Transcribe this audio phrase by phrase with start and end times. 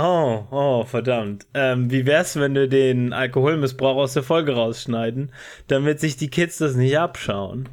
[0.00, 1.48] Oh, oh, verdammt.
[1.54, 5.32] Ähm, wie wär's, wenn wir den Alkoholmissbrauch aus der Folge rausschneiden,
[5.66, 7.68] damit sich die Kids das nicht abschauen?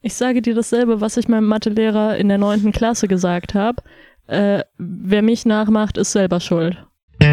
[0.00, 3.82] Ich sage dir dasselbe, was ich meinem Mathelehrer in der neunten Klasse gesagt habe.
[4.26, 6.82] Äh, wer mich nachmacht, ist selber schuld.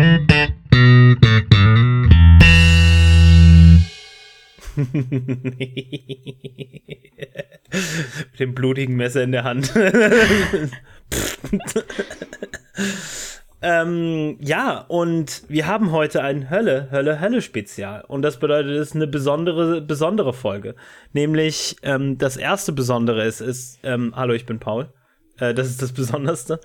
[4.75, 4.89] Mit
[8.39, 9.73] dem blutigen Messer in der Hand.
[13.61, 18.03] ähm, ja, und wir haben heute ein Hölle, Hölle, Hölle Spezial.
[18.07, 20.75] Und das bedeutet, es ist eine besondere, besondere Folge.
[21.13, 24.93] Nämlich, ähm, das erste Besondere ist, ist, ähm, hallo, ich bin Paul.
[25.39, 26.59] Äh, das ist das Besonderste.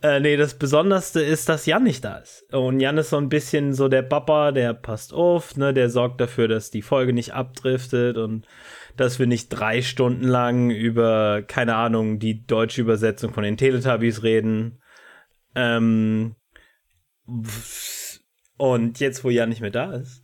[0.00, 2.44] Äh, nee, das Besonderste ist, dass Jan nicht da ist.
[2.52, 6.20] Und Jan ist so ein bisschen so der Papa, der passt auf, ne, der sorgt
[6.20, 8.46] dafür, dass die Folge nicht abdriftet und
[8.98, 14.22] dass wir nicht drei Stunden lang über, keine Ahnung, die deutsche Übersetzung von den Teletubbies
[14.22, 14.80] reden.
[15.54, 16.34] Ähm,
[18.56, 20.22] und jetzt, wo Jan nicht mehr da ist.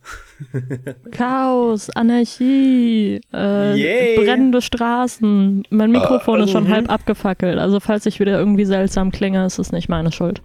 [1.11, 5.63] Chaos, Anarchie, äh, brennende Straßen.
[5.69, 7.57] Mein Mikrofon uh, ist schon uh, halb abgefackelt.
[7.57, 10.41] Also falls ich wieder irgendwie seltsam klinge, ist es nicht meine Schuld.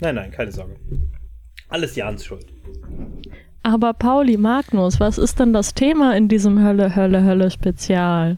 [0.00, 0.76] Nein, nein, keine Sorge.
[1.68, 2.46] Alles Jans Schuld.
[3.66, 8.36] Aber Pauli, Magnus, was ist denn das Thema in diesem Hölle, Hölle, Hölle Spezial?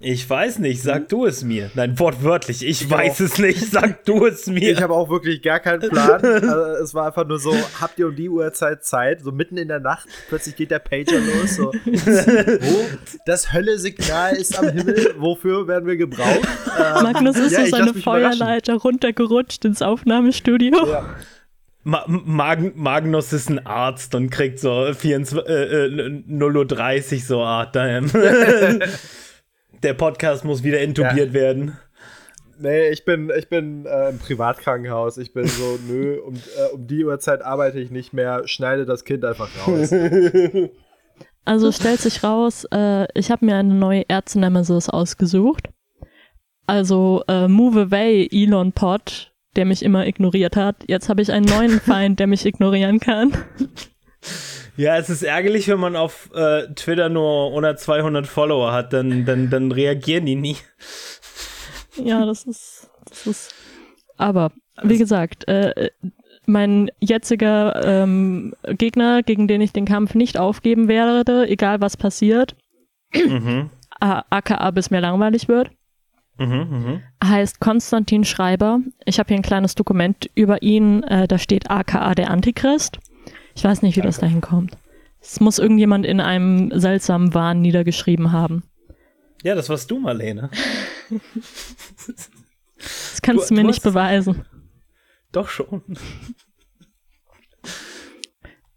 [0.00, 1.70] Ich weiß nicht, sag du es mir.
[1.74, 3.24] Nein, wortwörtlich, ich, ich weiß auch.
[3.26, 4.72] es nicht, sag du es mir.
[4.72, 6.24] Ich habe auch wirklich gar keinen Plan.
[6.24, 9.20] also, es war einfach nur so, habt ihr um die Uhrzeit Zeit?
[9.20, 11.56] So mitten in der Nacht, plötzlich geht der Pager los.
[11.56, 12.84] So, wo?
[13.26, 16.48] Das Hölle-Signal ist am Himmel, wofür werden wir gebraucht?
[16.78, 20.86] Ähm, Magnus ist ja, so seine Feuerleiter runtergerutscht ins Aufnahmestudio.
[20.86, 21.16] Ja.
[21.84, 27.42] Ma Mag Magnus ist ein Arzt und kriegt so 24, äh, äh, 0.30 Uhr so,
[27.42, 28.10] ah, damn.
[29.82, 31.32] Der Podcast muss wieder intubiert ja.
[31.32, 31.78] werden.
[32.60, 35.16] Nee, ich bin, ich bin äh, im Privatkrankenhaus.
[35.18, 39.04] Ich bin so, nö, um, äh, um die Uhrzeit arbeite ich nicht mehr, schneide das
[39.04, 39.92] Kind einfach raus.
[41.44, 45.70] Also stellt sich raus, äh, ich habe mir eine neue Ärzte-Nemesis ausgesucht.
[46.66, 50.76] Also äh, Move Away Elon Pod, der mich immer ignoriert hat.
[50.86, 53.32] Jetzt habe ich einen neuen Feind, der mich ignorieren kann.
[54.76, 59.24] Ja, es ist ärgerlich, wenn man auf äh, Twitter nur unter 200 Follower hat, dann,
[59.24, 60.56] dann, dann reagieren die nie.
[61.96, 63.54] Ja, das ist, das ist.
[64.16, 64.52] Aber,
[64.82, 65.90] wie gesagt, äh,
[66.46, 72.54] mein jetziger ähm, Gegner, gegen den ich den Kampf nicht aufgeben werde, egal was passiert,
[73.12, 73.70] mhm.
[73.98, 75.70] aka bis mir langweilig wird,
[76.38, 77.00] mhm, mh.
[77.24, 78.80] heißt Konstantin Schreiber.
[79.04, 82.98] Ich habe hier ein kleines Dokument über ihn, äh, da steht aka der Antichrist.
[83.54, 84.08] Ich weiß nicht, wie Danke.
[84.08, 84.76] das dahin kommt.
[85.20, 88.62] Es muss irgendjemand in einem seltsamen Wahn niedergeschrieben haben.
[89.42, 90.50] Ja, das warst du, Marlene.
[92.78, 94.44] das kannst du, du mir du nicht beweisen.
[95.32, 95.82] Doch schon.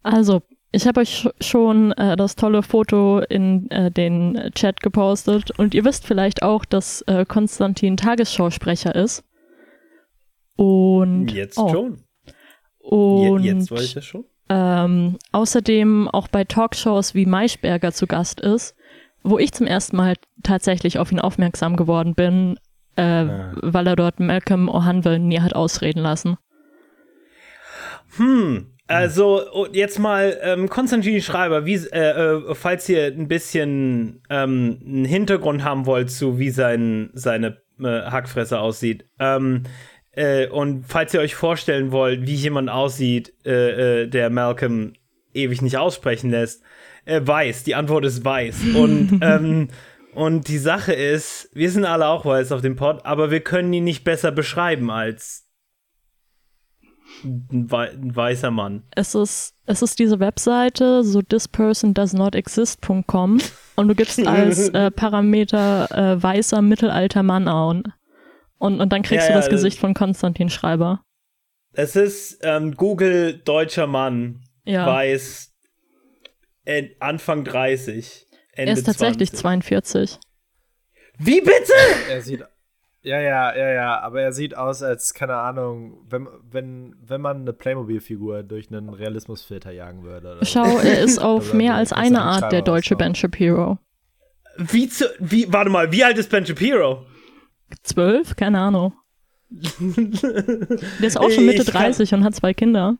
[0.03, 5.73] Also, ich habe euch schon äh, das tolle Foto in äh, den Chat gepostet und
[5.73, 9.23] ihr wisst vielleicht auch, dass äh, Konstantin Tagesschausprecher ist.
[10.55, 11.69] Und jetzt oh.
[11.69, 12.03] schon.
[12.79, 18.05] Und Je jetzt weiß ich das schon ähm, außerdem auch bei Talkshows wie Maischberger zu
[18.05, 18.75] Gast ist,
[19.23, 22.59] wo ich zum ersten Mal tatsächlich auf ihn aufmerksam geworden bin,
[22.97, 23.53] äh, ah.
[23.61, 26.38] weil er dort Malcolm O'Hanwe nie hat ausreden lassen.
[28.17, 34.79] Hm, also jetzt mal ähm, Konstantin Schreiber, wie, äh, äh, falls ihr ein bisschen ähm,
[34.85, 39.06] einen Hintergrund haben wollt zu wie sein, seine äh, Hackfresse aussieht.
[39.19, 39.63] Ähm,
[40.13, 44.94] äh, und falls ihr euch vorstellen wollt, wie jemand aussieht, äh, der Malcolm
[45.34, 46.63] ewig nicht aussprechen lässt,
[47.06, 47.63] äh, weiß.
[47.63, 48.75] Die Antwort ist weiß.
[48.75, 49.69] Und, ähm,
[50.13, 53.72] und die Sache ist, wir sind alle auch weiß auf dem Pod, aber wir können
[53.72, 55.47] ihn nicht besser beschreiben als
[57.23, 58.83] ein, weißer Mann.
[58.91, 63.39] Es ist, es ist diese Webseite, so thispersondoesnotexist.com
[63.75, 67.93] und du gibst als äh, Parameter äh, weißer mittelalter Mann an.
[68.57, 71.03] Und, und dann kriegst ja, du das ja, Gesicht von Konstantin Schreiber.
[71.73, 74.85] Es ist ähm, Google deutscher Mann, ja.
[74.85, 75.53] weiß
[77.00, 78.27] Anfang 30.
[78.53, 79.39] Ende er ist tatsächlich 20.
[79.39, 80.19] 42.
[81.17, 81.74] Wie bitte?
[82.09, 82.44] Er sieht.
[83.03, 87.42] Ja, ja, ja, ja, aber er sieht aus als, keine Ahnung, wenn, wenn, wenn man
[87.42, 90.38] eine Playmobil-Figur durch einen Realismusfilter jagen würde.
[90.44, 93.80] Schau, er ist auf mehr als eine Art der deutsche Ben Shapiro.
[94.57, 97.06] Wie zu, wie, warte mal, wie alt ist Ben Shapiro?
[97.83, 98.36] zwölf?
[98.36, 98.94] Keine Ahnung.
[99.50, 102.98] Der ist auch schon Mitte 30 und hat zwei Kinder.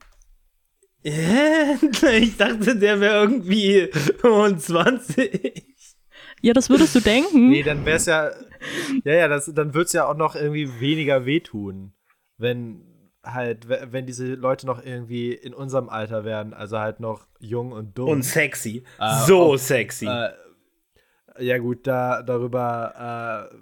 [1.04, 5.66] Ich dachte, der wäre irgendwie 25.
[6.42, 7.50] Ja, das würdest du denken.
[7.50, 8.32] Nee, dann wär's ja.
[9.04, 11.94] Ja, ja, das, dann wird's ja auch noch irgendwie weniger wehtun.
[12.38, 12.82] Wenn.
[13.24, 17.98] halt, wenn diese Leute noch irgendwie in unserem Alter wären, also halt noch jung und
[17.98, 18.10] dumm.
[18.10, 18.84] Und sexy.
[19.00, 20.08] Äh, so ob, sexy.
[20.08, 20.32] Äh,
[21.40, 23.56] ja, gut, da darüber, äh,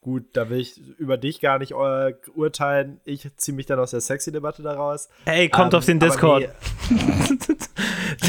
[0.00, 3.00] gut, da will ich über dich gar nicht äh, urteilen.
[3.04, 5.08] Ich ziehe mich dann aus der Sexy-Debatte daraus.
[5.24, 6.48] Hey, kommt ähm, auf den Discord.
[6.90, 6.98] Nee.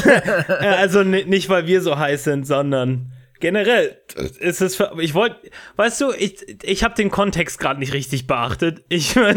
[0.60, 3.12] also nicht, weil wir so heiß sind, sondern
[3.44, 4.00] generell
[4.40, 5.36] ist es für, ich wollte,
[5.76, 8.82] weißt du, ich, ich habe den Kontext gerade nicht richtig beachtet.
[8.88, 9.34] Ich ja,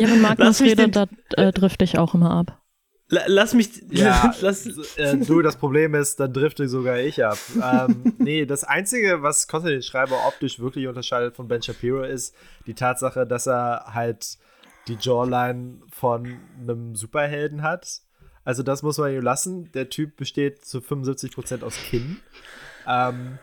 [0.00, 2.60] wenn Magnus redet, da äh, drifte ich auch immer ab.
[3.06, 3.80] Lass mich.
[3.90, 4.66] Ja, lass,
[4.96, 7.38] äh, du, das Problem ist, dann drifte sogar ich ab.
[7.62, 12.34] ähm, nee, das Einzige, was Konstantin Schreiber optisch wirklich unterscheidet von Ben Shapiro, ist
[12.66, 14.36] die Tatsache, dass er halt
[14.88, 18.02] die Jawline von einem Superhelden hat.
[18.48, 19.70] Also, das muss man ihm lassen.
[19.72, 22.16] Der Typ besteht zu 75% aus Kinn.
[22.86, 23.38] Ähm,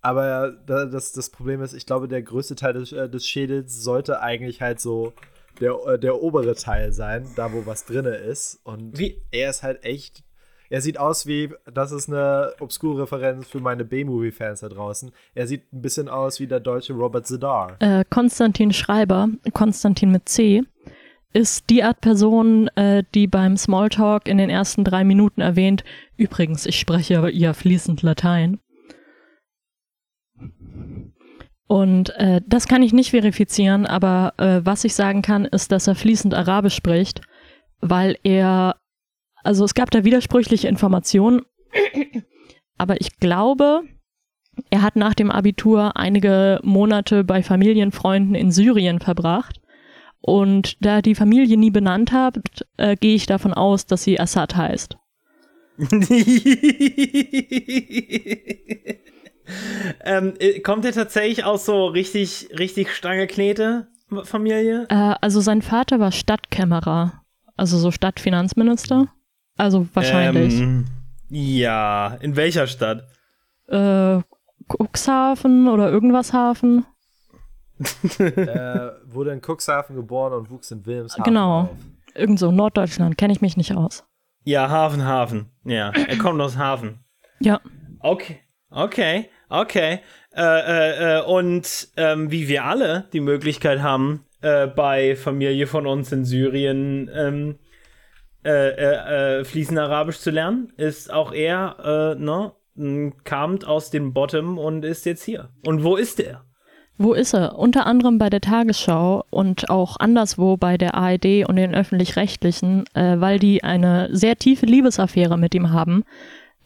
[0.00, 4.20] aber das, das Problem ist, ich glaube, der größte Teil des, äh, des Schädels sollte
[4.20, 5.12] eigentlich halt so
[5.60, 8.60] der, äh, der obere Teil sein, da wo was drinne ist.
[8.62, 9.20] Und wie?
[9.32, 10.22] er ist halt echt.
[10.70, 15.10] Er sieht aus wie, das ist eine obskure Referenz für meine B-Movie-Fans da draußen.
[15.34, 17.76] Er sieht ein bisschen aus wie der deutsche Robert Zedar.
[17.80, 20.62] Äh, Konstantin Schreiber, Konstantin mit C,
[21.32, 25.84] ist die Art Person, äh, die beim Smalltalk in den ersten drei Minuten erwähnt,
[26.16, 28.58] übrigens, ich spreche ja fließend Latein.
[31.66, 35.86] Und äh, das kann ich nicht verifizieren, aber äh, was ich sagen kann, ist, dass
[35.86, 37.20] er fließend Arabisch spricht,
[37.80, 38.76] weil er,
[39.44, 41.42] also es gab da widersprüchliche Informationen,
[42.78, 43.82] aber ich glaube,
[44.70, 49.57] er hat nach dem Abitur einige Monate bei Familienfreunden in Syrien verbracht.
[50.20, 52.38] Und da die Familie nie benannt hat,
[52.76, 54.96] äh, gehe ich davon aus, dass sie Assad heißt.
[60.04, 64.86] ähm, äh, kommt er tatsächlich aus so richtig, richtig Stange-Knete-Familie?
[64.88, 67.22] Äh, also sein Vater war Stadtkämmerer,
[67.56, 69.06] also so Stadtfinanzminister.
[69.56, 70.60] Also wahrscheinlich.
[70.60, 70.86] Ähm,
[71.28, 73.04] ja, in welcher Stadt?
[73.68, 74.20] Äh,
[74.68, 76.86] Cuxhaven oder irgendwas Hafen.
[78.18, 81.68] Er wurde in Cuxhaven geboren und wuchs in Wilhelmshaven Genau, auf.
[82.14, 84.04] irgend so Norddeutschland, kenne ich mich nicht aus.
[84.44, 85.50] Ja, Hafen, Hafen.
[85.64, 87.00] Ja, er kommt aus Hafen.
[87.40, 87.60] Ja.
[88.00, 88.38] Okay,
[88.70, 89.28] okay.
[89.50, 90.00] Okay.
[90.34, 95.86] Äh, äh, äh, und ähm, wie wir alle die Möglichkeit haben, äh, bei Familie von
[95.86, 97.58] uns in Syrien ähm,
[98.44, 102.52] äh, äh, fließend Arabisch zu lernen, ist auch er, ne,
[103.24, 105.48] kam aus dem Bottom und ist jetzt hier.
[105.66, 106.44] Und wo ist er?
[106.98, 107.58] Wo ist er?
[107.58, 113.20] Unter anderem bei der Tagesschau und auch anderswo bei der ARD und den öffentlich-rechtlichen, äh,
[113.20, 116.04] weil die eine sehr tiefe Liebesaffäre mit ihm haben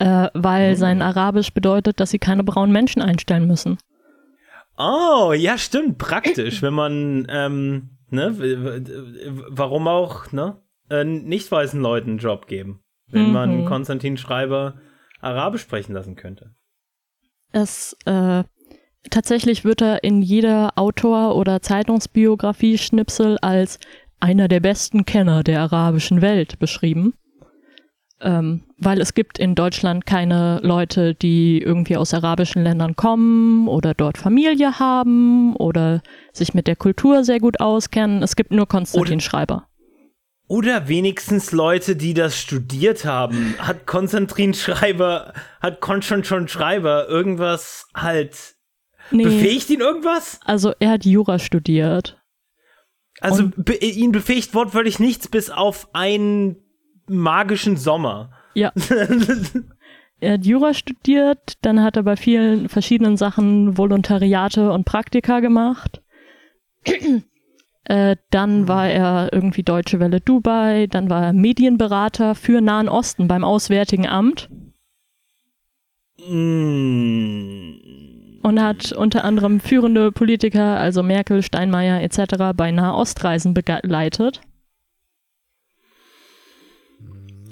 [0.02, 0.76] äh, weil mhm.
[0.76, 3.78] sein Arabisch bedeutet, dass sie keine braunen Menschen einstellen müssen.
[4.76, 8.34] Oh, ja, stimmt, praktisch, wenn man, ähm, ne,
[9.48, 10.56] warum auch, ne,
[10.90, 13.32] äh, nicht weißen Leuten einen Job geben, wenn mhm.
[13.32, 14.74] man Konstantin Schreiber
[15.20, 16.54] Arabisch sprechen lassen könnte.
[17.52, 18.42] Es, äh,
[19.10, 23.78] tatsächlich wird er in jeder Autor- oder Zeitungsbiografie-Schnipsel als
[24.20, 27.14] einer der besten Kenner der arabischen Welt beschrieben
[28.22, 33.94] ähm, weil es gibt in Deutschland keine Leute, die irgendwie aus arabischen Ländern kommen oder
[33.94, 36.02] dort Familie haben oder
[36.32, 38.22] sich mit der Kultur sehr gut auskennen.
[38.22, 39.68] Es gibt nur Konstantin oder, Schreiber.
[40.46, 43.54] Oder wenigstens Leute, die das studiert haben.
[43.58, 48.54] Hat Konstantin Schreiber, hat Konstantin Schreiber irgendwas halt
[49.10, 50.40] nee, befähigt ihn irgendwas?
[50.44, 52.22] Also er hat Jura studiert.
[53.20, 56.56] Also be ihn befähigt wortwörtlich nichts bis auf ein
[57.06, 58.32] magischen Sommer.
[58.54, 58.72] Ja.
[60.20, 66.02] er hat Jura studiert, dann hat er bei vielen verschiedenen Sachen Volontariate und Praktika gemacht.
[67.84, 73.28] äh, dann war er irgendwie Deutsche Welle Dubai, dann war er Medienberater für Nahen Osten
[73.28, 74.48] beim Auswärtigen Amt.
[76.18, 77.81] Mm.
[78.42, 84.40] Und hat unter anderem führende Politiker, also Merkel, Steinmeier etc., bei Nahostreisen begleitet.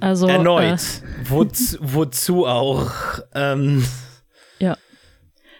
[0.00, 0.64] Also, Erneut.
[0.64, 0.78] Äh,
[1.24, 2.90] wozu, wozu auch?
[3.34, 3.84] Ähm.
[4.58, 4.76] Ja.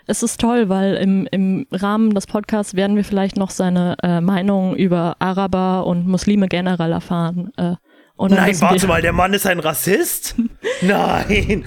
[0.07, 4.21] Es ist toll, weil im, im Rahmen des Podcasts werden wir vielleicht noch seine äh,
[4.21, 7.53] Meinung über Araber und Muslime generell erfahren.
[7.57, 7.77] Äh,
[8.19, 10.35] Nein, warte mal, der Mann ist ein Rassist?
[10.83, 11.65] Nein!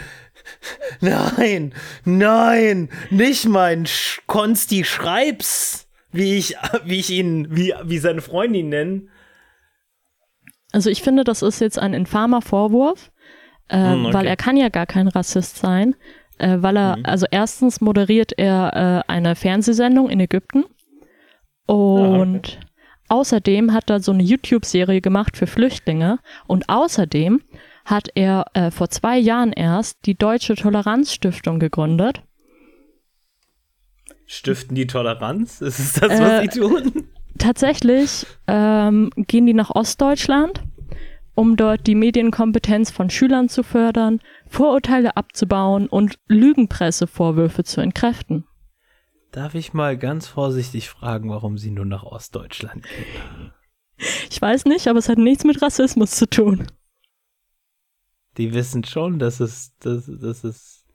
[1.02, 1.74] Nein!
[2.06, 2.90] Nein!
[3.10, 6.56] Nicht mein Sch Konsti Schreibs, wie ich,
[6.86, 9.10] wie ich ihn, wie, wie seine Freunde ihn nennen.
[10.72, 13.12] Also ich finde, das ist jetzt ein infamer Vorwurf,
[13.70, 14.14] äh, mm, okay.
[14.14, 15.96] weil er kann ja gar kein Rassist sein,
[16.40, 17.06] äh, weil er, mhm.
[17.06, 20.66] also erstens moderiert er äh, eine Fernsehsendung in Ägypten
[21.66, 22.58] und ah, okay.
[23.10, 26.20] außerdem hat er so eine YouTube-Serie gemacht für Flüchtlinge.
[26.48, 27.42] Und außerdem
[27.86, 32.22] hat er äh, vor zwei Jahren erst die Deutsche Toleranzstiftung gegründet.
[34.26, 35.62] Stiften die Toleranz?
[35.62, 37.08] Ist es das, was Äh, sie tun?
[37.38, 40.64] Tatsächlich ähm, gehen die nach Ostdeutschland,
[41.36, 48.46] um dort die Medienkompetenz von Schülern zu fördern, Vorurteile abzubauen und Lügenpressevorwürfe zu entkräften.
[49.32, 53.52] Darf ich mal ganz vorsichtig fragen, warum sie nur nach Ostdeutschland gehen?
[54.30, 56.68] Ich weiß nicht, aber es hat nichts mit Rassismus zu tun.
[58.38, 60.86] Die wissen schon, dass es, dass, dass es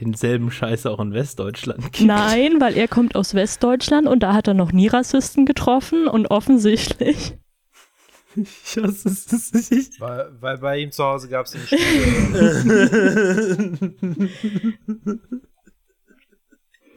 [0.00, 2.06] denselben Scheiß auch in Westdeutschland gibt.
[2.06, 6.30] Nein, weil er kommt aus Westdeutschland und da hat er noch nie Rassisten getroffen und
[6.30, 7.34] offensichtlich.
[8.36, 10.00] Ich hasse es nicht.
[10.00, 11.78] Weil, weil bei ihm zu Hause gab es Schule.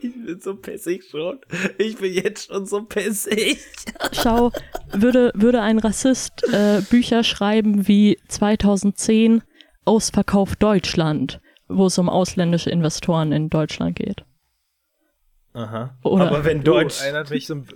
[0.04, 1.38] Ich bin so pissig schon.
[1.78, 3.58] Ich bin jetzt schon so pissig.
[4.10, 4.50] Schau,
[4.92, 9.42] würde, würde ein Rassist äh, Bücher schreiben wie 2010
[9.84, 14.24] Ausverkauf Deutschland, wo es um ausländische Investoren in Deutschland geht.
[15.54, 15.96] Aha.
[16.02, 17.00] Oder- Aber wenn Du, Deutsch.
[17.02, 17.66] erinnert, mich so, ein-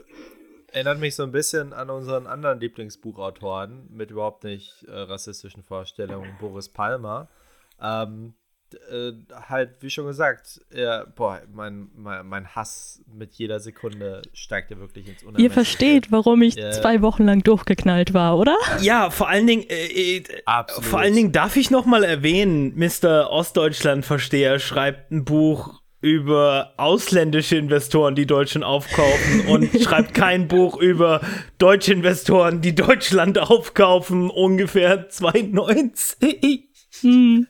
[0.72, 6.36] erinnert mich so ein bisschen an unseren anderen Lieblingsbuchautoren mit überhaupt nicht äh, rassistischen Vorstellungen,
[6.40, 7.28] Boris Palmer.
[7.80, 8.34] Ähm,
[8.90, 9.12] äh,
[9.49, 14.78] halt, wie schon gesagt, er, boah, mein, mein, mein Hass mit jeder Sekunde steigt ja
[14.78, 15.49] wirklich ins Unermessliche.
[15.49, 16.70] Ihr versteht, warum ich Ja.
[16.73, 18.56] zwei Wochen lang durchgeknallt war, oder?
[18.80, 20.25] Ja, vor allen Dingen, äh, äh,
[20.80, 23.30] vor allen Dingen darf ich noch mal erwähnen, Mr.
[23.30, 31.20] Ostdeutschland-Versteher schreibt ein Buch über ausländische Investoren, die Deutschland aufkaufen und schreibt kein Buch über
[31.58, 36.68] deutsche Investoren, die Deutschland aufkaufen, ungefähr 92.
[37.00, 37.46] Hm.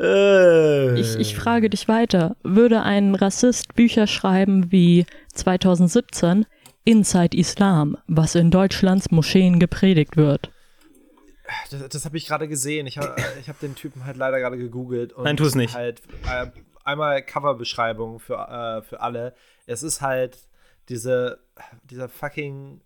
[0.00, 1.00] Äh.
[1.00, 2.36] Ich, ich frage dich weiter.
[2.42, 6.46] Würde ein Rassist Bücher schreiben wie 2017
[6.84, 10.50] Inside Islam, was in Deutschlands Moscheen gepredigt wird?
[11.70, 12.86] Das, das habe ich gerade gesehen.
[12.86, 15.12] Ich habe ich hab den Typen halt leider gerade gegoogelt.
[15.12, 15.74] Und Nein, tu es nicht.
[15.74, 16.46] Halt, äh,
[16.84, 19.34] einmal Coverbeschreibung für, äh, für alle.
[19.66, 20.38] Es ist halt
[20.88, 21.38] diese,
[21.84, 22.80] dieser fucking,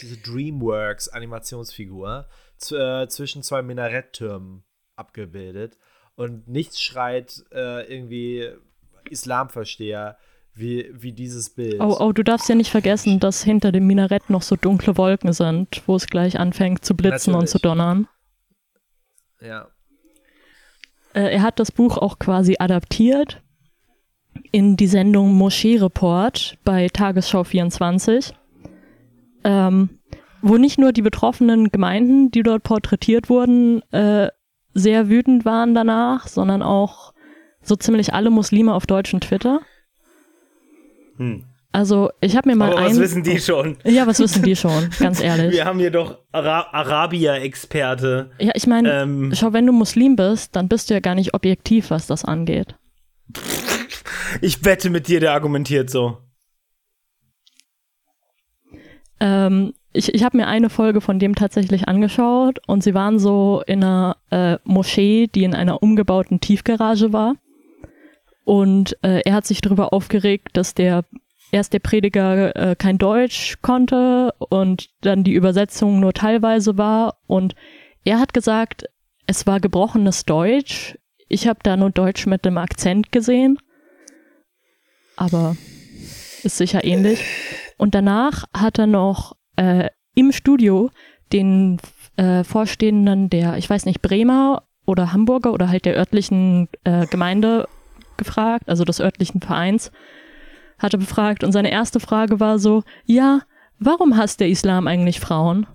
[0.00, 4.64] diese Dreamworks Animationsfigur z- äh, zwischen zwei Minaretttürmen
[4.96, 5.78] abgebildet.
[6.14, 8.50] Und nichts schreit äh, irgendwie
[9.08, 10.18] Islamversteher
[10.54, 11.80] wie, wie dieses Bild.
[11.80, 15.32] Oh, oh, du darfst ja nicht vergessen, dass hinter dem Minarett noch so dunkle Wolken
[15.32, 17.50] sind, wo es gleich anfängt zu blitzen und Natürlich.
[17.50, 18.08] zu donnern.
[19.40, 19.68] Ja.
[21.14, 23.40] Äh, er hat das Buch auch quasi adaptiert
[24.52, 28.34] in die Sendung Moschee Report bei Tagesschau 24,
[29.44, 29.97] ähm,
[30.42, 34.28] wo nicht nur die betroffenen Gemeinden, die dort porträtiert wurden, äh,
[34.74, 37.12] sehr wütend waren danach, sondern auch
[37.62, 39.60] so ziemlich alle Muslime auf deutschem Twitter.
[41.16, 41.44] Hm.
[41.70, 42.86] Also ich habe mir mal Aber ein...
[42.86, 43.76] was wissen die schon?
[43.84, 45.52] Ja, was wissen die schon, ganz ehrlich.
[45.52, 48.30] Wir haben hier doch Ara Arabier-Experte.
[48.38, 51.34] Ja, ich meine, Ähm, schau, wenn du Muslim bist, dann bist du ja gar nicht
[51.34, 52.74] objektiv, was das angeht.
[54.40, 56.18] ich wette mit dir, der argumentiert so.
[59.20, 63.62] Ähm, ich ich habe mir eine Folge von dem tatsächlich angeschaut und sie waren so
[63.66, 67.34] in einer äh, Moschee, die in einer umgebauten Tiefgarage war.
[68.44, 71.04] Und äh, er hat sich darüber aufgeregt, dass der
[71.50, 77.18] erst der Prediger äh, kein Deutsch konnte und dann die Übersetzung nur teilweise war.
[77.26, 77.54] Und
[78.04, 78.84] er hat gesagt,
[79.26, 80.96] es war gebrochenes Deutsch.
[81.28, 83.58] Ich habe da nur Deutsch mit dem Akzent gesehen.
[85.16, 85.56] Aber
[86.42, 87.24] ist sicher ähnlich.
[87.76, 90.90] Und danach hat er noch äh, im Studio
[91.32, 91.78] den
[92.16, 97.68] äh, Vorstehenden der, ich weiß nicht, Bremer oder Hamburger oder halt der örtlichen äh, Gemeinde
[98.16, 99.92] gefragt, also des örtlichen Vereins,
[100.78, 103.40] hat er befragt und seine erste Frage war so, ja,
[103.78, 105.66] warum hasst der Islam eigentlich Frauen?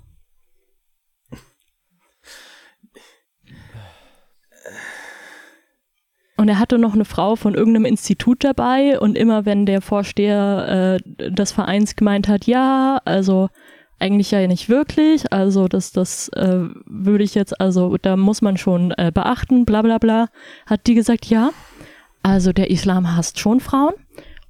[6.36, 11.00] Und er hatte noch eine Frau von irgendeinem Institut dabei und immer wenn der Vorsteher
[11.00, 13.50] äh, des Vereins gemeint hat, ja, also
[14.04, 18.58] eigentlich ja nicht wirklich, also das, das äh, würde ich jetzt, also da muss man
[18.58, 20.28] schon äh, beachten, bla bla bla,
[20.66, 21.52] hat die gesagt, ja,
[22.22, 23.94] also der Islam hasst schon Frauen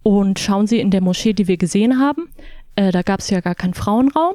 [0.02, 2.30] und schauen Sie in der Moschee, die wir gesehen haben,
[2.76, 4.34] äh, da gab es ja gar keinen Frauenraum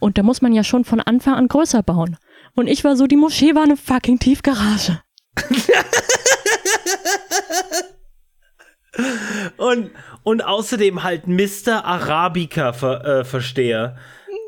[0.00, 2.18] und da muss man ja schon von Anfang an größer bauen.
[2.54, 5.00] Und ich war so, die Moschee war eine fucking Tiefgarage.
[9.56, 9.92] Und,
[10.24, 11.84] und außerdem halt Mr.
[11.84, 13.96] Arabica-Versteher.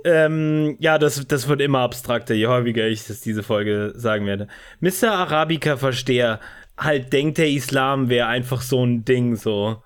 [0.05, 4.49] Ähm, ja, das, das wird immer abstrakter, je häufiger ich das diese Folge sagen werde.
[4.81, 5.13] Mr.
[5.13, 6.41] Arabica-Versteher
[6.79, 9.83] halt denkt, der Islam wäre einfach so ein Ding, so.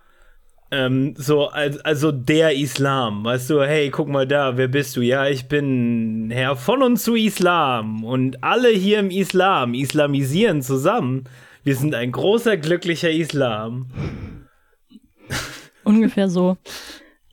[0.71, 5.03] Ähm, so, also der Islam, weißt du, hey, guck mal da, wer bist du?
[5.03, 11.25] Ja, ich bin Herr von und zu Islam und alle hier im Islam islamisieren zusammen.
[11.63, 13.87] Wir sind ein großer, glücklicher Islam.
[15.85, 16.57] Ungefähr so.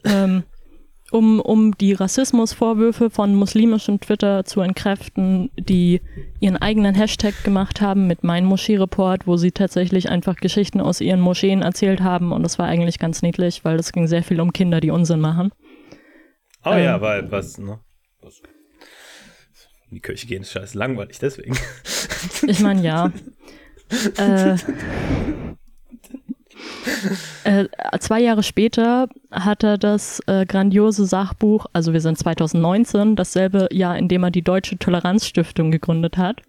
[0.04, 0.44] Ähm,
[1.12, 6.02] um, um die Rassismusvorwürfe von muslimischem Twitter zu entkräften, die
[6.40, 11.20] ihren eigenen Hashtag gemacht haben mit Mein Moschee-Report, wo sie tatsächlich einfach Geschichten aus ihren
[11.20, 14.54] Moscheen erzählt haben und das war eigentlich ganz niedlich, weil es ging sehr viel um
[14.54, 15.52] Kinder, die Unsinn machen.
[16.64, 17.80] Oh ähm, ja, weil was, ne?
[18.22, 18.42] Was?
[19.90, 21.58] In die Kirche gehen ist scheiße langweilig, deswegen.
[22.48, 23.12] Ich meine, ja.
[24.18, 24.56] äh,
[27.44, 27.66] äh,
[28.00, 33.98] zwei Jahre später hat er das äh, grandiose Sachbuch, also wir sind 2019, dasselbe Jahr,
[33.98, 36.42] in dem er die Deutsche Toleranzstiftung gegründet hat.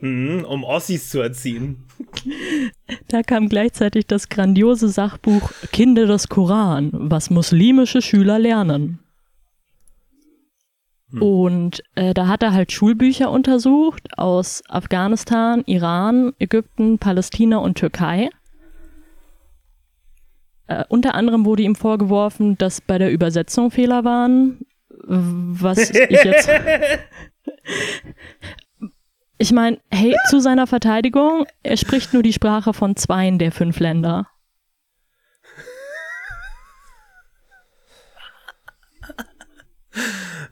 [0.00, 1.84] Mhm, um Ossis zu erziehen.
[3.08, 8.98] Da kam gleichzeitig das grandiose Sachbuch Kinder des Koran, was muslimische Schüler lernen.
[11.10, 11.22] Hm.
[11.22, 18.30] Und äh, da hat er halt Schulbücher untersucht aus Afghanistan, Iran, Ägypten, Palästina und Türkei.
[20.72, 26.48] Äh, unter anderem wurde ihm vorgeworfen, dass bei der Übersetzung Fehler waren, was ich jetzt.
[29.38, 33.80] ich meine, hey, zu seiner Verteidigung, er spricht nur die Sprache von zweien der fünf
[33.80, 34.28] Länder.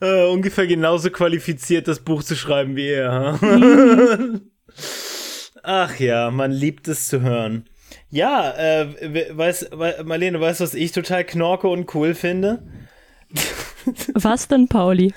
[0.02, 3.38] Uh, ungefähr genauso qualifiziert, das Buch zu schreiben wie er.
[3.40, 4.50] Mhm.
[5.62, 7.66] Ach ja, man liebt es zu hören.
[8.10, 9.70] Ja, äh, weiß,
[10.04, 12.62] Marlene, weißt du, was ich total knorke und cool finde?
[14.14, 15.14] Was denn, Pauli?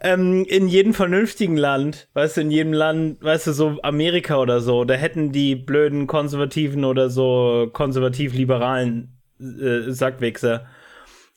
[0.00, 4.60] Ähm, in jedem vernünftigen Land, weißt du, in jedem Land, weißt du, so Amerika oder
[4.60, 10.66] so, da hätten die blöden Konservativen oder so konservativ-liberalen äh, Sackwichser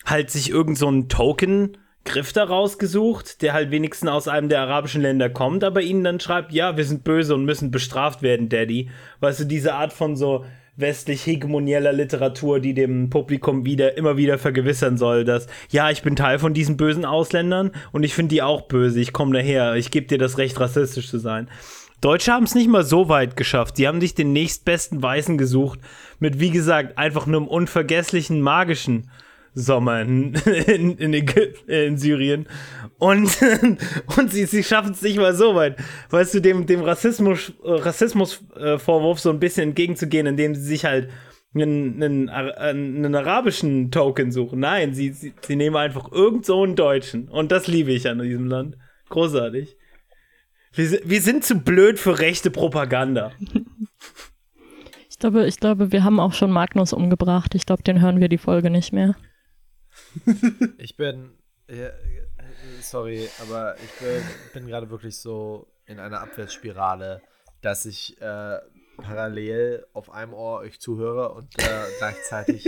[0.05, 4.61] halt sich irgend so einen Token Griff da rausgesucht, der halt wenigstens aus einem der
[4.61, 8.49] arabischen Länder kommt, aber ihnen dann schreibt, ja, wir sind böse und müssen bestraft werden,
[8.49, 8.89] Daddy.
[9.19, 10.45] Weißt du, diese Art von so
[10.79, 16.15] westlich hegemonieller Literatur, die dem Publikum wieder immer wieder vergewissern soll, dass ja, ich bin
[16.15, 18.99] Teil von diesen bösen Ausländern und ich finde die auch böse.
[18.99, 21.49] Ich komme daher, ich gebe dir das Recht, rassistisch zu sein.
[22.01, 23.77] Deutsche haben es nicht mal so weit geschafft.
[23.77, 25.79] Die haben sich den nächstbesten Weißen gesucht,
[26.19, 29.09] mit wie gesagt einfach einem unvergesslichen magischen
[29.59, 30.33] Sommer in,
[30.67, 31.13] in, in,
[31.67, 32.47] in Syrien.
[32.97, 33.37] Und,
[34.17, 35.77] und sie, sie schaffen es nicht mal so weit,
[36.09, 41.09] weißt du, dem, dem Rassismus, Rassismusvorwurf so ein bisschen entgegenzugehen, indem sie sich halt
[41.53, 44.59] einen, einen, einen arabischen Token suchen.
[44.59, 47.27] Nein, sie, sie, sie nehmen einfach irgend so einen Deutschen.
[47.27, 48.77] Und das liebe ich an diesem Land.
[49.09, 49.75] Großartig.
[50.73, 53.31] Wir, wir sind zu blöd für rechte Propaganda.
[55.11, 57.53] Ich glaube, ich glaube, wir haben auch schon Magnus umgebracht.
[57.53, 59.17] Ich glaube, den hören wir die Folge nicht mehr.
[60.77, 61.31] ich bin,
[61.67, 61.89] ja,
[62.81, 67.21] sorry, aber ich bin, bin gerade wirklich so in einer Abwärtsspirale,
[67.61, 68.57] dass ich äh,
[68.97, 71.67] parallel auf einem Ohr euch zuhöre und äh,
[71.97, 72.65] gleichzeitig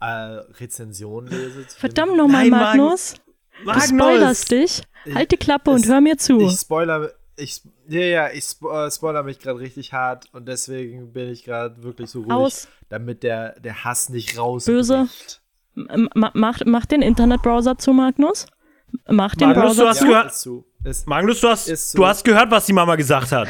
[0.00, 1.64] äh, Rezensionen lese.
[1.76, 3.14] Verdammt nochmal, Magnus.
[3.64, 3.88] Magnus.
[3.88, 4.82] Du spoilerst dich.
[5.12, 6.40] halt die Klappe und hör mir zu.
[6.40, 11.12] Ich spoiler, ich, ja, ja, ich spo äh, spoiler mich gerade richtig hart und deswegen
[11.12, 12.68] bin ich gerade wirklich so ruhig, Aus.
[12.88, 14.64] damit der, der Hass nicht raus.
[14.66, 15.08] Böse.
[15.74, 18.46] Mach, mach den Internetbrowser zu, Magnus.
[19.08, 20.06] Mach den Magnus, Browser du hast zu.
[20.06, 20.64] Gehört, zu.
[20.84, 23.48] Ist, Magnus, du hast, du hast gehört, was die Mama gesagt hat.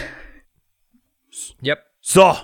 [1.65, 1.79] Yep.
[2.01, 2.35] So.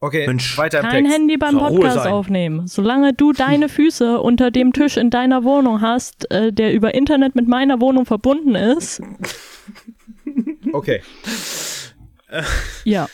[0.00, 0.58] Okay, Mensch.
[0.58, 1.16] weiter im Kein Text.
[1.16, 2.66] Handy beim Podcast aufnehmen.
[2.66, 7.36] Solange du deine Füße unter dem Tisch in deiner Wohnung hast, äh, der über Internet
[7.36, 9.00] mit meiner Wohnung verbunden ist.
[10.72, 11.02] Okay.
[12.84, 13.08] ja.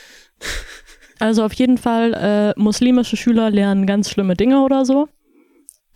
[1.18, 5.08] Also auf jeden Fall, äh, muslimische Schüler lernen ganz schlimme Dinge oder so.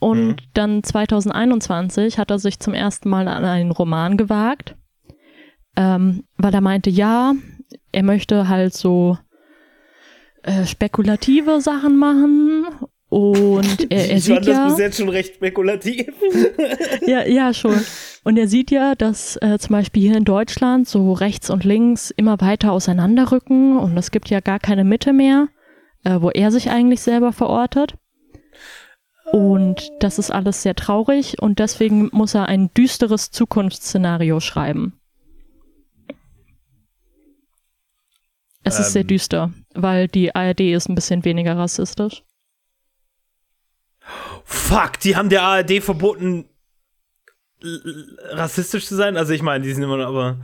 [0.03, 0.37] Und mhm.
[0.53, 4.75] dann 2021 hat er sich zum ersten Mal an einen Roman gewagt,
[5.77, 7.35] ähm, weil er meinte, ja,
[7.93, 9.17] er möchte halt so
[10.43, 12.67] äh, spekulative Sachen machen
[13.11, 16.09] und er, er ich sieht fand ja, das bis jetzt schon recht spekulativ.
[17.07, 17.81] ja, ja, schon.
[18.25, 22.11] Und er sieht ja, dass äh, zum Beispiel hier in Deutschland so rechts und links
[22.11, 25.47] immer weiter auseinanderrücken und es gibt ja gar keine Mitte mehr,
[26.03, 27.95] äh, wo er sich eigentlich selber verortet.
[29.31, 34.99] Und das ist alles sehr traurig und deswegen muss er ein düsteres Zukunftsszenario schreiben.
[38.65, 39.09] Es ähm, ist sehr ähm.
[39.09, 42.23] düster, weil die ARD ist ein bisschen weniger rassistisch.
[44.45, 46.49] Fuck, die haben der ARD verboten,
[48.31, 49.17] rassistisch zu sein.
[49.17, 50.39] Also ich meine, die sind immer noch, aber.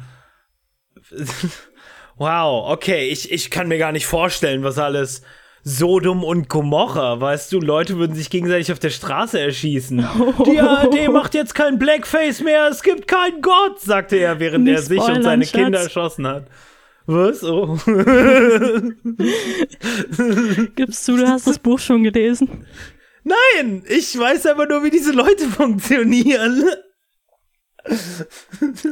[2.17, 5.23] wow, okay, ich, ich kann mir gar nicht vorstellen, was alles
[5.69, 9.99] Sodom und Gomorra, weißt du, Leute würden sich gegenseitig auf der Straße erschießen.
[10.47, 14.77] Die ARD macht jetzt kein Blackface mehr, es gibt keinen Gott, sagte er, während Nicht
[14.77, 15.53] er sich und spoilern, seine Schatz.
[15.53, 16.47] Kinder erschossen hat.
[17.05, 17.45] Was?
[17.45, 17.79] Oh.
[20.75, 22.67] Gibst du, du hast das Buch schon gelesen?
[23.25, 26.65] Nein, ich weiß aber nur, wie diese Leute funktionieren.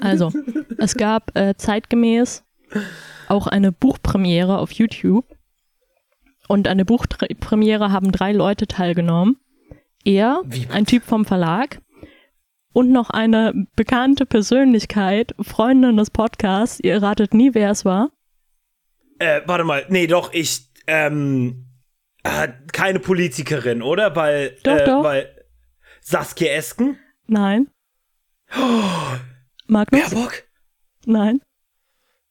[0.02, 0.30] Also,
[0.76, 2.44] es gab äh, zeitgemäß
[3.28, 5.35] auch eine Buchpremiere auf YouTube.
[6.48, 9.36] Und an der Buchpremiere haben drei Leute teilgenommen.
[10.04, 11.80] Er, Wie- ein Typ vom Verlag
[12.72, 16.78] und noch eine bekannte Persönlichkeit, Freundin des Podcasts.
[16.80, 18.10] Ihr ratet nie, wer es war.
[19.18, 21.66] Äh, warte mal, nee, doch, ich, ähm,
[22.22, 24.14] äh, keine Politikerin, oder?
[24.14, 25.02] Weil, Doch, äh, doch.
[25.02, 25.44] weil
[26.00, 26.98] Saskia Esken?
[27.26, 27.68] Nein.
[29.66, 30.10] Magnus?
[30.10, 30.44] Baerbock?
[31.06, 31.40] Nein.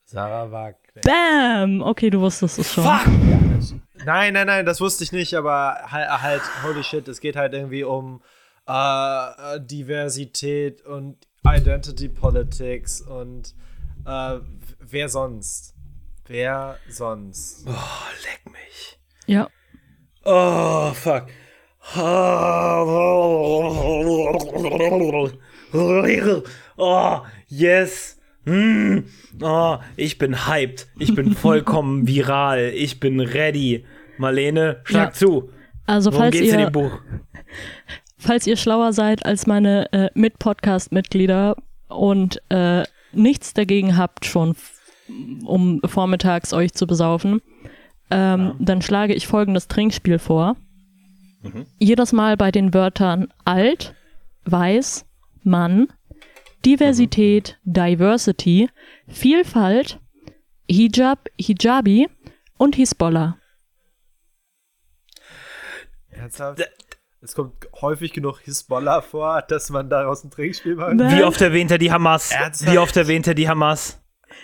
[0.06, 1.02] Sarah Wagner.
[1.04, 1.82] Bam!
[1.82, 2.84] Okay, du wusstest es schon.
[2.86, 3.82] Fuck!
[4.06, 7.54] Nein, nein, nein, das wusste ich nicht, aber halt, halt holy shit, es geht halt
[7.54, 8.22] irgendwie um
[8.68, 13.54] äh, Diversität und Identity Politics und
[14.06, 14.40] äh,
[14.80, 15.76] wer sonst?
[16.28, 17.66] Wer sonst?
[17.68, 17.72] Oh,
[18.24, 19.00] leck mich.
[19.28, 19.48] Ja.
[20.24, 21.28] Oh, fuck.
[26.78, 28.18] Oh, yes.
[28.46, 29.06] Hm.
[29.42, 30.88] Oh, ich bin hyped.
[31.00, 32.72] Ich bin vollkommen viral.
[32.76, 33.86] Ich bin ready.
[34.18, 35.14] Marlene, schlag Ja.
[35.14, 35.50] zu.
[35.86, 36.72] Also, Worum falls ihr,
[38.18, 41.56] falls ihr schlauer seid als meine äh, Mit-Podcast-Mitglieder
[41.88, 44.56] und äh, nichts dagegen habt, schon
[45.46, 47.42] um vormittags euch zu besaufen,
[48.10, 50.56] ähm, dann schlage ich folgendes Trinkspiel vor.
[51.78, 53.94] Jedes Mal bei den Wörtern alt,
[54.46, 55.06] weiß,
[55.44, 55.88] Mann,
[56.66, 58.70] Diversität, Diversity,
[59.08, 60.00] Vielfalt,
[60.68, 62.08] Hijab, Hijabi
[62.58, 63.38] und Hisbollah.
[66.26, 66.62] Ernsthaft?
[67.22, 70.98] Es kommt häufig genug Hisbollah vor, dass man daraus ein Trinkspiel macht.
[71.00, 72.32] Wie oft erwähnt er die Hamas?
[72.32, 72.72] Ernsthaft?
[72.72, 74.02] Wie oft erwähnt er die Hamas?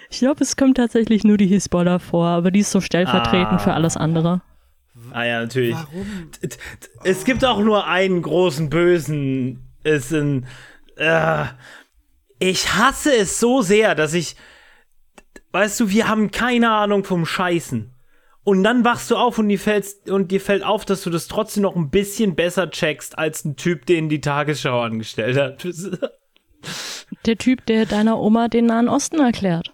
[0.10, 3.58] Ich glaube, es kommt tatsächlich nur die Hisbollah vor, aber die ist so stellvertretend Ah.
[3.60, 4.42] für alles andere.
[5.12, 5.76] Ah ja, natürlich.
[5.76, 6.32] Warum?
[6.40, 6.58] T- t-
[7.04, 9.68] Es gibt auch nur einen großen Bösen.
[9.84, 10.46] Es sind.
[10.96, 11.46] Äh,
[12.40, 14.36] ich hasse es so sehr, dass ich.
[15.52, 17.92] Weißt du, wir haben keine Ahnung vom Scheißen.
[18.44, 21.28] Und dann wachst du auf und dir, fällst, und dir fällt auf, dass du das
[21.28, 25.68] trotzdem noch ein bisschen besser checkst als ein Typ, den die Tagesschau angestellt hat.
[27.26, 29.74] Der Typ, der deiner Oma den Nahen Osten erklärt.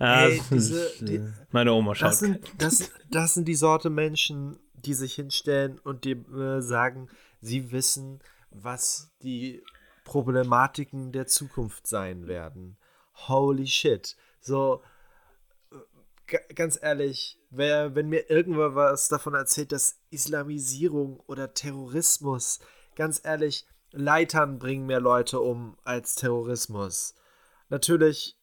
[0.00, 2.08] Ja, Ey, das diese- ist, die- äh, meine Oma schaut.
[2.10, 7.08] Das sind, das, das sind die Sorte Menschen, die sich hinstellen und dir äh, sagen,
[7.40, 9.62] sie wissen, was die
[10.04, 12.76] Problematiken der Zukunft sein werden.
[13.28, 14.16] Holy shit.
[14.40, 14.86] So, äh,
[16.54, 22.60] ganz ehrlich, wer, wenn mir irgendwer was davon erzählt, dass Islamisierung oder Terrorismus,
[22.94, 27.14] ganz ehrlich, Leitern bringen mehr Leute um als Terrorismus.
[27.68, 28.36] Natürlich,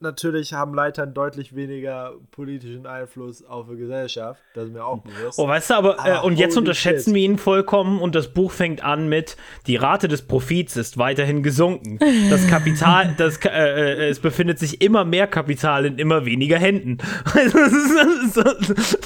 [0.00, 4.40] natürlich haben Leitern deutlich weniger politischen Einfluss auf die Gesellschaft.
[4.54, 5.38] Das ist mir auch bewusst.
[5.38, 7.14] Oh, weißt du, aber, äh, Aber und jetzt unterschätzen shit.
[7.14, 11.42] wir ihn vollkommen und das Buch fängt an mit, die Rate des Profits ist weiterhin
[11.42, 11.98] gesunken.
[12.30, 16.98] Das Kapital, das, äh, äh, es befindet sich immer mehr Kapital in immer weniger Händen.
[17.32, 18.62] Das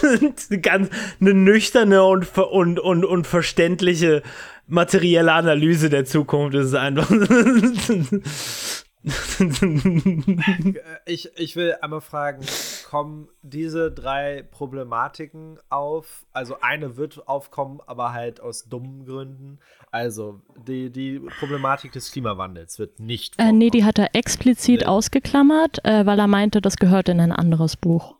[0.09, 4.22] ist, ganz eine nüchterne und, und, und, und verständliche
[4.66, 6.55] materielle Analyse der Zukunft.
[6.55, 7.11] Das ist einfach.
[9.07, 10.75] Äh,
[11.07, 12.45] Ich, ich will einmal fragen,
[12.88, 16.27] kommen diese drei Problematiken auf?
[16.33, 19.59] Also eine wird aufkommen, aber halt aus dummen Gründen.
[19.90, 24.87] Also die, die Problematik des Klimawandels wird nicht Äh, nee, die hat er explizit Nee.
[24.87, 28.15] ausgeklammert, äh, weil er meinte, das gehört in ein anderes Buch.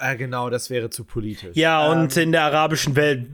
[0.00, 1.56] Äh, genau, das wäre zu politisch.
[1.56, 3.26] Ja, Ähm, und in der arabischen Welt,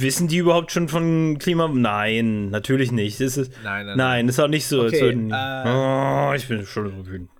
[0.00, 1.68] wissen die überhaupt schon von Klima?
[1.68, 3.20] Nein, natürlich nicht.
[3.20, 4.82] Das ist, Nein, nein, nein, ist auch nicht so.
[4.84, 7.30] Okay, würden- äh, oh, ich bin schon so wütend.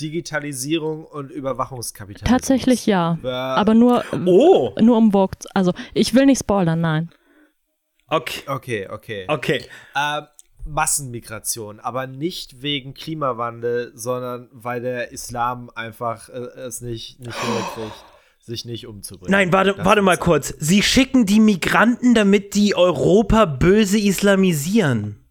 [0.00, 2.28] Digitalisierung und Überwachungskapitalismus.
[2.30, 3.18] Tatsächlich ja.
[3.22, 5.36] Äh, Aber nur, Oh, nur um Vogue.
[5.54, 7.10] Also, ich will nicht spoilern, nein.
[8.08, 9.24] okay, Okay, okay.
[9.28, 9.64] okay.
[9.94, 10.22] Äh,
[10.64, 18.04] Massenmigration, aber nicht wegen Klimawandel, sondern weil der Islam einfach äh, es nicht, nicht hinkriegt,
[18.40, 19.30] sich nicht umzubringen.
[19.30, 20.54] Nein, warte, Das warte mal kurz.
[20.58, 25.24] Sie schicken die Migranten, damit die Europa böse islamisieren.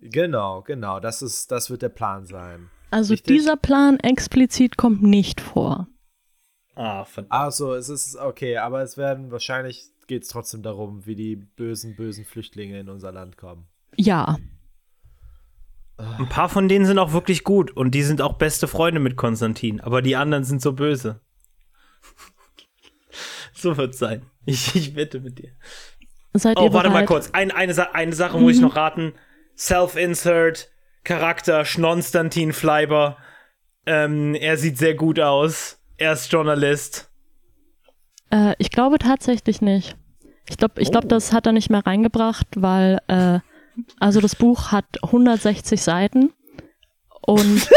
[0.00, 1.00] Genau, genau.
[1.00, 2.70] Das ist, das wird der Plan sein.
[2.90, 3.36] Also, Richtig.
[3.36, 5.88] dieser Plan explizit kommt nicht vor.
[6.74, 7.32] Ah, verdammt.
[7.32, 11.94] Achso, es ist okay, aber es werden wahrscheinlich geht es trotzdem darum, wie die bösen,
[11.94, 13.68] bösen Flüchtlinge in unser Land kommen.
[13.96, 14.38] Ja.
[15.98, 19.16] Ein paar von denen sind auch wirklich gut und die sind auch beste Freunde mit
[19.16, 21.20] Konstantin, aber die anderen sind so böse.
[23.52, 24.22] So wird's sein.
[24.46, 25.50] Ich, ich wette mit dir.
[26.32, 26.92] Seid oh, warte bereit?
[26.92, 27.30] mal kurz.
[27.32, 29.14] Ein, eine, eine Sache muss ich noch raten.
[29.56, 30.70] Self-Insert,
[31.02, 33.16] Charakter, Schnonstantin Fleiber.
[33.84, 35.82] Ähm, er sieht sehr gut aus.
[35.96, 37.10] Er ist Journalist.
[38.30, 39.96] Äh, ich glaube tatsächlich nicht.
[40.48, 41.08] Ich glaube, ich glaub, Oh.
[41.08, 43.40] das hat er nicht mehr reingebracht, weil, äh,
[43.98, 46.32] also das Buch hat 160 Seiten
[47.22, 47.68] und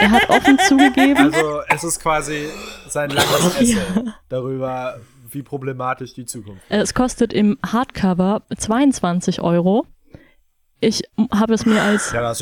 [0.00, 2.46] er hat offen zugegeben, Also es ist quasi
[2.88, 3.76] sein langes Essay
[4.28, 4.98] darüber,
[5.30, 6.72] wie problematisch die Zukunft ist.
[6.82, 9.86] es kostet im Hardcover 22 Euro.
[10.80, 12.32] Ich habe es mir als Ja,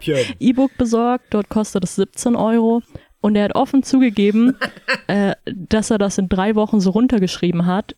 [0.00, 0.16] ja.
[0.40, 2.82] E-Book besorgt, dort kostet es 17 Euro.
[3.20, 4.56] Und er hat offen zugegeben,
[5.06, 7.94] äh, dass er das in drei Wochen so runtergeschrieben hat,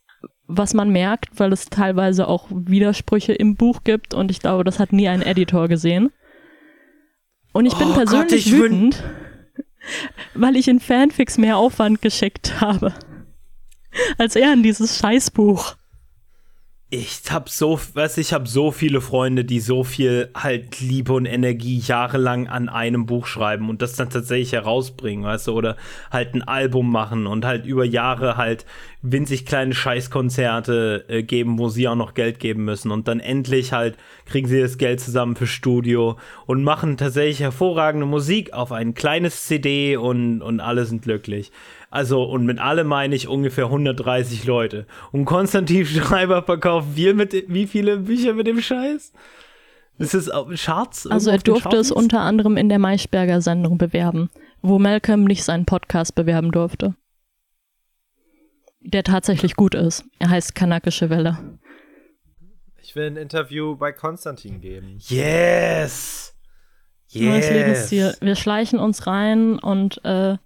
[0.47, 4.79] was man merkt, weil es teilweise auch Widersprüche im Buch gibt und ich glaube, das
[4.79, 6.13] hat nie ein Editor gesehen.
[7.53, 9.03] Und ich bin Oh Gott, persönlich ich wün- wütend,
[10.35, 12.93] weil ich in Fanfics mehr Aufwand geschickt habe,
[14.19, 15.77] als er in dieses Scheißbuch.
[16.91, 21.27] Ich hab so, du, ich hab so viele Freunde, die so viel halt Liebe und
[21.27, 25.77] Energie jahrelang an einem Buch schreiben und das dann tatsächlich herausbringen, weißt du, oder
[26.13, 28.65] halt ein Album machen und halt über Jahre halt
[29.03, 33.73] winzig kleine Scheißkonzerte äh, geben, wo sie auch noch Geld geben müssen und dann endlich
[33.73, 36.17] halt kriegen sie das Geld zusammen für Studio
[36.47, 41.51] und machen tatsächlich hervorragende Musik auf ein kleines CD und, und alle sind glücklich.
[41.95, 44.85] Also, und mit alle meine ich ungefähr 130 Leute.
[45.13, 49.13] Und Konstantin Schreiber verkauft wie, mit, wie viele Bücher mit dem Scheiß?
[49.99, 51.07] Ist es auf Charts?
[51.07, 54.29] Also er durfte es unter anderem in der Maischberger Sendung bewerben,
[54.61, 56.97] wo Malcolm nicht seinen Podcast bewerben durfte.
[58.81, 60.05] Der tatsächlich gut ist.
[60.19, 61.39] Er heißt Kanakische Welle.
[62.83, 64.97] Ich will ein Interview bei Konstantin geben.
[64.99, 66.35] Yes!
[67.15, 67.51] Neues Yes!
[67.51, 68.15] Lebensziel.
[68.21, 70.39] Wir schleichen uns rein und äh,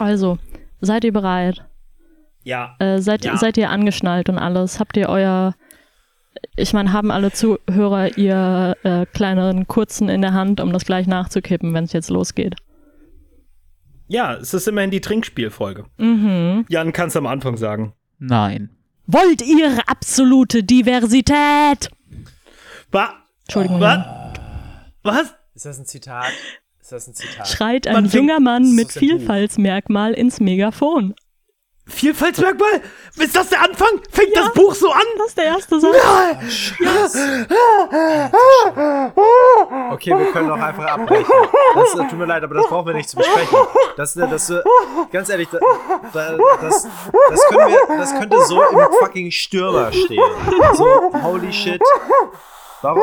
[0.00, 0.38] also,
[0.80, 1.64] seid ihr bereit?
[2.42, 2.74] Ja.
[2.78, 3.36] Äh, seid, Ja.
[3.36, 4.80] seid ihr angeschnallt und alles?
[4.80, 5.54] Habt ihr euer
[6.56, 11.06] ich meine, haben alle Zuhörer ihr äh, kleinen kurzen in der Hand, um das gleich
[11.06, 12.54] nachzukippen, wenn es jetzt losgeht?
[14.08, 15.86] Ja, es ist immerhin die Trinkspielfolge.
[15.98, 16.66] Mhm.
[16.68, 17.94] Jan, kannst du am Anfang sagen.
[18.18, 18.70] Nein.
[19.06, 21.90] Wollt ihr absolute Diversität?
[22.90, 23.80] Wa Entschuldigung.
[23.80, 24.04] Was?
[25.02, 25.34] Was?
[25.54, 26.32] Ist das ein Zitat?
[26.90, 27.46] Ist das ein Zitat?
[27.46, 28.98] Schreit ein Man fängt- junger Mann Das mit ja.
[28.98, 31.14] Vielfaltsmerkmal ins Megafon.
[31.86, 32.80] Vielfaltsmerkmal?
[33.16, 33.88] Ist das der Anfang?
[34.10, 35.00] Fängt das Buch so an?
[35.18, 35.94] Das ist der erste Satz.
[39.92, 41.26] Okay, wir können auch einfach abbrechen.
[41.74, 43.56] Das tut mir leid, aber das brauchen wir nicht zu besprechen.
[43.96, 44.60] Das, äh, das, äh,
[45.12, 45.58] ganz ehrlich, da,
[46.12, 46.86] da, das,
[47.30, 50.22] das, können wir, das könnte so im fucking Stürmer stehen.
[50.74, 51.80] So, holy shit.
[52.82, 53.02] Warum,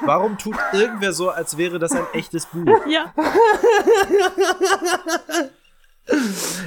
[0.00, 2.68] warum tut irgendwer so, als wäre das ein echtes Buch?
[2.88, 3.12] Ja.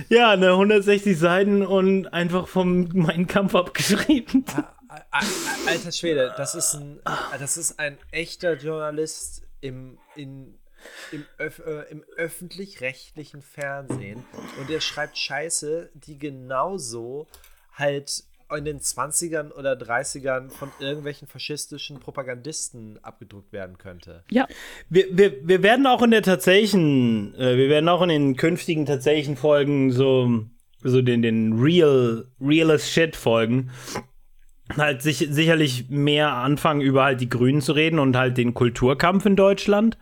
[0.10, 4.44] Ja, ne, 160 Seiten und einfach vom Mein Kampf abgeschrieben.
[4.90, 5.22] A- a-
[5.68, 7.00] Alter Schwede, das ist ein,
[7.40, 10.58] das ist ein echter Journalist im, in,
[11.12, 14.26] im, Öf, äh, im öffentlich-rechtlichen Fernsehen
[14.60, 17.28] und er schreibt Scheiße, die genauso
[17.74, 18.24] halt
[18.56, 24.24] in den 20ern oder 30ern von irgendwelchen faschistischen Propagandisten abgedruckt werden könnte.
[24.30, 24.48] Ja.
[24.90, 28.86] Wir, wir, wir werden auch in der tatsächlichen, äh, wir werden auch in den künftigen
[28.86, 30.46] tatsächlichen Folgen so,
[30.82, 33.72] so den, den real, real as shit Folgen
[34.76, 39.26] halt sich, sicherlich mehr anfangen, über halt die Grünen zu reden und halt den Kulturkampf
[39.26, 39.98] in Deutschland.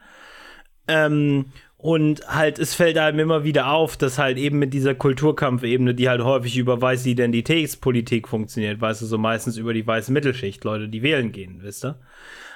[0.88, 1.46] Ähm,
[1.86, 6.10] und halt, es fällt einem immer wieder auf, dass halt eben mit dieser Kulturkampfebene, die
[6.10, 10.90] halt häufig über weiße Identitätspolitik funktioniert, weißt du, so meistens über die weiße Mittelschicht, Leute,
[10.90, 12.00] die wählen gehen, wisst ihr?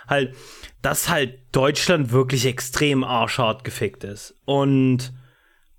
[0.08, 0.34] Halt,
[0.82, 4.36] dass halt Deutschland wirklich extrem arschhart gefickt ist.
[4.46, 5.14] Und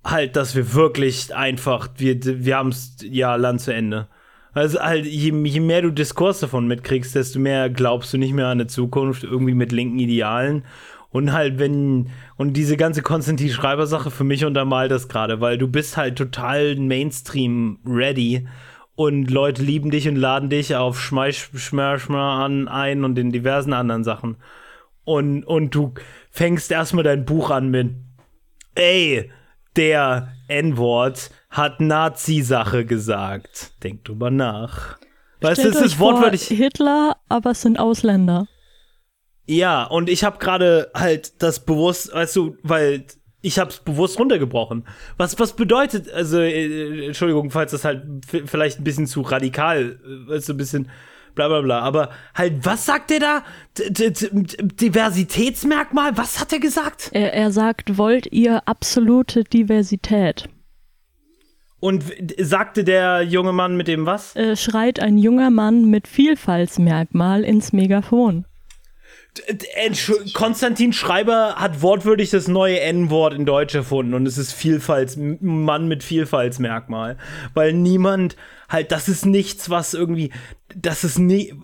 [0.04, 4.06] halt, dass wir wirklich einfach, wir, wir haben es ja Land zu Ende.
[4.52, 8.46] Also halt, je, je mehr du Diskurs davon mitkriegst, desto mehr glaubst du nicht mehr
[8.46, 10.62] an eine Zukunft, irgendwie mit linken Idealen.
[11.10, 15.96] Und halt, wenn, und diese ganze Konstantin-Schreiber-Sache für mich untermalt das gerade, weil du bist
[15.96, 18.46] halt total Mainstream-ready
[18.94, 23.32] und Leute lieben dich und laden dich auf Schmeiß, Schmer, Schmer an ein und in
[23.32, 24.36] diversen anderen Sachen.
[25.04, 25.94] Und, und du
[26.30, 27.94] fängst erstmal dein Buch an mit,
[28.74, 29.30] ey,
[29.76, 33.72] der N-Wort hat Nazi-Sache gesagt.
[33.82, 34.98] Denk drüber nach.
[35.40, 36.48] Weißt du, Stellt es ist wortwörtlich.
[36.48, 38.46] Hitler, aber es sind Ausländer.
[39.50, 43.04] Ja, und ich habe gerade halt das bewusst, weißt du, weil
[43.42, 44.84] ich habe es bewusst runtergebrochen.
[45.16, 49.98] Was was bedeutet, also äh, Entschuldigung, falls das halt vielleicht ein bisschen zu radikal,
[50.30, 50.88] äh, du, ein bisschen
[51.34, 53.42] bla bla bla, aber halt, was sagt der da?
[53.76, 56.16] D Diversitätsmerkmal?
[56.16, 57.08] Was hat er gesagt?
[57.10, 60.48] Er, er sagt, wollt ihr absolute Diversität?
[61.80, 62.04] Und
[62.38, 64.36] sagte der junge Mann mit dem was?
[64.36, 68.44] Äh, schreit ein junger Mann mit Vielfaltsmerkmal ins Megafon.
[70.32, 75.88] Konstantin Schreiber hat wortwörtlich das neue N-Wort in Deutsch erfunden und es ist Vielfalts Mann
[75.88, 77.16] mit Vielfaltsmerkmal,
[77.54, 78.36] weil niemand
[78.68, 80.30] halt das ist nichts, was irgendwie
[80.74, 81.54] das ist nie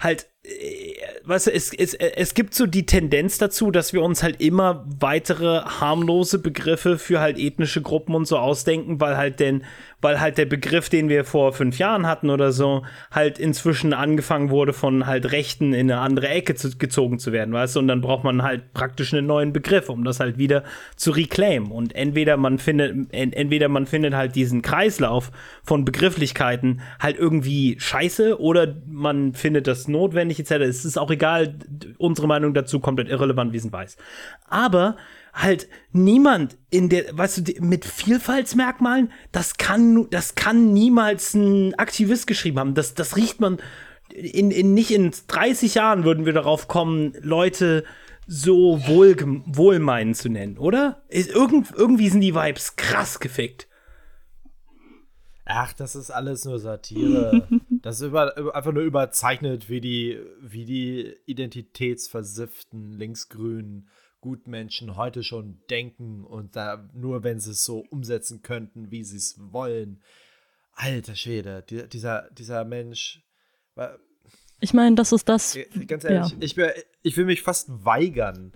[0.00, 4.22] halt äh, weißt du, es, es, es gibt so die Tendenz dazu, dass wir uns
[4.22, 9.64] halt immer weitere harmlose Begriffe für halt ethnische Gruppen und so ausdenken, weil halt denn,
[10.04, 14.50] weil halt der Begriff, den wir vor fünf Jahren hatten oder so, halt inzwischen angefangen
[14.50, 17.88] wurde, von halt Rechten in eine andere Ecke zu, gezogen zu werden, weißt du, und
[17.88, 20.62] dann braucht man halt praktisch einen neuen Begriff, um das halt wieder
[20.96, 21.72] zu reclaimen.
[21.72, 25.30] Und entweder man findet, entweder man findet halt diesen Kreislauf
[25.62, 30.50] von Begrifflichkeiten halt irgendwie scheiße oder man findet das notwendig, etc.
[30.64, 31.54] Es ist auch egal,
[31.96, 33.96] unsere Meinung dazu komplett irrelevant, wir sind weiß.
[34.50, 34.96] Aber
[35.34, 42.26] halt niemand in der, weißt du, mit Vielfaltsmerkmalen, das kann, das kann niemals ein Aktivist
[42.26, 42.74] geschrieben haben.
[42.74, 43.58] Das, das riecht man
[44.12, 47.84] in, in nicht in 30 Jahren würden wir darauf kommen, Leute
[48.26, 49.16] so wohl,
[49.46, 51.02] wohlmeinen zu nennen, oder?
[51.08, 53.68] Irgend, irgendwie sind die Vibes krass gefickt.
[55.46, 57.46] Ach, das ist alles nur Satire.
[57.82, 63.88] das ist über, einfach nur überzeichnet, wie die, wie die identitätsversifften linksgrünen
[64.24, 69.18] Gutmenschen heute schon denken und da nur, wenn sie es so umsetzen könnten, wie sie
[69.18, 70.02] es wollen.
[70.72, 73.22] Alter Schwede, die, dieser, dieser Mensch.
[74.60, 75.58] Ich meine, das ist das.
[75.86, 76.38] Ganz ehrlich, ja.
[76.40, 76.56] ich,
[77.02, 78.50] ich will mich fast weigern,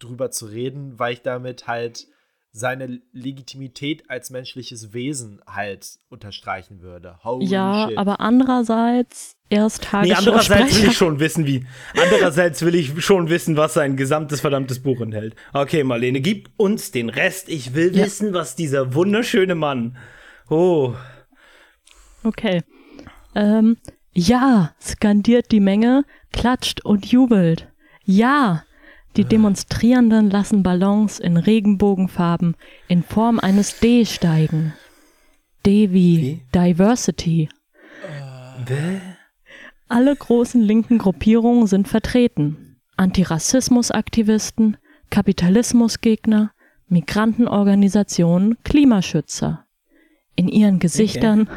[0.00, 2.08] drüber zu reden, weil ich damit halt
[2.56, 7.18] seine Legitimität als menschliches Wesen halt unterstreichen würde.
[7.22, 7.98] Holy ja, shit.
[7.98, 11.66] aber andererseits erst Tage Nee, andererseits will ich schon wissen, wie.
[11.94, 15.36] Andererseits will ich schon wissen, was sein gesamtes verdammtes Buch enthält.
[15.52, 17.50] Okay, Marlene, gib uns den Rest.
[17.50, 18.06] Ich will ja.
[18.06, 19.98] wissen, was dieser wunderschöne Mann.
[20.48, 20.94] Oh.
[22.24, 22.62] Okay.
[23.34, 23.76] Ähm,
[24.12, 27.68] ja, skandiert die Menge, klatscht und jubelt.
[28.02, 28.64] Ja,
[29.16, 32.56] die Demonstrierenden lassen Ballons in Regenbogenfarben
[32.88, 34.74] in Form eines D steigen.
[35.64, 37.48] D wie Diversity.
[39.88, 42.76] Alle großen linken Gruppierungen sind vertreten.
[42.96, 44.76] Antirassismusaktivisten,
[45.10, 46.52] Kapitalismusgegner,
[46.88, 49.64] Migrantenorganisationen, Klimaschützer.
[50.34, 51.48] In ihren Gesichtern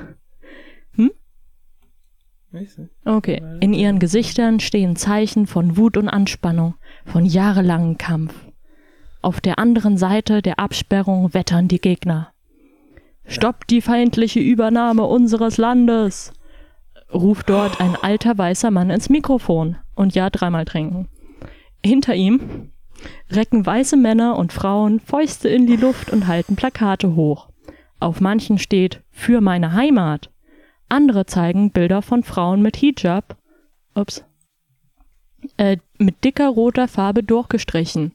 [3.05, 3.41] Okay.
[3.59, 6.75] In ihren Gesichtern stehen Zeichen von Wut und Anspannung,
[7.09, 8.33] von jahrelangem Kampf.
[9.21, 12.31] Auf der anderen Seite der Absperrung wettern die Gegner.
[13.25, 16.33] Stoppt die feindliche Übernahme unseres Landes!
[17.11, 21.07] ruft dort ein alter weißer Mann ins Mikrofon und ja dreimal trinken.
[21.83, 22.71] Hinter ihm
[23.31, 27.49] recken weiße Männer und Frauen Fäuste in die Luft und halten Plakate hoch.
[27.99, 30.29] Auf manchen steht Für meine Heimat.
[30.87, 33.37] Andere zeigen Bilder von Frauen mit Hijab,
[33.95, 34.23] ups,
[35.58, 38.13] äh, mit dicker roter Farbe durchgestrichen.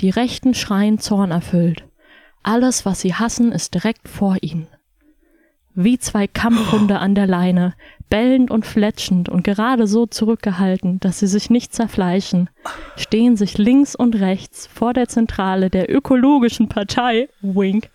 [0.00, 1.84] Die Rechten schreien zornerfüllt.
[2.42, 4.66] Alles, was sie hassen, ist direkt vor ihnen.
[5.74, 7.74] Wie zwei Kampfhunde an der Leine,
[8.08, 12.50] bellend und fletschend und gerade so zurückgehalten, dass sie sich nicht zerfleischen,
[12.96, 17.88] stehen sich links und rechts vor der Zentrale der ökologischen Partei, Wink,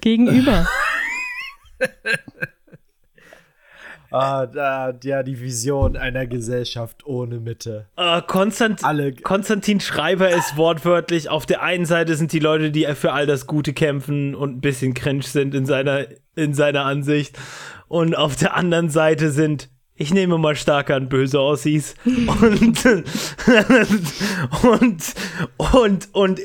[0.00, 0.66] gegenüber.
[4.12, 7.86] Ah, da, ja, die Vision einer Gesellschaft ohne Mitte.
[7.98, 9.12] Uh, Konstant Alle.
[9.12, 13.46] Konstantin Schreiber ist wortwörtlich, auf der einen Seite sind die Leute, die für all das
[13.46, 17.38] Gute kämpfen und ein bisschen cringe sind in seiner, in seiner Ansicht.
[17.88, 22.84] Und auf der anderen Seite sind ich nehme mal stark an böse Aussies und,
[24.62, 25.14] und,
[25.72, 26.40] und, und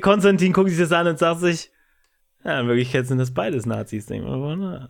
[0.00, 1.71] Konstantin guckt sich das an und sagt sich,
[2.44, 4.56] ja, in Wirklichkeit sind das beides Nazis, denke ich mal.
[4.56, 4.88] Ne?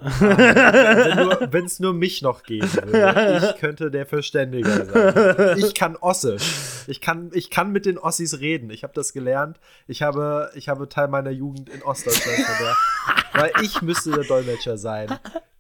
[1.51, 5.59] Wenn es nur, mich noch geben würde, ich könnte der Verständiger sein.
[5.59, 6.43] Ich kann Ossisch.
[6.87, 8.71] Ich kann, ich kann mit den Ossis reden.
[8.71, 9.59] Ich habe das gelernt.
[9.87, 12.79] Ich habe, ich habe Teil meiner Jugend in Ostdeutschland verbracht.
[13.35, 15.09] Weil ich müsste der Dolmetscher sein,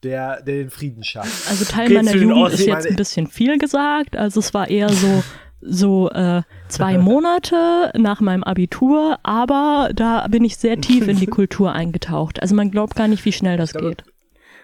[0.03, 1.49] der, der den Frieden schafft.
[1.49, 4.17] Also Teil Geht's meiner Jugend ist jetzt ein bisschen viel gesagt.
[4.17, 5.23] Also es war eher so
[5.63, 11.27] so äh, zwei Monate nach meinem Abitur, aber da bin ich sehr tief in die
[11.39, 12.43] Kultur eingetaucht.
[12.43, 14.05] Also man glaubt gar nicht, wie schnell das glaube, geht.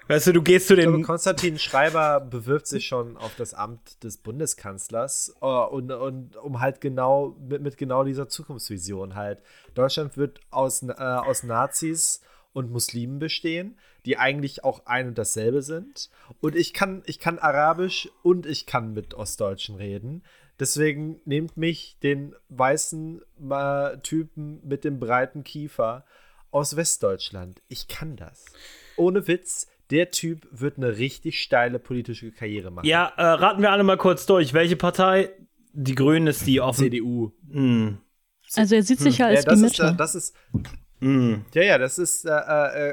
[0.08, 0.90] Weißt du, du gehst zu dem.
[0.90, 6.60] Glaube, Konstantin Schreiber bewirbt sich schon auf das Amt des Bundeskanzlers uh, und, und um
[6.60, 9.42] halt genau mit, mit, genau dieser Zukunftsvision halt.
[9.74, 12.22] Deutschland wird aus, äh, aus Nazis
[12.54, 13.76] und Muslimen bestehen,
[14.06, 16.08] die eigentlich auch ein und dasselbe sind.
[16.40, 20.22] Und ich kann, ich kann Arabisch und ich kann mit Ostdeutschen reden.
[20.60, 26.04] Deswegen nehmt mich den weißen äh, Typen mit dem breiten Kiefer
[26.50, 27.62] aus Westdeutschland.
[27.68, 28.44] Ich kann das.
[28.96, 32.86] ohne Witz, der Typ wird eine richtig steile politische Karriere machen.
[32.86, 34.52] Ja, äh, raten wir alle mal kurz durch.
[34.52, 35.30] Welche Partei?
[35.72, 36.84] Die Grünen ist die offen.
[36.84, 37.30] CDU.
[37.50, 37.98] Hm.
[38.56, 39.92] Also er sieht sich ja als ja, das die ist, Mitte.
[39.92, 40.34] äh, das ist,
[41.00, 41.44] Hm.
[41.54, 42.30] ja, ja, das ist, äh,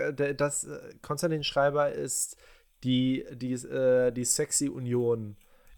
[0.10, 2.38] äh, der- das, äh, Konstantin Schreiber ist
[2.84, 5.36] die, die, äh, die sexy Union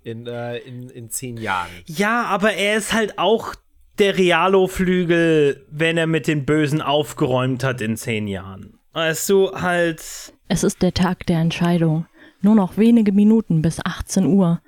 [0.07, 1.69] in, äh, in, in zehn Jahren.
[1.85, 3.55] Ja, aber er ist halt auch
[3.99, 8.79] der Realo-Flügel, wenn er mit den Bösen aufgeräumt hat in zehn Jahren.
[8.93, 10.33] Weißt du, halt.
[10.47, 12.05] Es ist der Tag der Entscheidung.
[12.41, 14.61] Nur noch wenige Minuten bis 18 Uhr.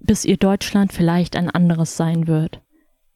[0.00, 2.60] Bis ihr Deutschland vielleicht ein anderes sein wird.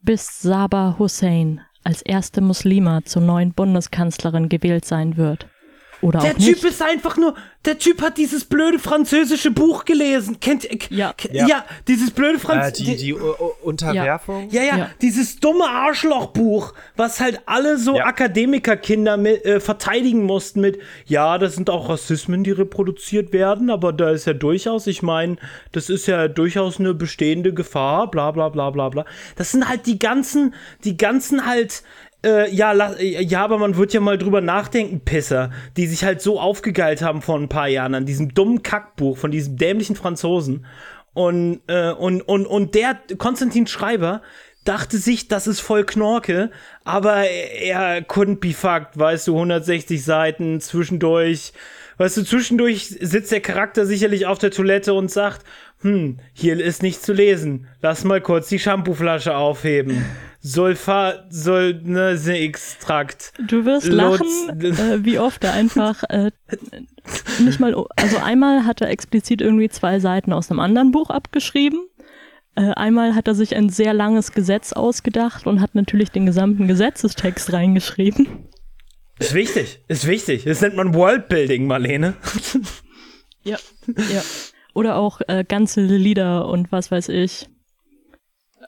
[0.00, 5.46] Bis Sabah Hussein als erste Muslima zur neuen Bundeskanzlerin gewählt sein wird.
[6.00, 6.64] Oder Der auch Typ nicht.
[6.64, 7.34] ist einfach nur.
[7.64, 10.38] Der Typ hat dieses blöde französische Buch gelesen.
[10.40, 10.78] Kennt ihr?
[10.90, 11.12] Ja.
[11.12, 12.90] K- Ja, dieses blöde Äh, französische.
[12.92, 14.48] die die U- U- Unterwerfung.
[14.50, 14.90] Ja, ja, Ja.
[15.02, 18.04] dieses dumme Arschlochbuch, was halt alle so Ja.
[18.06, 23.92] Akademikerkinder mit, äh, verteidigen mussten mit, ja, das sind auch Rassismen, die reproduziert werden, aber
[23.92, 25.36] da ist ja durchaus, ich meine,
[25.72, 29.04] das ist ja durchaus eine bestehende Gefahr, bla bla bla bla bla.
[29.36, 31.82] Das sind halt die ganzen, die ganzen halt,
[32.24, 36.20] äh, ja, la, ja, aber man wird ja mal drüber nachdenken, Pisser, die sich halt
[36.20, 40.66] so aufgegeilt haben vor ein paar Jahren an diesem dummen Kackbuch von diesem dämlichen Franzosen.
[41.14, 44.22] Und, äh, und, und, und der Konstantin Schreiber
[44.64, 46.50] dachte sich, das ist voll Knorke,
[46.84, 51.52] aber er couldn't be fucked, weißt du, 160 Seiten zwischendurch.
[51.96, 55.44] Weißt du, zwischendurch sitzt der Charakter sicherlich auf der Toilette und sagt,
[55.80, 57.66] hm, hier ist nichts zu lesen.
[57.80, 60.04] Lass mal kurz die Shampooflasche aufheben.
[60.40, 63.32] Sulfat, Sul, ne, Extrakt.
[63.44, 64.26] Du wirst lachen,
[64.60, 66.30] äh, wie oft er einfach äh,
[67.40, 71.80] nicht mal, also einmal hat er explizit irgendwie zwei Seiten aus einem anderen Buch abgeschrieben.
[72.54, 76.68] Äh, einmal hat er sich ein sehr langes Gesetz ausgedacht und hat natürlich den gesamten
[76.68, 78.48] Gesetzestext reingeschrieben.
[79.18, 80.44] Ist wichtig, ist wichtig.
[80.44, 82.14] Das nennt man Worldbuilding, Marlene.
[83.44, 83.56] Ja.
[83.86, 84.22] ja.
[84.74, 87.48] Oder auch äh, ganze Lieder und was weiß ich.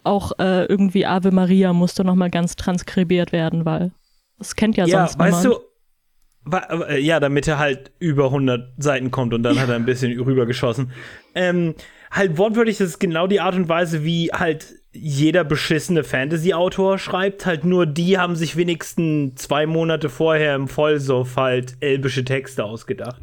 [0.02, 3.92] Auch äh, irgendwie Ave Maria musste nochmal ganz transkribiert werden, weil
[4.38, 5.60] das kennt ja, Ja, sonst weißt niemand.
[5.62, 9.84] du, äh, ja, damit er halt über 100 Seiten kommt und dann hat er ein
[9.84, 10.92] bisschen rübergeschossen.
[11.34, 11.74] Ähm,
[12.10, 17.46] halt wortwörtlich, das ist genau die Art und Weise, wie halt jeder beschissene Fantasy-Autor schreibt.
[17.46, 23.22] Halt nur die haben sich wenigstens zwei Monate vorher im Vollsuff halt elbische Texte ausgedacht.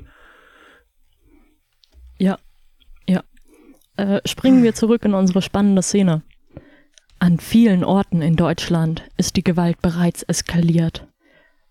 [2.18, 2.38] Ja,
[3.08, 3.24] ja.
[3.98, 6.22] Äh, springen wir zurück in unsere spannende Szene.
[7.20, 11.08] An vielen Orten in Deutschland ist die Gewalt bereits eskaliert.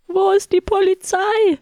[0.09, 1.59] Wo ist die Polizei?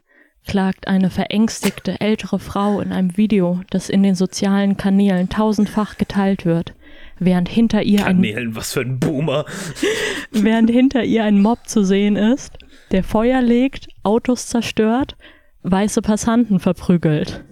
[0.47, 6.45] klagt eine verängstigte ältere Frau in einem Video, das in den sozialen Kanälen tausendfach geteilt
[6.45, 6.74] wird,
[7.18, 9.47] während hinter ihr ein Kanälen, was für ein Boomer.
[10.30, 12.59] während hinter ihr ein Mob zu sehen ist,
[12.91, 15.16] der Feuer legt, Autos zerstört,
[15.62, 17.43] weiße Passanten verprügelt.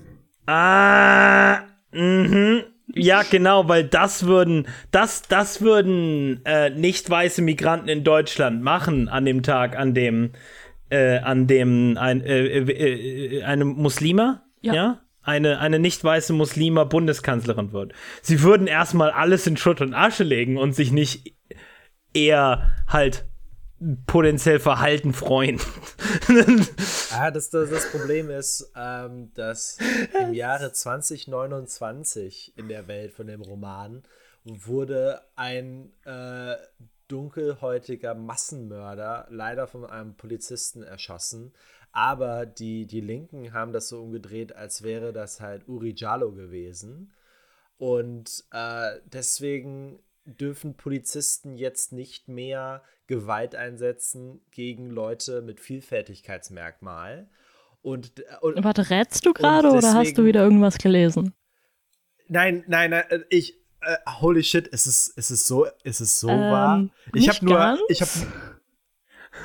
[0.47, 1.61] Ah,
[1.93, 2.65] mhm.
[2.95, 9.09] Ja, genau, weil das würden, das, das würden äh, nicht weiße Migranten in Deutschland machen
[9.09, 10.33] an dem Tag, an dem,
[10.91, 14.75] äh, an dem ein, äh, äh, äh, eine Muslima, ja.
[14.75, 15.01] Ja.
[15.23, 17.93] eine, eine nicht weiße Muslima Bundeskanzlerin wird.
[18.21, 21.35] Sie würden erstmal alles in Schutt und Asche legen und sich nicht
[22.15, 23.25] eher halt
[24.07, 25.61] potenziell Verhalten freuen.
[27.15, 29.77] Ah, das, das, das Problem ist, ähm, dass
[30.19, 34.03] im Jahre 2029 in der Welt von dem Roman
[34.45, 36.57] wurde ein äh,
[37.09, 41.53] dunkelhäutiger Massenmörder leider von einem Polizisten erschossen.
[41.93, 47.13] Aber die, die Linken haben das so umgedreht, als wäre das halt Uri Jallo gewesen.
[47.77, 52.83] Und äh, deswegen dürfen Polizisten jetzt nicht mehr
[53.13, 57.29] Gewalt einsetzen gegen Leute mit Vielfältigkeitsmerkmal.
[57.83, 61.35] Und, äh, und Warte, rätst du gerade oder hast du wieder irgendwas gelesen?
[62.29, 66.21] nein, nein, nein, äh, ich äh, holy shit, ist es ist es so ist es
[66.21, 66.89] so Ähm, wahr?
[67.15, 67.81] Ich habe nur ganz.
[67.89, 68.11] ich habe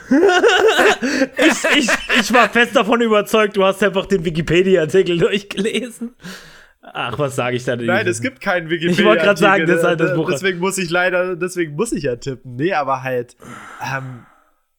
[1.38, 1.90] ich, ich,
[2.22, 6.16] ich war fest davon überzeugt, du hast einfach den Wikipedia-Artikel durchgelesen.
[6.94, 7.76] Ach, was sage ich da?
[7.76, 9.00] Nein, es gibt keinen Wikipedia.
[9.00, 10.30] Ich wollte gerade sagen, das ist halt das äh, Buch.
[10.30, 12.56] Deswegen muss ich leider, deswegen muss ich ja tippen.
[12.56, 13.36] Nee, aber halt,
[13.94, 14.26] ähm,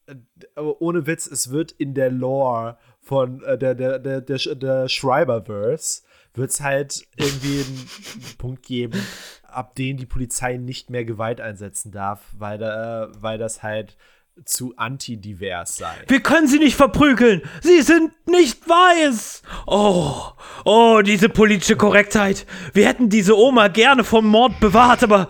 [0.07, 0.15] äh,
[0.59, 6.03] ohne Witz, es wird in der Lore von äh, der, der, der, der, der Schreiberverse,
[6.33, 7.89] wird es halt irgendwie einen
[8.37, 8.99] Punkt geben,
[9.43, 13.97] ab dem die Polizei nicht mehr Gewalt einsetzen darf, weil, da, weil das halt
[14.45, 15.93] zu antidivers sei.
[16.07, 17.41] Wir können sie nicht verprügeln.
[17.61, 19.41] Sie sind nicht weiß.
[19.67, 20.21] Oh,
[20.65, 22.45] oh, diese politische Korrektheit.
[22.73, 25.29] Wir hätten diese Oma gerne vom Mord bewahrt, aber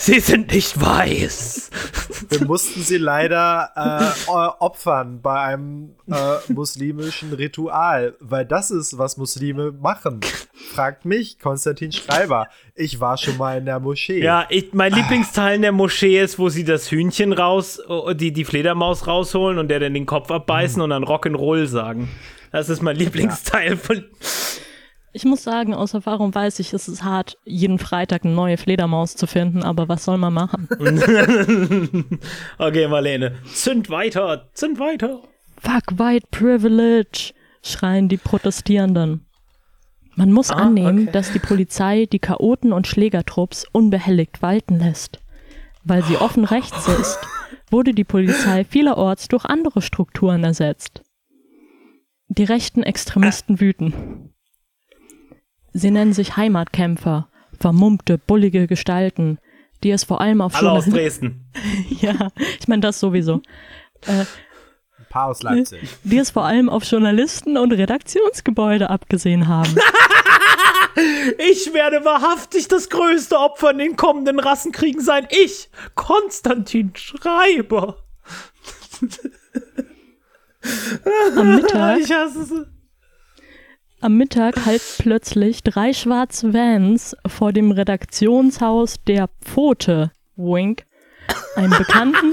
[0.00, 1.70] sie sind nicht weiß.
[2.28, 9.16] wir mussten sie leider äh, opfern bei einem äh, muslimischen Ritual, weil das ist, was
[9.16, 10.20] Muslime machen.
[10.74, 12.48] Fragt mich, Konstantin Schreiber.
[12.74, 14.22] Ich war schon mal in der Moschee.
[14.22, 17.80] Ja, ich, mein Lieblingsteil in der Moschee ist, wo sie das Hühnchen raus,
[18.14, 20.84] die, die Fledermaus rausholen und der dann den Kopf abbeißen mhm.
[20.84, 22.08] und dann Rock'n'Roll sagen.
[22.52, 23.76] Das ist mein Lieblingsteil ja.
[23.76, 24.04] von.
[25.12, 29.16] Ich muss sagen, aus Erfahrung weiß ich, es ist hart, jeden Freitag eine neue Fledermaus
[29.16, 30.68] zu finden, aber was soll man machen?
[32.58, 35.20] okay, Marlene, zünd weiter, zünd weiter.
[35.58, 37.32] Fuck White Privilege,
[37.62, 39.26] schreien die Protestierenden.
[40.14, 41.12] Man muss ah, annehmen, okay.
[41.12, 45.18] dass die Polizei die Chaoten und Schlägertrupps unbehelligt walten lässt.
[45.82, 47.18] Weil sie offen rechts ist,
[47.70, 51.02] wurde die Polizei vielerorts durch andere Strukturen ersetzt.
[52.28, 54.32] Die rechten Extremisten wüten.
[55.72, 59.38] Sie nennen sich Heimatkämpfer, vermummte, bullige Gestalten,
[59.82, 61.46] die es vor allem auf Alle aus Dresden.
[62.00, 63.42] ja, ich meine das sowieso.
[64.06, 64.26] Äh, Ein
[65.08, 65.80] paar aus Leipzig.
[66.04, 69.74] Die es vor allem auf Journalisten und Redaktionsgebäude abgesehen haben.
[71.50, 75.26] ich werde wahrhaftig das größte Opfer in den kommenden Rassenkriegen sein.
[75.30, 77.96] Ich, Konstantin Schreiber.
[81.36, 82.00] Am Mittag.
[82.00, 82.79] Ich hasse es.
[84.02, 90.86] Am Mittag halt plötzlich drei schwarze Vans vor dem Redaktionshaus der Pfote, Wink,
[91.54, 92.32] einem bekannten,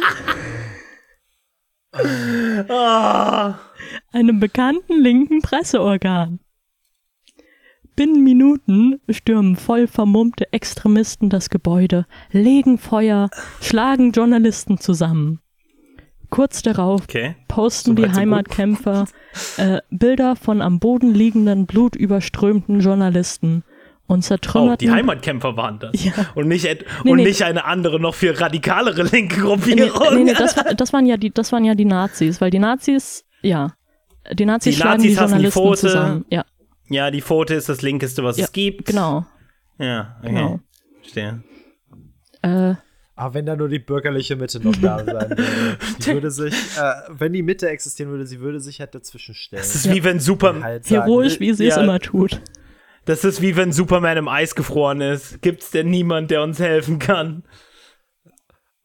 [2.69, 3.53] oh.
[4.13, 6.39] einem bekannten linken Presseorgan.
[7.97, 15.41] Binnen Minuten stürmen voll vermummte Extremisten das Gebäude, legen Feuer, schlagen Journalisten zusammen.
[16.29, 17.35] Kurz darauf okay.
[17.47, 19.05] posten so die Heimatkämpfer
[19.57, 23.63] äh, Bilder von am Boden liegenden, blutüberströmten Journalisten
[24.07, 24.87] und zertrümmerten.
[24.87, 26.03] Oh, die Heimatkämpfer waren das.
[26.03, 26.13] Ja.
[26.35, 27.23] Und, nicht, nee, und nee.
[27.23, 30.15] nicht eine andere, noch viel radikalere linke Gruppierung.
[30.15, 32.59] Nee, nee, das, war, das, waren ja die, das waren ja die Nazis, weil die
[32.59, 33.73] Nazis, ja,
[34.33, 36.25] die Nazis die schlagen Nazis die Journalisten die Pfote, zusammen.
[36.29, 36.45] Ja.
[36.89, 38.87] ja, die Pfote ist das Linkeste, was ja, es gibt.
[38.87, 39.25] Genau.
[39.79, 40.33] Ja, okay.
[40.33, 40.59] Genau.
[41.01, 41.43] Verstehe.
[42.41, 42.75] Äh,
[43.17, 45.35] aber wenn da nur die bürgerliche Mitte noch da sein würde.
[45.99, 49.59] Die würde sich, äh, wenn die Mitte existieren würde, sie würde sich halt dazwischen stellen.
[49.59, 49.95] Das ist ja.
[49.95, 50.63] wie wenn Superman.
[50.63, 52.39] Halt Heroisch, wie sie ja, es immer tut.
[53.05, 55.41] Das ist wie wenn Superman im Eis gefroren ist.
[55.41, 57.43] Gibt's denn niemand, der uns helfen kann?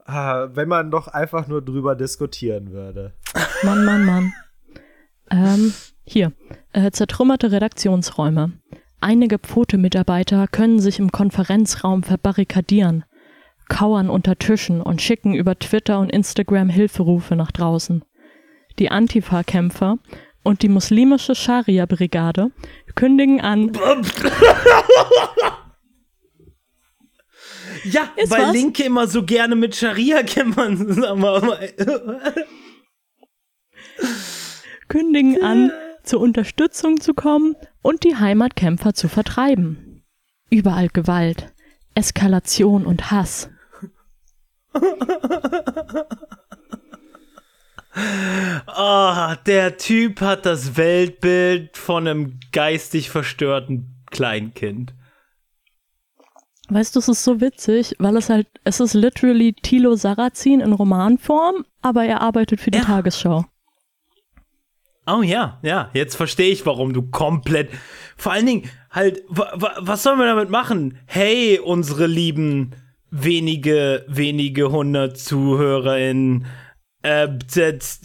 [0.05, 3.13] Ah, wenn man doch einfach nur drüber diskutieren würde.
[3.63, 4.33] Mann, Mann, Mann.
[5.31, 5.75] Ähm,
[6.05, 6.33] hier.
[6.73, 8.53] Äh, zertrümmerte Redaktionsräume.
[9.01, 13.05] Einige Pfote-Mitarbeiter können sich im Konferenzraum verbarrikadieren
[13.73, 18.05] kauern unter Tischen und schicken über Twitter und Instagram Hilferufe nach draußen.
[18.79, 19.97] Die Antifa-Kämpfer
[20.43, 22.51] und die muslimische Scharia-Brigade
[22.95, 23.73] kündigen an.
[27.85, 28.53] ja, Ist weil was?
[28.53, 32.21] Linke immer so gerne mit Scharia-Kämpfern zusammenarbeiten.
[34.89, 40.05] kündigen an, zur Unterstützung zu kommen und die Heimatkämpfer zu vertreiben.
[40.51, 41.55] Überall Gewalt,
[41.95, 43.49] Eskalation und Hass.
[48.77, 54.95] Oh, der Typ hat das Weltbild von einem geistig verstörten Kleinkind.
[56.69, 60.73] Weißt du, es ist so witzig, weil es halt, es ist literally Tilo Sarrazin in
[60.73, 62.85] Romanform, aber er arbeitet für die ja.
[62.85, 63.45] Tagesschau.
[65.07, 67.71] Oh ja, ja, jetzt verstehe ich, warum du komplett.
[68.17, 70.99] Vor allen Dingen, halt, was sollen wir damit machen?
[71.07, 72.71] Hey, unsere lieben
[73.13, 76.47] wenige, wenige hundert ZuhörerInnen.
[77.05, 77.31] Äh,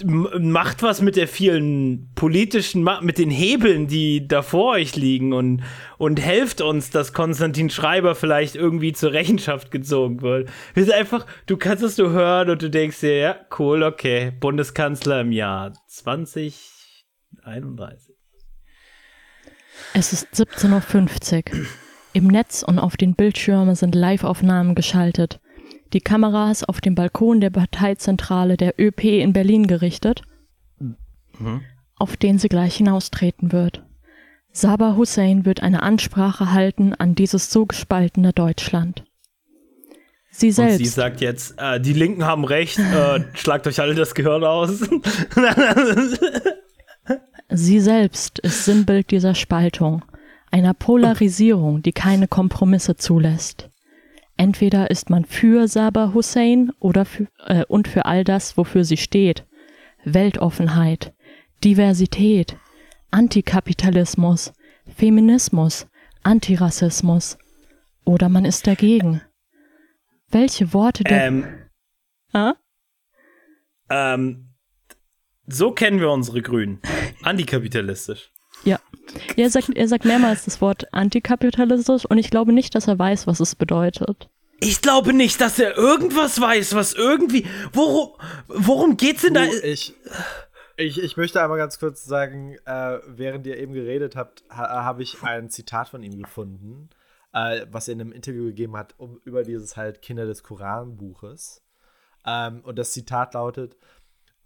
[0.03, 5.61] macht was mit der vielen politischen, mit den Hebeln, die da vor euch liegen und,
[5.99, 10.49] und helft uns, dass Konstantin Schreiber vielleicht irgendwie zur Rechenschaft gezogen wird.
[10.73, 14.31] Wir sind einfach, du kannst es nur hören und du denkst dir, ja, cool, okay,
[14.31, 18.15] Bundeskanzler im Jahr 2031.
[19.93, 21.67] Es ist 17.50 Uhr.
[22.17, 25.39] Im Netz und auf den Bildschirmen sind Live-Aufnahmen geschaltet.
[25.93, 30.23] Die Kamera ist auf dem Balkon der Parteizentrale der ÖP in Berlin gerichtet,
[30.79, 31.61] mhm.
[31.95, 33.83] auf den sie gleich hinaustreten wird.
[34.51, 39.03] Sabah Hussein wird eine Ansprache halten an dieses so gespaltene Deutschland.
[40.31, 40.79] Sie selbst.
[40.79, 44.43] Und sie sagt jetzt, äh, die Linken haben recht, äh, schlagt euch alle das Gehirn
[44.43, 44.89] aus.
[47.49, 50.01] sie selbst ist Sinnbild dieser Spaltung
[50.51, 53.69] einer Polarisierung, die keine Kompromisse zulässt.
[54.37, 58.97] Entweder ist man für Sabah Hussein oder für, äh, und für all das, wofür sie
[58.97, 59.45] steht.
[60.03, 61.13] Weltoffenheit,
[61.63, 62.57] Diversität,
[63.09, 64.53] Antikapitalismus,
[64.95, 65.87] Feminismus,
[66.23, 67.37] Antirassismus.
[68.05, 69.21] Oder man ist dagegen.
[70.29, 71.27] Welche Worte der.
[71.27, 71.45] Ähm?
[73.89, 74.49] Ähm,
[75.47, 76.79] so kennen wir unsere Grünen.
[77.23, 78.31] Antikapitalistisch.
[78.67, 78.79] Ja.
[79.37, 83.25] Er sagt, er sagt mehrmals das Wort antikapitalistisch und ich glaube nicht, dass er weiß,
[83.25, 84.29] was es bedeutet.
[84.59, 87.45] Ich glaube nicht, dass er irgendwas weiß, was irgendwie.
[87.71, 89.45] Worum, worum geht's denn da?
[89.63, 89.95] Ich,
[90.75, 95.01] ich, ich möchte einmal ganz kurz sagen, äh, während ihr eben geredet habt, ha, habe
[95.01, 96.89] ich ein Zitat von ihm gefunden,
[97.31, 101.63] äh, was er in einem Interview gegeben hat, um, über dieses halt Kinder des Koranbuches.
[102.25, 103.77] Ähm, und das Zitat lautet: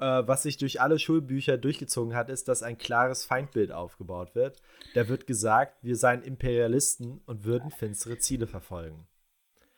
[0.01, 4.57] Was sich durch alle Schulbücher durchgezogen hat, ist, dass ein klares Feindbild aufgebaut wird.
[4.95, 9.05] Da wird gesagt, wir seien Imperialisten und würden finstere Ziele verfolgen.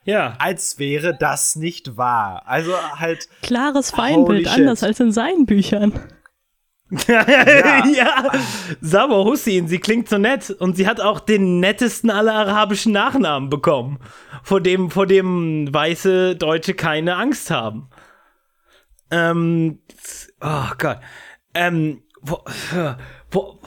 [0.05, 0.36] Ja.
[0.39, 2.43] Als wäre das nicht wahr.
[2.45, 3.28] Also halt.
[3.41, 5.91] Klares Feindbild, anders als in seinen Büchern.
[7.07, 7.86] ja, ja.
[7.88, 8.32] ja.
[8.80, 13.49] Sabo Hussein, sie klingt so nett und sie hat auch den nettesten aller arabischen Nachnamen
[13.49, 13.99] bekommen,
[14.43, 17.89] vor dem, vor dem weiße Deutsche keine Angst haben.
[19.12, 19.80] Ähm,
[20.41, 20.99] oh Gott.
[21.54, 22.39] Ähm, wo,
[23.32, 23.60] wo,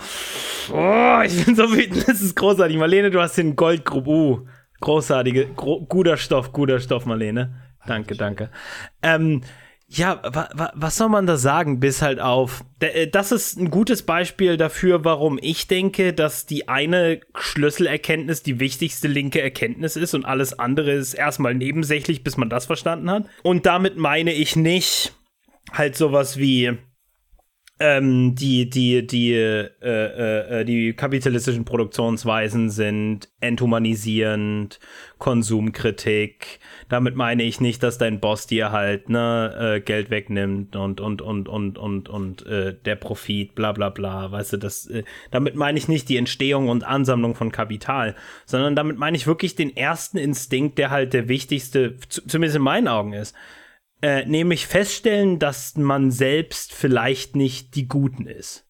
[0.73, 2.77] oh, ich bin so wütend, das ist großartig.
[2.77, 4.07] Marlene, du hast den Goldgrub.
[4.07, 4.47] Uh,
[4.81, 7.55] großartige, gro guter Stoff, guter Stoff, Marlene.
[7.87, 8.51] Danke, danke.
[9.03, 9.43] Ähm,
[9.89, 12.65] ja, wa, wa, was soll man da sagen, bis halt auf.
[12.81, 18.59] Äh, das ist ein gutes Beispiel dafür, warum ich denke, dass die eine Schlüsselerkenntnis die
[18.59, 23.27] wichtigste linke Erkenntnis ist und alles andere ist erstmal nebensächlich, bis man das verstanden hat.
[23.45, 25.15] Und damit meine ich nicht
[25.77, 26.77] halt sowas wie
[27.79, 34.81] ähm, die, die, die, äh, äh, äh, die kapitalistischen Produktionsweisen sind enthumanisierend,
[35.19, 36.59] Konsumkritik.
[36.89, 41.21] Damit meine ich nicht, dass dein Boss dir halt ne, äh, Geld wegnimmt und und
[41.21, 44.33] und und und und äh, der Profit, bla bla bla.
[44.33, 48.15] Weißt du, das äh, damit meine ich nicht die Entstehung und Ansammlung von Kapital,
[48.47, 52.89] sondern damit meine ich wirklich den ersten Instinkt, der halt der wichtigste, zumindest in meinen
[52.89, 53.35] Augen ist
[54.03, 58.67] äh, nämlich feststellen, dass man selbst vielleicht nicht die Guten ist.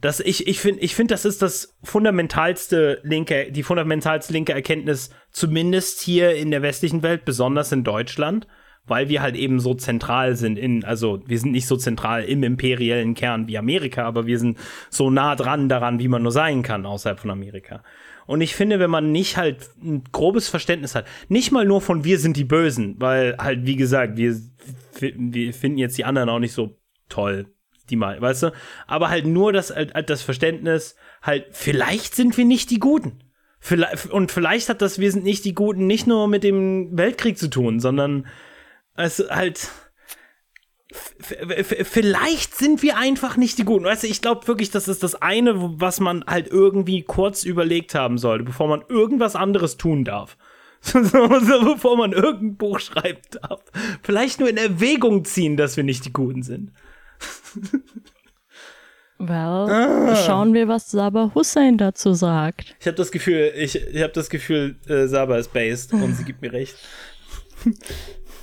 [0.00, 5.10] Das, ich ich finde, ich find, das ist das fundamentalste linke, die fundamentalste linke Erkenntnis,
[5.30, 8.46] zumindest hier in der westlichen Welt, besonders in Deutschland,
[8.86, 12.42] weil wir halt eben so zentral sind in, also wir sind nicht so zentral im
[12.42, 16.62] imperiellen Kern wie Amerika, aber wir sind so nah dran daran, wie man nur sein
[16.62, 17.82] kann außerhalb von Amerika.
[18.30, 22.04] Und ich finde, wenn man nicht halt ein grobes Verständnis hat, nicht mal nur von
[22.04, 24.40] wir sind die Bösen, weil halt, wie gesagt, wir,
[25.00, 26.78] wir finden jetzt die anderen auch nicht so
[27.08, 27.46] toll,
[27.90, 28.52] die mal, weißt du?
[28.86, 33.18] Aber halt nur das, halt das Verständnis, halt, vielleicht sind wir nicht die Guten.
[33.58, 37.36] Vielleicht, und vielleicht hat das Wir sind nicht die Guten nicht nur mit dem Weltkrieg
[37.36, 38.28] zu tun, sondern
[38.94, 39.70] es halt
[40.92, 43.84] vielleicht sind wir einfach nicht die Guten.
[43.84, 47.94] Weißt du, ich glaube wirklich, das ist das eine, was man halt irgendwie kurz überlegt
[47.94, 50.36] haben sollte, bevor man irgendwas anderes tun darf.
[50.82, 53.60] So, so, so, bevor man irgendein Buch schreibt darf.
[54.02, 56.72] Vielleicht nur in Erwägung ziehen, dass wir nicht die Guten sind.
[59.18, 60.16] Well, ah.
[60.16, 62.74] schauen wir, was Saba Hussein dazu sagt.
[62.80, 66.24] Ich habe das Gefühl, ich, ich habe das Gefühl, äh, Saba ist based und sie
[66.24, 66.76] gibt mir recht.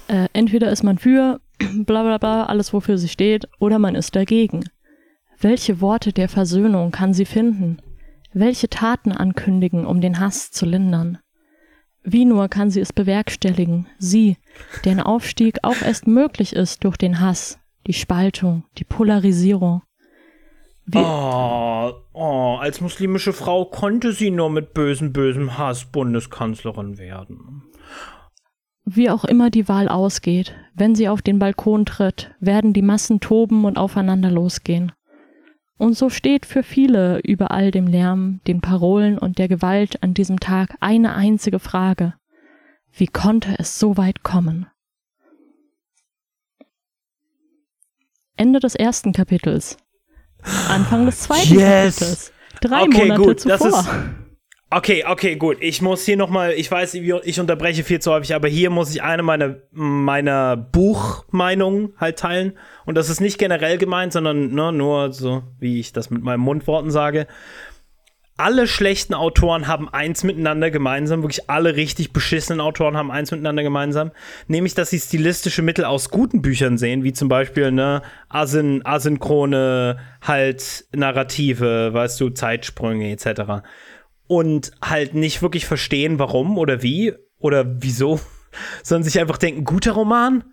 [0.07, 1.41] Äh, entweder ist man für
[1.85, 4.65] bla bla bla, alles wofür sie steht, oder man ist dagegen.
[5.39, 7.77] Welche Worte der Versöhnung kann sie finden?
[8.33, 11.19] Welche Taten ankündigen, um den Hass zu lindern?
[12.03, 14.37] Wie nur kann sie es bewerkstelligen, sie,
[14.85, 19.81] deren Aufstieg auch erst möglich ist durch den Hass, die Spaltung, die Polarisierung.
[20.85, 27.63] Wie oh, oh, als muslimische Frau konnte sie nur mit bösem, bösem Hass Bundeskanzlerin werden.
[28.89, 33.19] Wie auch immer die Wahl ausgeht, wenn sie auf den Balkon tritt, werden die Massen
[33.19, 34.93] toben und aufeinander losgehen.
[35.77, 40.13] Und so steht für viele über all dem Lärm, den Parolen und der Gewalt an
[40.13, 42.13] diesem Tag eine einzige Frage.
[42.93, 44.67] Wie konnte es so weit kommen?
[48.37, 49.75] Ende des ersten Kapitels.
[50.69, 51.99] Anfang des zweiten yes.
[51.99, 52.31] Kapitels.
[52.61, 53.39] Drei okay, Monate gut.
[53.41, 53.85] zuvor.
[54.69, 55.57] Okay, okay, gut.
[55.61, 59.01] Ich muss hier nochmal, ich weiß, ich unterbreche viel zu häufig, aber hier muss ich
[59.01, 62.51] eine meiner, meiner Buchmeinungen halt teilen.
[62.85, 66.41] Und das ist nicht generell gemeint, sondern ne, nur so, wie ich das mit meinen
[66.41, 67.27] Mundworten sage.
[68.35, 73.63] Alle schlechten Autoren haben eins miteinander gemeinsam, wirklich alle richtig beschissenen Autoren haben eins miteinander
[73.63, 74.11] gemeinsam,
[74.47, 79.97] nämlich, dass sie stilistische Mittel aus guten Büchern sehen, wie zum Beispiel, ne, Asyn asynchrone,
[80.21, 83.63] halt Narrative, weißt du, Zeitsprünge etc
[84.27, 88.19] und halt nicht wirklich verstehen, warum oder wie oder wieso,
[88.83, 90.43] sondern sich einfach denken, guter Roman?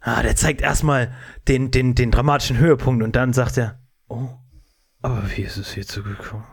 [0.00, 1.14] Ah, der zeigt erstmal
[1.46, 4.28] den, den, den dramatischen Höhepunkt und dann sagt er, oh,
[5.02, 6.44] aber wie ist es hierzu gekommen?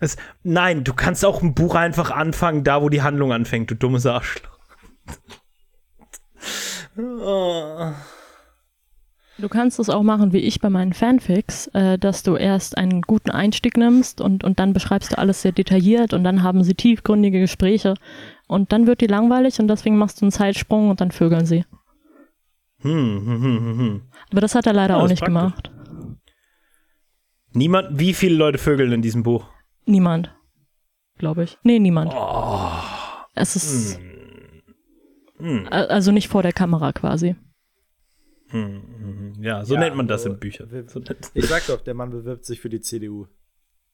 [0.00, 3.76] Es, nein, du kannst auch ein Buch einfach anfangen, da wo die Handlung anfängt, du
[3.76, 4.58] dummes Arschloch.
[6.98, 7.92] oh.
[9.38, 13.02] Du kannst es auch machen wie ich bei meinen Fanfics, äh, dass du erst einen
[13.02, 16.74] guten Einstieg nimmst und, und dann beschreibst du alles sehr detailliert und dann haben sie
[16.74, 17.94] tiefgründige Gespräche
[18.46, 21.64] und dann wird die langweilig und deswegen machst du einen Zeitsprung und dann vögeln sie.
[22.80, 22.92] Hm,
[23.26, 24.02] hm, hm, hm, hm.
[24.30, 25.34] Aber das hat er leider Ja, auch nicht praktisch.
[25.34, 25.70] gemacht.
[27.52, 29.46] Niemand, wie viele Leute vögeln in diesem Buch?
[29.86, 30.34] Niemand.
[31.18, 31.58] Glaube ich.
[31.62, 32.12] Nee, niemand.
[32.14, 32.68] Oh.
[33.34, 33.98] Es ist
[35.38, 35.66] Hm.
[35.70, 37.36] a- also nicht vor der Kamera quasi.
[38.48, 40.68] Hm, hm, Ja, so Ja, nennt man das also, in Büchern.
[41.34, 43.26] Ich sag doch, der Mann bewirbt sich für die CDU.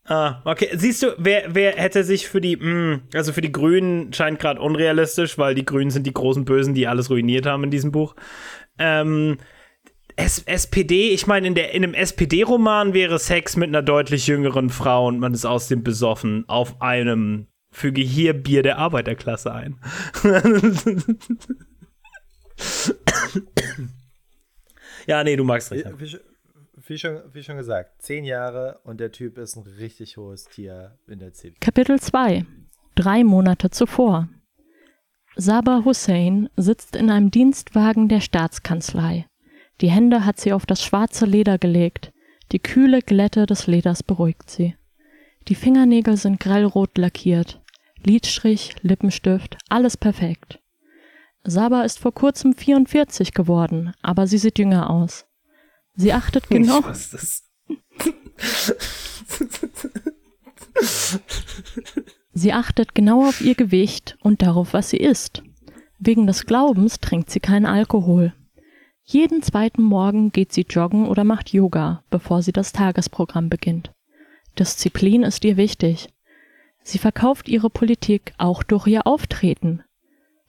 [0.05, 0.69] Ah, okay.
[0.75, 4.61] Siehst du, wer, wer hätte sich für die, mh, also für die Grünen scheint gerade
[4.61, 8.15] unrealistisch, weil die Grünen sind die großen Bösen, die alles ruiniert haben in diesem Buch.
[8.79, 9.37] Ähm,
[10.17, 14.69] S SPD, ich meine, in, der- in einem SPD-Roman wäre Sex mit einer deutlich jüngeren
[14.71, 19.77] Frau und man ist außerdem besoffen auf einem, füge hier Bier der Arbeiterklasse ein.
[25.07, 26.01] ja, nee, du magst Wie, recht.
[26.01, 26.21] wie, schon-
[26.87, 30.99] wie, schon, wie schon gesagt, zehn Jahre und der Typ ist ein richtig hohes Tier
[31.07, 31.57] in der CDU.
[31.61, 32.45] Kapitel 2.
[32.95, 34.29] Drei Monate zuvor.
[35.37, 39.27] Sabah Hussein sitzt in einem Dienstwagen der Staatskanzlei.
[39.81, 42.13] Die Hände hat sie auf das schwarze Leder gelegt.
[42.53, 44.75] Die kühle Glätte des Leders beruhigt sie.
[45.49, 47.63] Die Fingernägel sind grellrot lackiert.
[48.05, 50.59] Lidstrich, Lippenstift, alles perfekt.
[51.43, 55.27] Sabah ist vor kurzem 44 geworden, aber sie sieht jünger aus.
[55.95, 56.85] Sie achtet genau.
[56.85, 57.51] Was ist
[62.33, 65.43] Sie achtet genau auf ihr Gewicht und darauf, was sie isst.
[65.99, 68.33] Wegen des Glaubens trinkt sie keinen Alkohol.
[69.05, 73.93] Jeden zweiten Morgen geht sie joggen oder macht Yoga, bevor sie das Tagesprogramm beginnt.
[74.59, 76.09] Disziplin ist ihr wichtig.
[76.83, 79.83] Sie verkauft ihre Politik auch durch ihr Auftreten.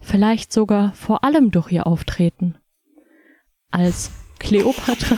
[0.01, 2.55] Vielleicht sogar vor allem durch ihr Auftreten.
[3.71, 5.17] Als Kleopatra.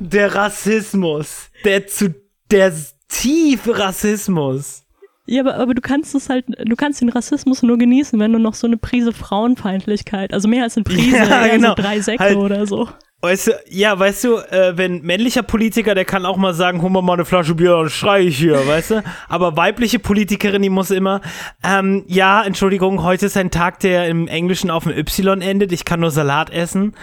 [0.00, 1.50] Der Rassismus.
[1.64, 2.14] Der zu
[2.50, 2.72] der
[3.08, 4.84] tiefe Rassismus.
[5.26, 8.38] Ja, aber, aber du kannst es halt, du kannst den Rassismus nur genießen, wenn du
[8.38, 11.68] noch so eine Prise Frauenfeindlichkeit, also mehr als eine Prise, Ja, genau.
[11.70, 12.88] so drei Säcke Halt- oder so.
[13.24, 16.90] Weißt du, ja, weißt du, äh, wenn männlicher Politiker, der kann auch mal sagen, hol
[16.90, 19.04] mal mal eine Flasche Bier, dann schrei ich hier, weißt du?
[19.28, 21.20] Aber weibliche Politikerin, die muss immer,
[21.62, 25.84] ähm, ja, Entschuldigung, heute ist ein Tag, der im Englischen auf dem Y endet, ich
[25.84, 26.94] kann nur Salat essen.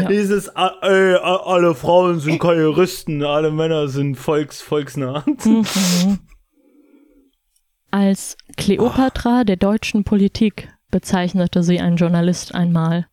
[0.00, 0.08] Ja.
[0.08, 5.22] Dieses, äh, alle Frauen sind Karrieristen, alle Männer sind volks, volksnah.
[5.26, 6.18] Mhm.
[7.90, 13.08] Als Kleopatra der deutschen Politik bezeichnete sie ein Journalist einmal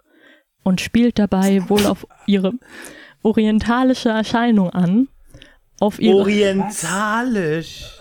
[0.62, 2.54] und spielt dabei wohl auf ihre
[3.24, 5.08] orientalische Erscheinung an.
[5.80, 8.00] Auf ihre, Orientalisch.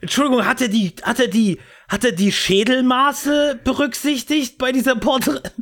[0.00, 5.52] Entschuldigung, hat er die, hat er die, hat er die Schädelmaße berücksichtigt bei dieser Porträt?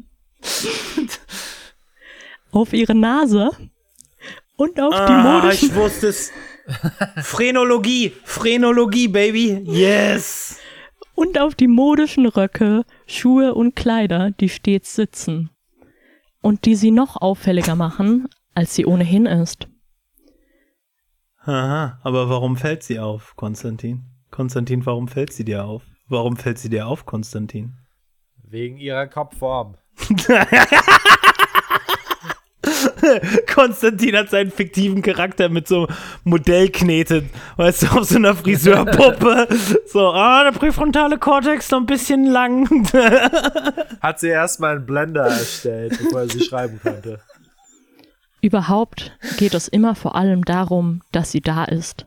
[2.51, 3.51] auf ihre Nase
[4.57, 6.33] und auf die Ah, modischen ich wusste es.
[7.23, 9.63] Phrenologie, Phrenologie, Baby.
[9.67, 10.61] Yes.
[11.19, 15.51] Und auf die modischen Röcke, Schuhe und Kleider, die stets sitzen
[16.43, 19.67] und die sie noch auffälliger machen, als sie ohnehin ist.
[21.41, 24.05] Aha, aber warum fällt sie auf, Konstantin?
[24.31, 25.83] Konstantin, warum fällt sie dir auf?
[26.07, 27.75] Warum fällt sie dir auf, Konstantin?
[28.45, 29.77] Wegen ihrer Kopfform.
[33.55, 35.89] Konstantin hat seinen fiktiven Charakter mit so
[36.25, 37.25] Modellknete,
[37.57, 39.49] weißt du, auf so einer Friseurpuppe.
[39.87, 42.87] So, ah, der präfrontale Kortex noch ein bisschen lang.
[44.01, 47.21] Hat sie erstmal einen Blender erstellt, bevor er sie schreiben konnte.
[48.41, 52.07] Überhaupt geht es immer vor allem darum, dass sie da ist.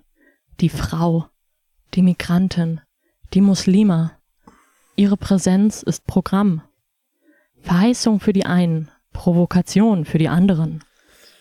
[0.59, 1.25] Die Frau,
[1.95, 2.81] die Migrantin,
[3.33, 4.11] die Muslima.
[4.95, 6.61] Ihre Präsenz ist Programm.
[7.61, 10.83] Verheißung für die einen, Provokation für die anderen.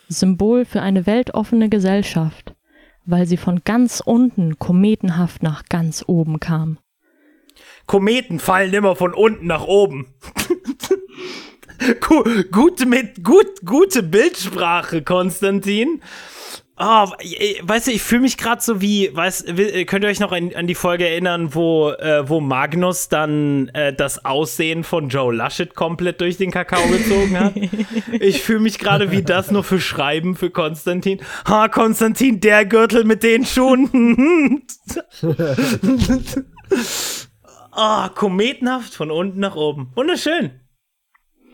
[0.08, 2.54] Symbol für eine weltoffene Gesellschaft,
[3.04, 6.78] weil sie von ganz unten kometenhaft nach ganz oben kam.
[7.86, 10.14] Kometen fallen immer von unten nach oben.
[12.00, 16.02] Gu gute, mit, gut, gute Bildsprache, Konstantin.
[16.80, 20.32] Äh, weißt du, ich fühle mich gerade so wie, weißt, wi- könnt ihr euch noch
[20.32, 25.34] an, an die Folge erinnern, wo, äh, wo Magnus dann äh, das Aussehen von Joe
[25.34, 27.54] Laschet komplett durch den Kakao gezogen hat?
[28.20, 31.20] ich fühle mich gerade wie das nur für Schreiben für Konstantin.
[31.46, 34.62] Ha, Konstantin, der Gürtel mit den Schuhen.
[37.72, 39.92] Ah, kometenhaft von unten nach oben.
[39.94, 40.50] Wunderschön.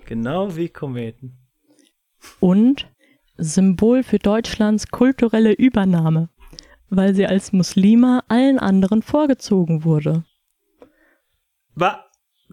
[0.07, 1.37] Genau wie Kometen.
[2.41, 2.87] Und
[3.39, 6.29] Symbol für Deutschlands kulturelle Übernahme,
[6.89, 10.25] weil sie als Muslima allen anderen vorgezogen wurde.
[11.75, 12.03] Wa?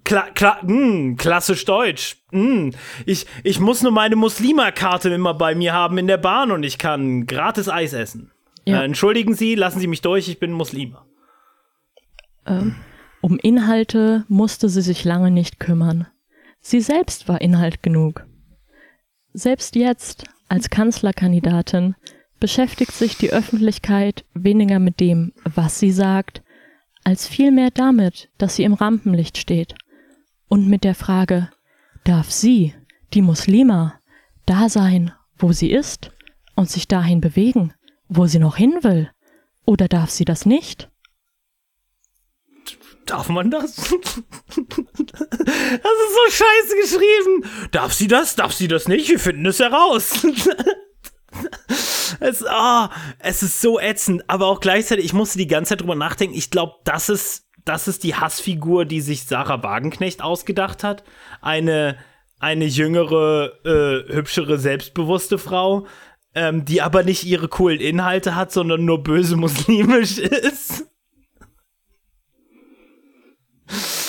[0.03, 2.17] Kla kla hm, klassisch Deutsch.
[2.31, 2.73] Hm.
[3.05, 6.77] Ich, ich muss nur meine Muslima-Karte immer bei mir haben in der Bahn und ich
[6.77, 8.31] kann gratis Eis essen.
[8.65, 8.81] Ja.
[8.81, 11.05] Äh, entschuldigen Sie, lassen Sie mich durch, ich bin Muslima.
[12.45, 12.75] Ähm,
[13.21, 16.07] um Inhalte musste sie sich lange nicht kümmern.
[16.59, 18.25] Sie selbst war Inhalt genug.
[19.33, 21.95] Selbst jetzt, als Kanzlerkandidatin,
[22.39, 26.43] beschäftigt sich die Öffentlichkeit weniger mit dem, was sie sagt,
[27.03, 29.73] als vielmehr damit, dass sie im Rampenlicht steht
[30.49, 31.49] und mit der Frage,
[32.03, 32.75] darf sie,
[33.15, 33.95] die Muslima,
[34.45, 36.11] da sein, wo sie ist
[36.55, 37.73] und sich dahin bewegen,
[38.07, 39.09] wo sie noch hin will?
[39.65, 40.87] Oder darf sie das nicht?
[43.05, 43.75] Darf man das?
[43.75, 44.15] das ist
[44.55, 47.45] so scheiße geschrieben.
[47.71, 48.35] Darf sie das?
[48.35, 49.09] Darf sie das nicht?
[49.09, 50.25] Wir finden es heraus.
[52.19, 52.87] es, oh,
[53.19, 56.35] es ist so ätzend, aber auch gleichzeitig, ich musste die ganze Zeit drüber nachdenken.
[56.35, 61.03] Ich glaube, das ist, das ist die Hassfigur, die sich Sarah Wagenknecht ausgedacht hat.
[61.41, 61.97] Eine,
[62.39, 65.87] eine jüngere, äh, hübschere, selbstbewusste Frau,
[66.35, 70.85] ähm, die aber nicht ihre coolen Inhalte hat, sondern nur böse muslimisch ist.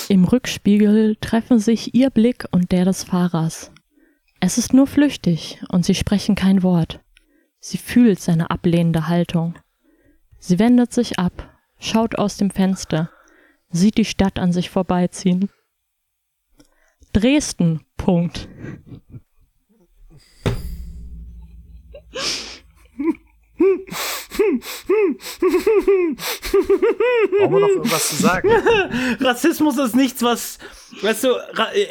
[0.09, 3.73] Im Rückspiegel treffen sich ihr Blick und der des Fahrers.
[4.41, 7.01] Es ist nur flüchtig und sie sprechen kein Wort.
[7.59, 9.55] Sie fühlt seine ablehnende Haltung.
[10.39, 13.11] Sie wendet sich ab, schaut aus dem Fenster,
[13.71, 15.49] sieht die Stadt an sich vorbeiziehen.
[17.15, 17.81] Dresden.
[17.97, 18.49] Punkt.
[27.39, 28.49] Brauchen wir noch irgendwas zu sagen?
[29.21, 30.59] Rassismus ist nichts, was.
[31.03, 31.35] Weißt du,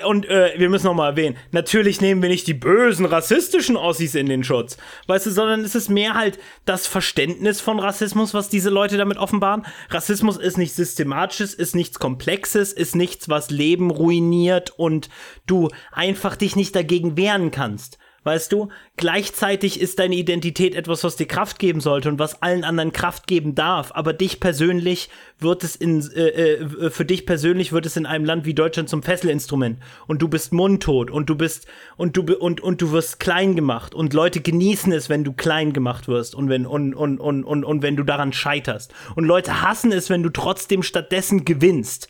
[0.08, 4.16] und äh, wir müssen noch mal erwähnen, natürlich nehmen wir nicht die bösen rassistischen Ossis
[4.16, 8.48] in den Schutz, weißt du, sondern es ist mehr halt das Verständnis von Rassismus, was
[8.48, 9.66] diese Leute damit offenbaren.
[9.90, 15.10] Rassismus ist nichts Systematisches, ist nichts Komplexes, ist nichts, was Leben ruiniert und
[15.48, 17.98] du einfach dich nicht dagegen wehren kannst.
[18.24, 22.64] Weißt du, gleichzeitig ist deine Identität etwas, was dir Kraft geben sollte und was allen
[22.64, 23.92] anderen Kraft geben darf.
[23.94, 25.10] Aber dich persönlich
[25.40, 28.88] wird es in, äh, äh, für dich persönlich wird es in einem Land wie Deutschland
[28.88, 29.80] zum Fesselinstrument.
[30.08, 31.68] Und du bist mundtot und du bist,
[31.98, 33.94] und du, und, und du wirst klein gemacht.
[33.94, 37.64] Und Leute genießen es, wenn du klein gemacht wirst und wenn, und, und, und, und,
[37.66, 38.94] und wenn du daran scheiterst.
[39.16, 42.08] Und Leute hassen es, wenn du trotzdem stattdessen gewinnst.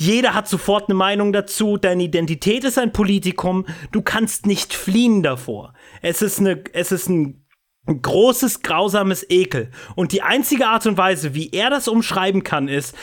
[0.00, 1.76] Jeder hat sofort eine Meinung dazu.
[1.76, 3.66] Deine Identität ist ein Politikum.
[3.90, 5.74] Du kannst nicht fliehen davor.
[6.02, 7.44] Es ist eine, es ist ein
[7.88, 9.70] ein großes, grausames Ekel.
[9.96, 12.94] Und die einzige Art und Weise, wie er das umschreiben kann, ist,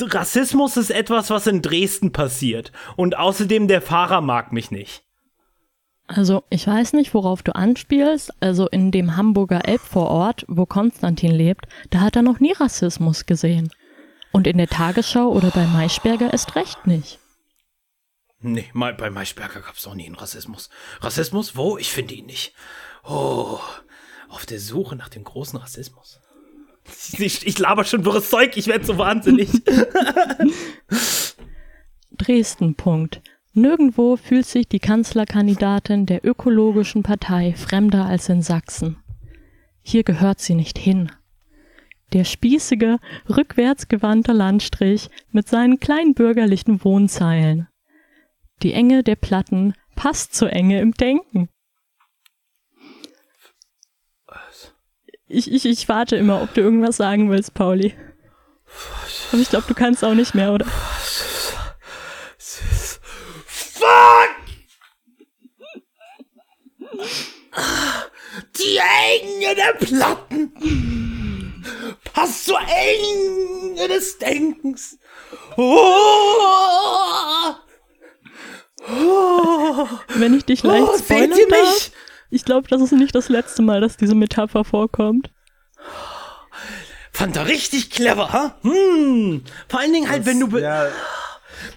[0.00, 2.72] Rassismus ist etwas, was in Dresden passiert.
[2.96, 5.04] Und außerdem, der Fahrer mag mich nicht.
[6.08, 8.32] Also, ich weiß nicht, worauf du anspielst.
[8.40, 13.70] Also, in dem Hamburger Elbvorort, wo Konstantin lebt, da hat er noch nie Rassismus gesehen.
[14.32, 17.18] Und in der Tagesschau oder bei Maischberger ist recht nicht.
[18.40, 20.68] Nee, bei Maischberger gab es auch nie einen Rassismus.
[21.00, 21.54] Rassismus?
[21.54, 21.78] Wo?
[21.78, 22.54] Ich finde ihn nicht.
[23.04, 23.60] Oh,
[24.28, 26.18] auf der Suche nach dem großen Rassismus.
[27.12, 29.48] Ich, ich laber schon wirres Zeug, ich werde so wahnsinnig.
[32.18, 33.22] Dresden, Punkt.
[33.54, 38.96] Nirgendwo fühlt sich die Kanzlerkandidatin der ökologischen Partei fremder als in Sachsen.
[39.82, 41.12] Hier gehört sie nicht hin.
[42.12, 42.98] Der spießige,
[43.28, 47.68] rückwärtsgewandte Landstrich mit seinen kleinbürgerlichen Wohnzeilen.
[48.62, 51.48] Die Enge der Platten passt zur Enge im Denken.
[55.26, 57.94] Ich, ich, ich warte immer, ob du irgendwas sagen willst, Pauli.
[59.32, 60.66] Aber ich glaube, du kannst auch nicht mehr, oder?
[63.46, 64.28] Fuck!
[68.58, 70.31] Die Enge der Platten!
[72.22, 74.96] Passt zur Enge des Denkens.
[75.56, 75.74] Oh!
[78.88, 79.88] Oh!
[80.14, 81.90] Wenn ich dich leicht oh, spoilern darf,
[82.30, 85.32] ich glaube, das ist nicht das letzte Mal, dass diese Metapher vorkommt.
[87.10, 88.56] Fand er richtig clever, ha?
[88.62, 89.42] Hm.
[89.68, 90.58] Vor allen Dingen halt, das, wenn du.
[90.58, 90.90] Ja,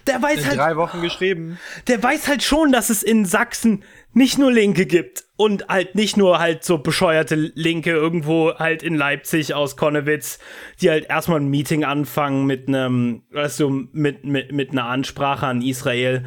[0.06, 0.58] der weiß in halt.
[0.58, 1.58] drei Wochen geschrieben.
[1.88, 6.16] Der weiß halt schon, dass es in Sachsen nicht nur Linke gibt und halt nicht
[6.16, 10.38] nur halt so bescheuerte Linke irgendwo halt in Leipzig aus Konnewitz,
[10.80, 15.46] die halt erstmal ein Meeting anfangen mit einem, weißt du, mit, mit, mit einer Ansprache
[15.46, 16.24] an Israel,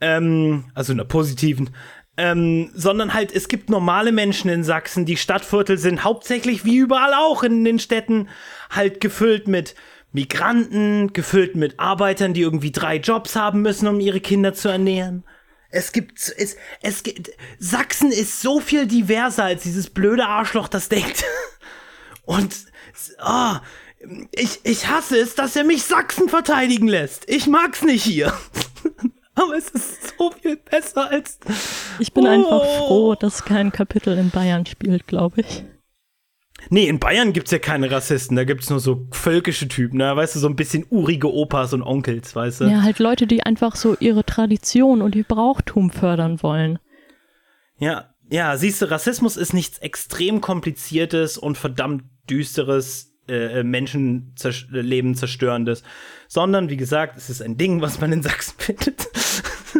[0.00, 1.70] ähm, also einer positiven,
[2.16, 7.12] ähm, sondern halt, es gibt normale Menschen in Sachsen, die Stadtviertel sind hauptsächlich wie überall
[7.14, 8.28] auch in den Städten
[8.70, 9.74] halt gefüllt mit
[10.14, 15.24] Migranten, gefüllt mit Arbeitern, die irgendwie drei Jobs haben müssen, um ihre Kinder zu ernähren
[15.74, 20.88] es gibt, es, es gibt, Sachsen ist so viel diverser als dieses blöde Arschloch, das
[20.88, 21.24] denkt.
[22.24, 22.54] Und,
[23.18, 23.60] ah,
[24.32, 27.28] ich, ich hasse es, dass er mich Sachsen verteidigen lässt.
[27.28, 28.32] Ich mag's nicht hier.
[29.34, 31.40] Aber es ist so viel besser als.
[31.98, 32.28] Ich bin oh.
[32.28, 35.64] einfach froh, dass kein Kapitel in Bayern spielt, glaube ich.
[36.70, 40.16] Nee, in Bayern gibt's ja keine Rassisten, da gibt's nur so völkische Typen, ne?
[40.16, 42.64] weißt du, so ein bisschen urige Opas und Onkels, weißt du?
[42.64, 46.78] Ja, halt Leute, die einfach so ihre Tradition und ihr Brauchtum fördern wollen.
[47.78, 55.82] Ja, ja, siehst du, Rassismus ist nichts extrem kompliziertes und verdammt düsteres, äh, Menschenleben zerstörendes,
[56.28, 59.08] sondern wie gesagt, es ist ein Ding, was man in Sachsen findet.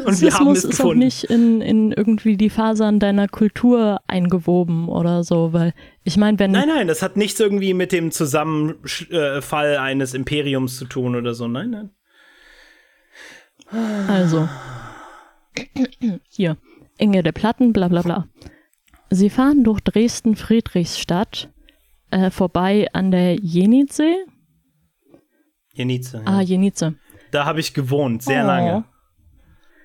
[0.04, 0.90] Und wir haben es ist gefunden.
[0.90, 6.38] auch nicht in, in irgendwie die Fasern deiner Kultur eingewoben oder so, weil ich meine,
[6.38, 6.50] wenn.
[6.52, 11.48] Nein, nein, das hat nichts irgendwie mit dem Zusammenfall eines Imperiums zu tun oder so.
[11.48, 11.90] Nein, nein.
[14.08, 14.48] Also.
[16.28, 16.56] Hier.
[16.98, 18.28] Enge der Platten, bla bla bla.
[19.10, 21.50] Sie fahren durch Dresden-Friedrichstadt
[22.10, 24.16] äh, vorbei an der Jenitsee.
[25.72, 26.12] Jenice.
[26.12, 26.20] Ja.
[26.24, 26.94] Ah, Jenice.
[27.32, 28.46] Da habe ich gewohnt, sehr oh.
[28.46, 28.84] lange.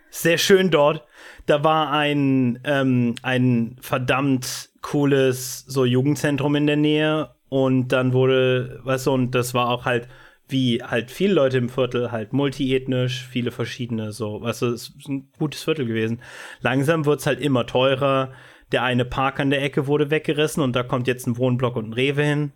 [0.10, 1.06] Sehr schön dort.
[1.46, 8.80] Da war ein, ähm, ein verdammt cooles so Jugendzentrum in der Nähe und dann wurde,
[8.84, 10.08] weißt du, und das war auch halt
[10.50, 15.08] wie halt viele Leute im Viertel, halt multiethnisch, viele verschiedene, so, weißt du, es ist
[15.08, 16.22] ein gutes Viertel gewesen.
[16.62, 18.34] Langsam wird es halt immer teurer.
[18.72, 21.90] Der eine Park an der Ecke wurde weggerissen und da kommt jetzt ein Wohnblock und
[21.90, 22.54] ein Rewe hin.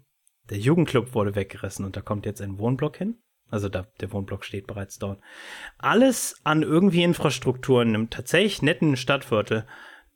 [0.50, 3.20] Der Jugendclub wurde weggerissen und da kommt jetzt ein Wohnblock hin.
[3.54, 5.22] Also da, der Wohnblock steht bereits dort.
[5.78, 9.68] Alles an irgendwie Infrastruktur in einem tatsächlich netten Stadtviertel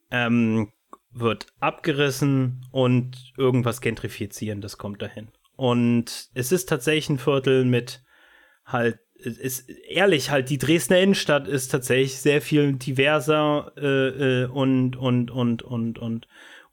[0.10, 0.72] ähm,
[1.12, 5.28] wird abgerissen und irgendwas gentrifizieren, das kommt dahin.
[5.56, 8.04] Und es ist tatsächlich ein Viertel mit
[8.66, 14.96] halt, ist ehrlich, halt die Dresdner Innenstadt ist tatsächlich sehr viel diverser äh, äh, und,
[14.96, 16.28] und, und, und, und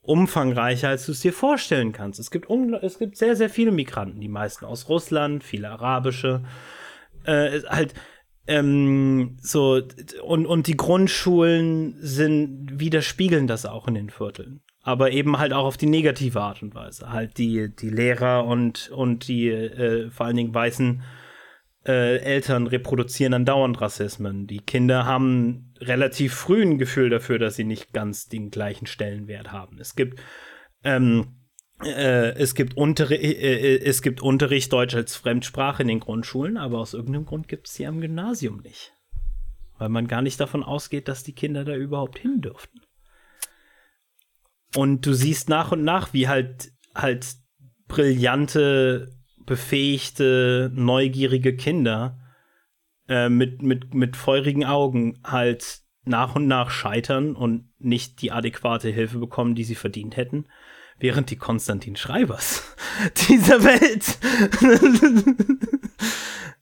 [0.05, 2.20] umfangreicher, als du es dir vorstellen kannst.
[2.20, 2.48] Es gibt,
[2.82, 6.42] es gibt sehr, sehr viele Migranten, die meisten aus Russland, viele arabische,
[7.24, 7.94] äh, halt,
[8.46, 9.80] ähm, so,
[10.22, 14.61] und, und die Grundschulen sind, widerspiegeln das auch in den Vierteln.
[14.82, 17.11] Aber eben halt auch auf die negative Art und Weise.
[17.11, 21.02] Halt die, die Lehrer und, und die äh, vor allen Dingen weißen
[21.87, 24.47] äh, Eltern reproduzieren dann dauernd Rassismen.
[24.47, 29.53] Die Kinder haben relativ früh ein Gefühl dafür, dass sie nicht ganz den gleichen Stellenwert
[29.53, 29.78] haben.
[29.78, 30.20] Es gibt
[30.82, 31.45] ähm,
[31.82, 36.57] äh, es, gibt Unterri äh, äh, es gibt Unterricht Deutsch als Fremdsprache in den Grundschulen,
[36.57, 38.93] aber aus irgendeinem Grund gibt es sie am Gymnasium nicht.
[39.78, 42.80] Weil man gar nicht davon ausgeht, dass die Kinder da überhaupt hin dürften.
[44.76, 47.26] Und du siehst nach und nach, wie halt halt
[47.89, 49.11] brillante
[49.47, 52.18] befähigte, neugierige Kinder
[53.09, 58.90] äh, mit, mit, mit feurigen Augen halt nach und nach scheitern und nicht die adäquate
[58.90, 60.47] Hilfe bekommen, die sie verdient hätten,
[60.99, 62.76] während die Konstantin Schreibers
[63.28, 64.18] dieser Welt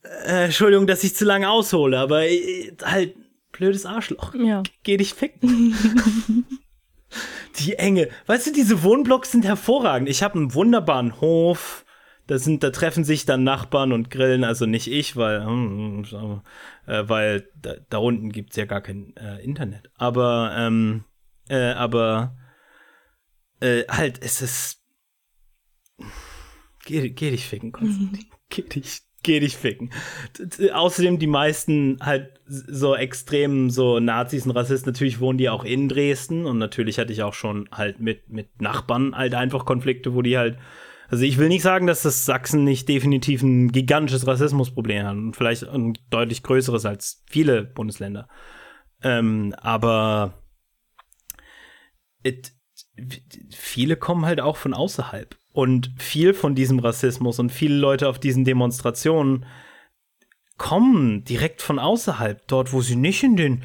[0.26, 3.16] äh, Entschuldigung, dass ich zu lange aushole, aber äh, halt
[3.52, 4.34] blödes Arschloch.
[4.34, 4.62] Ja.
[4.82, 5.74] Geh dich ficken.
[7.58, 8.08] die Enge.
[8.26, 10.08] Weißt du, diese Wohnblocks sind hervorragend.
[10.08, 11.81] Ich habe einen wunderbaren Hof
[12.32, 16.02] da sind, da treffen sich dann Nachbarn und grillen, also nicht ich, weil, hm,
[16.86, 19.90] äh, weil da, da unten gibt's ja gar kein äh, Internet.
[19.98, 21.04] Aber, ähm,
[21.50, 22.34] äh, aber
[23.60, 24.82] äh, halt, es ist.
[26.86, 28.24] Geh, geh dich ficken, Konstantin.
[28.24, 28.36] Mhm.
[28.48, 29.90] Geh dich, geh dich ficken.
[30.74, 35.88] Außerdem die meisten halt so extrem so Nazis und Rassisten, natürlich wohnen die auch in
[35.88, 40.20] Dresden und natürlich hatte ich auch schon halt mit, mit Nachbarn halt einfach Konflikte, wo
[40.20, 40.58] die halt
[41.12, 45.36] also ich will nicht sagen, dass das Sachsen nicht definitiv ein gigantisches Rassismusproblem hat und
[45.36, 48.28] vielleicht ein deutlich größeres als viele Bundesländer.
[49.02, 50.42] Ähm, aber
[52.22, 52.52] it,
[53.50, 55.36] viele kommen halt auch von außerhalb.
[55.52, 59.44] Und viel von diesem Rassismus und viele Leute auf diesen Demonstrationen
[60.56, 63.64] kommen direkt von außerhalb, dort, wo sie nicht in den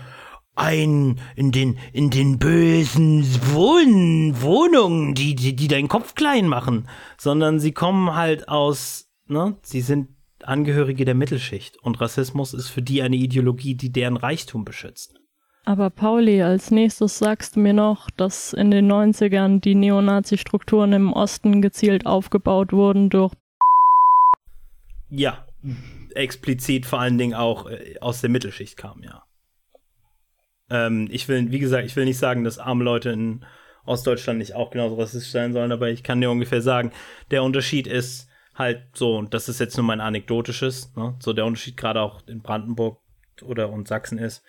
[0.58, 6.88] ein in den in den bösen Wohn Wohnungen, die, die die deinen Kopf klein machen,
[7.18, 10.10] sondern sie kommen halt aus, ne, sie sind
[10.43, 15.16] Angehörige der Mittelschicht und Rassismus ist für die eine Ideologie, die deren Reichtum beschützt.
[15.66, 21.12] Aber Pauli, als nächstes sagst du mir noch, dass in den 90ern die Neonazi-Strukturen im
[21.12, 23.34] Osten gezielt aufgebaut wurden durch
[25.10, 25.45] Ja,
[26.16, 29.26] explizit vor allen Dingen auch äh, aus der Mittelschicht kam, ja.
[30.70, 33.45] Ähm, ich will, wie gesagt, ich will nicht sagen, dass arme Leute in
[33.86, 36.91] Ostdeutschland nicht auch genauso rassistisch sein sollen, aber ich kann dir ungefähr sagen,
[37.32, 41.15] der Unterschied ist halt so, und das ist jetzt nur mein anekdotisches, ne?
[41.20, 42.99] so der Unterschied gerade auch in Brandenburg
[43.43, 44.43] oder und Sachsen ist,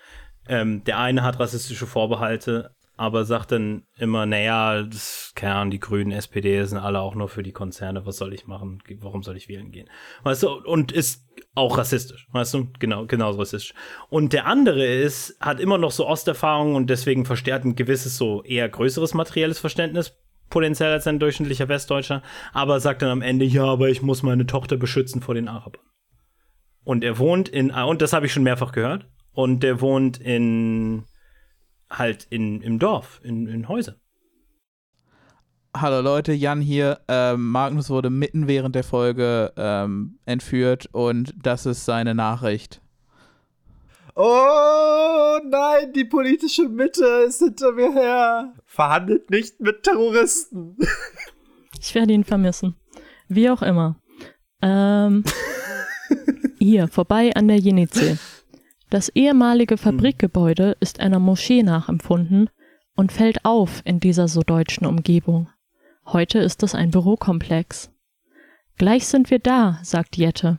[0.49, 6.11] ähm, der eine hat rassistische Vorbehalte aber sagt dann immer, naja, das, Ahnung, die Grünen,
[6.11, 8.83] SPD sind alle auch nur für die Konzerne, was soll ich machen?
[9.01, 9.89] Warum soll ich wählen gehen?
[10.25, 11.25] Weißt du, und ist
[11.55, 13.73] auch rassistisch, weißt du, genau, genauso rassistisch.
[14.11, 18.43] Und der andere ist, hat immer noch so Osterfahrungen und deswegen verstärkt ein gewisses, so
[18.43, 20.19] eher größeres materielles Verständnis,
[20.51, 22.23] potenziell als ein durchschnittlicher Westdeutscher,
[22.53, 25.83] aber sagt dann am Ende, ja, aber ich muss meine Tochter beschützen vor den Arabern.
[26.83, 31.05] Und er wohnt in, und das habe ich schon mehrfach gehört, und der wohnt in,
[31.91, 33.97] halt in, im Dorf, in, in Häusern.
[35.77, 37.01] Hallo Leute, Jan hier.
[37.09, 42.81] Ähm, Magnus wurde mitten während der Folge ähm, entführt und das ist seine Nachricht.
[44.17, 48.55] Oh nein, die politische Mitte ist hinter mir her.
[48.65, 50.77] Verhandelt nicht mit Terroristen.
[51.81, 52.75] Ich werde ihn vermissen.
[53.29, 53.95] Wie auch immer.
[54.61, 55.23] Ähm,
[56.59, 58.19] hier, vorbei an der Jenizee.
[58.91, 62.49] Das ehemalige Fabrikgebäude ist einer Moschee nachempfunden
[62.97, 65.51] und fällt auf in dieser so deutschen Umgebung.
[66.07, 67.91] Heute ist es ein Bürokomplex.
[68.79, 70.59] Gleich sind wir da, sagt Jette.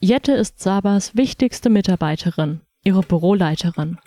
[0.00, 3.98] Jette ist Sabas wichtigste Mitarbeiterin, ihre Büroleiterin.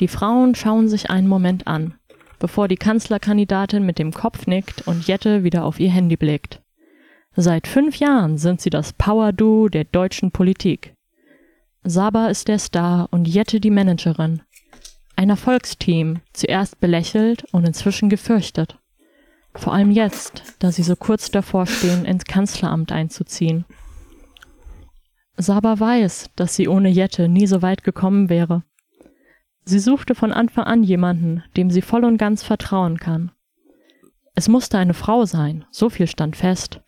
[0.00, 1.94] Die Frauen schauen sich einen Moment an,
[2.40, 6.60] bevor die Kanzlerkandidatin mit dem Kopf nickt und Jette wieder auf ihr Handy blickt.
[7.36, 10.97] Seit fünf Jahren sind sie das Power-Duo der deutschen Politik.
[11.90, 14.42] Saba ist der Star und Jette die Managerin.
[15.16, 18.78] Ein Erfolgsteam, zuerst belächelt und inzwischen gefürchtet.
[19.54, 23.64] Vor allem jetzt, da sie so kurz davor stehen, ins Kanzleramt einzuziehen.
[25.38, 28.64] Saba weiß, dass sie ohne Jette nie so weit gekommen wäre.
[29.64, 33.32] Sie suchte von Anfang an jemanden, dem sie voll und ganz vertrauen kann.
[34.34, 36.82] Es musste eine Frau sein, so viel stand fest.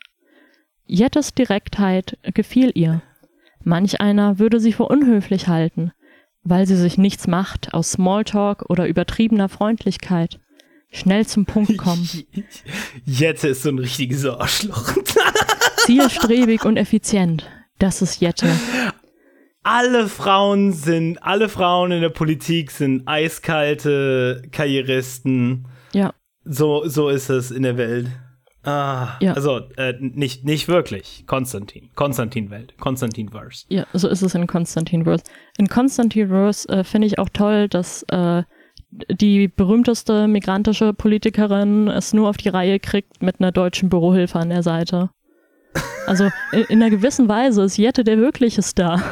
[0.85, 3.01] Jettes Direktheit gefiel ihr.
[3.63, 5.93] Manch einer würde sie für unhöflich halten,
[6.43, 10.41] weil sie sich nichts macht aus Smalltalk oder übertriebener Freundlichkeit.
[10.93, 12.09] Schnell zum Punkt kommen.
[13.05, 14.95] Jette ist so ein richtiges Arschloch.
[15.77, 17.49] Zielstrebig und effizient.
[17.79, 18.49] Das ist Jette.
[19.63, 25.69] Alle Frauen sind, alle Frauen in der Politik sind eiskalte Karrieristen.
[25.93, 26.13] Ja.
[26.45, 28.09] So, so ist es in der Welt.
[28.63, 29.33] Ah, ja.
[29.33, 31.25] also äh, nicht, nicht wirklich.
[31.27, 31.89] Konstantin.
[31.95, 32.75] Konstantin-Welt.
[32.79, 33.65] Konstantin-Verse.
[33.69, 35.25] Ja, so ist es in Konstantin-Verse.
[35.57, 38.43] In Konstantin-Verse äh, finde ich auch toll, dass äh,
[38.91, 44.51] die berühmteste migrantische Politikerin es nur auf die Reihe kriegt mit einer deutschen Bürohilfe an
[44.51, 45.11] der Seite.
[46.07, 49.03] Also in, in einer gewissen Weise ist Jette der wirkliche Star.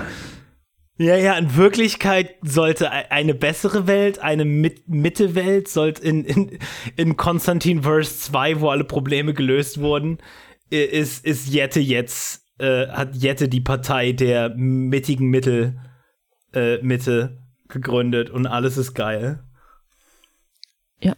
[1.00, 6.58] Ja, ja, in Wirklichkeit sollte eine bessere Welt, eine Mitte-Welt, sollte in, in,
[6.96, 10.18] in Konstantin Verse 2, wo alle Probleme gelöst wurden,
[10.70, 15.78] ist, ist Jette jetzt, äh, hat Jette die Partei der mittigen Mittel,
[16.52, 19.44] äh, Mitte gegründet und alles ist geil.
[21.00, 21.14] Ja.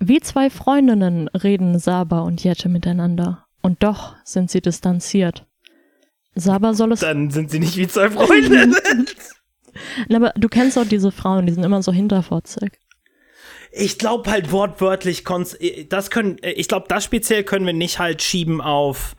[0.00, 3.46] Wie zwei Freundinnen reden Saba und Jette miteinander.
[3.62, 5.45] Und doch sind sie distanziert.
[6.36, 7.00] Saba soll es.
[7.00, 8.76] Dann sind sie nicht wie zwei Freundinnen.
[10.14, 12.78] aber du kennst auch diese Frauen, die sind immer so hinterfotzig.
[13.72, 15.24] Ich glaube halt wortwörtlich,
[15.88, 19.16] das können, ich glaube, das speziell können wir nicht halt schieben auf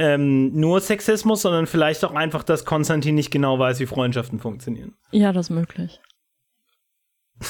[0.00, 4.94] ähm, nur Sexismus, sondern vielleicht auch einfach, dass Konstantin nicht genau weiß, wie Freundschaften funktionieren.
[5.10, 6.00] Ja, das ist möglich.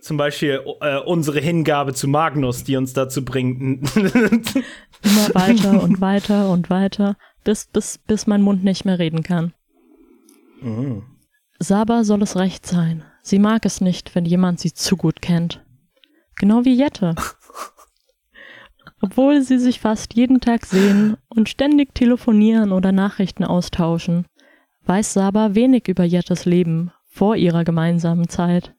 [0.00, 3.60] Zum Beispiel äh, unsere Hingabe zu Magnus, die uns dazu bringt.
[3.94, 7.16] Immer weiter und weiter und weiter,
[7.48, 9.54] bis, bis, bis mein Mund nicht mehr reden kann.
[10.60, 11.02] Mhm.
[11.58, 13.04] Saba soll es recht sein.
[13.22, 15.64] Sie mag es nicht, wenn jemand sie zu gut kennt.
[16.36, 17.14] Genau wie Jette.
[19.00, 24.26] Obwohl sie sich fast jeden Tag sehen und ständig telefonieren oder Nachrichten austauschen,
[24.84, 28.74] weiß Saba wenig über Jettes Leben vor ihrer gemeinsamen Zeit.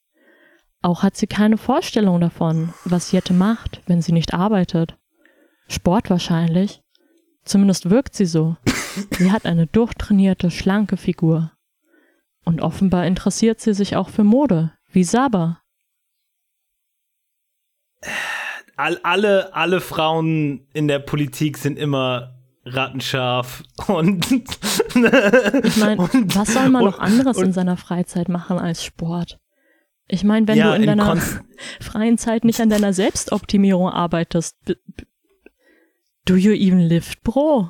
[0.83, 4.95] Auch hat sie keine Vorstellung davon, was Jette macht, wenn sie nicht arbeitet.
[5.67, 6.83] Sport wahrscheinlich.
[7.49, 8.57] Zumindest wirkt sie so.
[9.17, 11.51] Sie hat eine durchtrainierte, schlanke Figur.
[12.45, 15.59] Und offenbar interessiert sie sich auch für Mode, wie Saba.
[18.75, 22.35] All, alle, alle Frauen in der Politik sind immer
[22.65, 24.31] rattenscharf und.
[24.31, 25.97] ich meine,
[26.35, 29.39] was soll man noch anderes und, in seiner Freizeit machen als Sport?
[30.07, 31.17] Ich meine, wenn ja, du in, in deiner
[31.81, 34.55] freien Zeit nicht an deiner Selbstoptimierung arbeitest,
[36.29, 37.69] do you even er lift, Bro?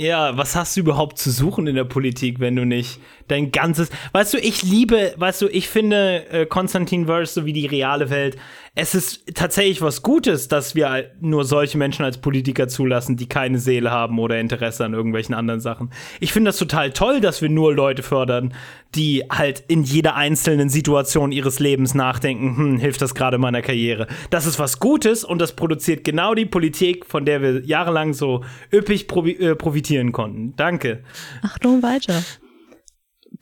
[0.00, 3.90] Ja, was hast du überhaupt zu suchen in der Politik, wenn du nicht dein ganzes.
[4.12, 8.38] Weißt du, ich liebe, weißt du, ich finde äh, Konstantin Verse sowie die reale Welt.
[8.74, 13.58] Es ist tatsächlich was Gutes, dass wir nur solche Menschen als Politiker zulassen, die keine
[13.58, 15.90] Seele haben oder Interesse an irgendwelchen anderen Sachen.
[16.18, 18.54] Ich finde das total toll, dass wir nur Leute fördern,
[18.94, 24.06] die halt in jeder einzelnen Situation ihres Lebens nachdenken, hm, hilft das gerade meiner Karriere.
[24.30, 28.42] Das ist was Gutes und das produziert genau die Politik, von der wir jahrelang so
[28.72, 29.06] üppig
[29.40, 30.54] äh, profitieren konnten.
[30.56, 31.04] Danke.
[31.42, 32.22] Achtung weiter.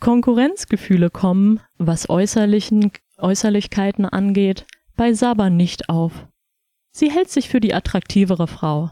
[0.00, 4.66] Konkurrenzgefühle kommen, was äußerlichen, Äußerlichkeiten angeht,
[4.96, 6.26] bei Saba nicht auf.
[6.90, 8.90] Sie hält sich für die attraktivere Frau.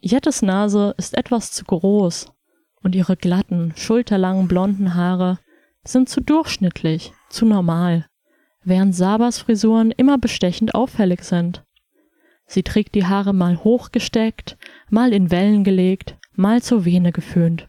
[0.00, 2.32] Jettes Nase ist etwas zu groß
[2.82, 5.38] und ihre glatten, schulterlangen blonden Haare
[5.84, 8.06] sind zu durchschnittlich, zu normal,
[8.62, 11.64] während Sabas Frisuren immer bestechend auffällig sind.
[12.46, 14.58] Sie trägt die Haare mal hochgesteckt,
[14.90, 17.68] mal in Wellen gelegt, mal zur Vene geföhnt.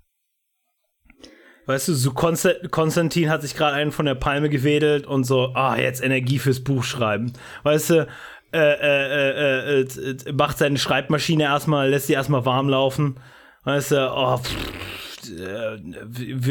[1.67, 5.77] Weißt du, so Konstantin hat sich gerade einen von der Palme gewedelt und so, ah,
[5.77, 7.33] jetzt Energie fürs Buch schreiben.
[7.63, 8.07] Weißt du,
[8.53, 13.19] äh, äh, äh, äh macht seine Schreibmaschine erstmal, lässt sie erstmal warm laufen.
[13.63, 15.79] Weißt du, oh, pff, äh,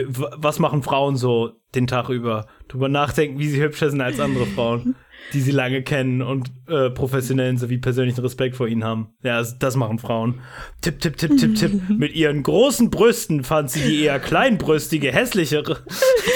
[0.08, 2.46] was machen Frauen so den Tag über?
[2.66, 4.96] Drüber nachdenken, wie sie hübscher sind als andere Frauen
[5.32, 9.14] die sie lange kennen und äh, professionellen sowie persönlichen Respekt vor ihnen haben.
[9.22, 10.40] Ja, das, machen Frauen.
[10.80, 11.88] Tipp, tipp, tipp, tipp, tipp.
[11.88, 15.78] Mit ihren großen Brüsten fand sie die eher kleinbrüstige, hässlichere.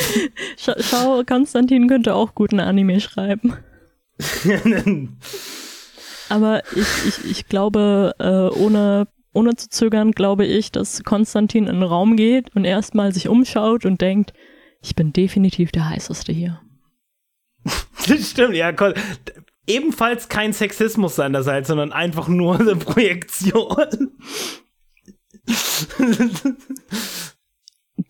[0.56, 3.55] Schau, Konstantin könnte auch guten Anime schreiben.
[6.28, 11.77] Aber ich, ich, ich glaube, äh, ohne, ohne zu zögern, glaube ich, dass Konstantin in
[11.77, 14.32] den Raum geht und erstmal sich umschaut und denkt,
[14.82, 16.60] ich bin definitiv der heißeste hier.
[18.06, 18.72] Das stimmt, ja.
[19.66, 24.12] Ebenfalls kein Sexismus seinerseits, sondern einfach nur eine Projektion.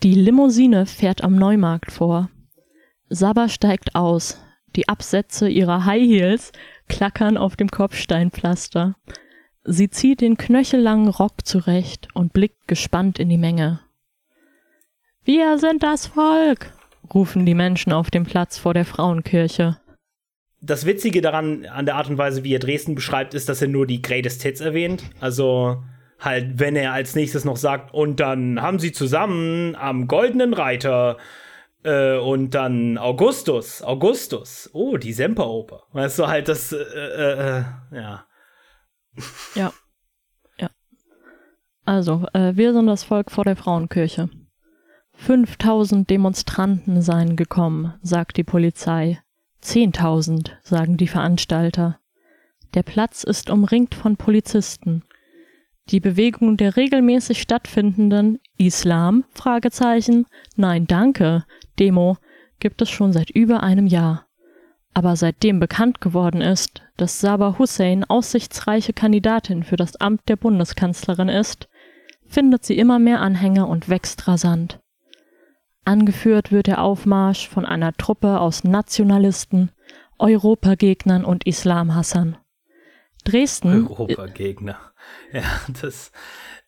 [0.02, 2.30] Die Limousine fährt am Neumarkt vor.
[3.08, 4.40] Saba steigt aus.
[4.76, 6.52] Die Absätze ihrer High Heels
[6.88, 8.96] klackern auf dem Kopfsteinpflaster.
[9.64, 13.80] Sie zieht den knöchellangen Rock zurecht und blickt gespannt in die Menge.
[15.24, 16.72] Wir sind das Volk,
[17.14, 19.78] rufen die Menschen auf dem Platz vor der Frauenkirche.
[20.60, 23.68] Das Witzige daran, an der Art und Weise, wie er Dresden beschreibt, ist, dass er
[23.68, 25.04] nur die Greatest Hits erwähnt.
[25.20, 25.82] Also
[26.18, 31.16] halt, wenn er als nächstes noch sagt, und dann haben sie zusammen am Goldenen Reiter
[31.84, 35.84] äh, und dann Augustus, Augustus, oh, die Semperoper.
[35.92, 38.24] Weißt du, halt das, äh, äh, äh ja.
[39.54, 39.72] Ja.
[40.58, 40.70] Ja.
[41.84, 44.28] Also, äh, wir sind das Volk vor der Frauenkirche.
[45.20, 49.20] 5000 Demonstranten seien gekommen, sagt die Polizei.
[49.62, 51.98] 10.000, sagen die Veranstalter.
[52.74, 55.02] Der Platz ist umringt von Polizisten.
[55.90, 59.24] Die Bewegung der regelmäßig stattfindenden Islam?
[60.56, 61.44] Nein, danke.
[61.78, 62.16] Demo
[62.60, 64.26] gibt es schon seit über einem Jahr.
[64.94, 71.28] Aber seitdem bekannt geworden ist, dass Sabah Hussein aussichtsreiche Kandidatin für das Amt der Bundeskanzlerin
[71.28, 71.68] ist,
[72.24, 74.80] findet sie immer mehr Anhänger und wächst rasant.
[75.88, 79.72] Angeführt wird der Aufmarsch von einer Truppe aus Nationalisten,
[80.18, 82.36] Europagegnern und Islamhassern.
[83.24, 83.88] Dresden.
[83.88, 84.78] Europagegner.
[85.32, 85.42] Ja,
[85.80, 86.12] das.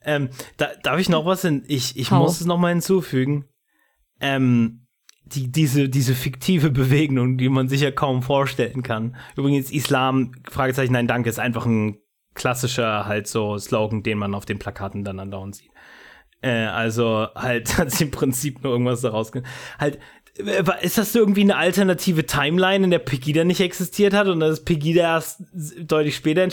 [0.02, 1.64] Ähm, da, darf ich noch was in.
[1.66, 3.44] Ich, ich muss es nochmal hinzufügen.
[4.20, 4.86] Ähm,
[5.26, 9.16] die, diese, diese fiktive Bewegung, die man sich ja kaum vorstellen kann.
[9.36, 11.98] Übrigens, Islam, Fragezeichen, nein, danke, ist einfach ein
[12.32, 15.69] klassischer halt so Slogan, den man auf den Plakaten dann andauernd sieht.
[16.42, 19.30] Äh, also halt hat sie im Prinzip nur irgendwas daraus.
[19.78, 19.98] Halt,
[20.38, 24.64] äh, ist das irgendwie eine alternative Timeline, in der Pegida nicht existiert hat und dass
[24.64, 25.42] Pegida erst
[25.80, 26.48] deutlich später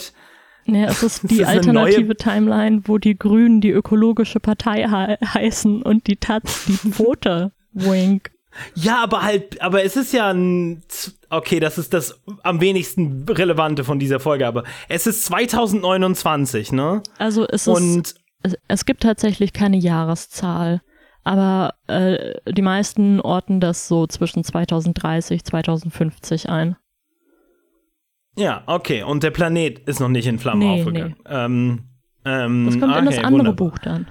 [0.66, 5.82] ja, es ist die ist alternative Timeline, wo die Grünen die ökologische Partei he heißen
[5.82, 7.52] und die Taz die Pfote.
[7.72, 8.30] Wink.
[8.74, 10.82] Ja, aber halt, aber es ist ja ein,
[11.30, 17.02] okay, das ist das am wenigsten relevante von dieser Folge, aber es ist 2029, ne?
[17.18, 20.80] Also es ist und es, es gibt tatsächlich keine Jahreszahl,
[21.24, 26.76] aber äh, die meisten orten das so zwischen 2030, 2050 ein.
[28.36, 29.02] Ja, okay.
[29.02, 31.16] Und der Planet ist noch nicht in Flammen nee, aufgegangen.
[31.18, 31.34] Nee.
[31.34, 31.80] Ähm,
[32.24, 33.70] ähm, das kommt okay, in das andere wunderbar.
[33.70, 34.06] Buch dann.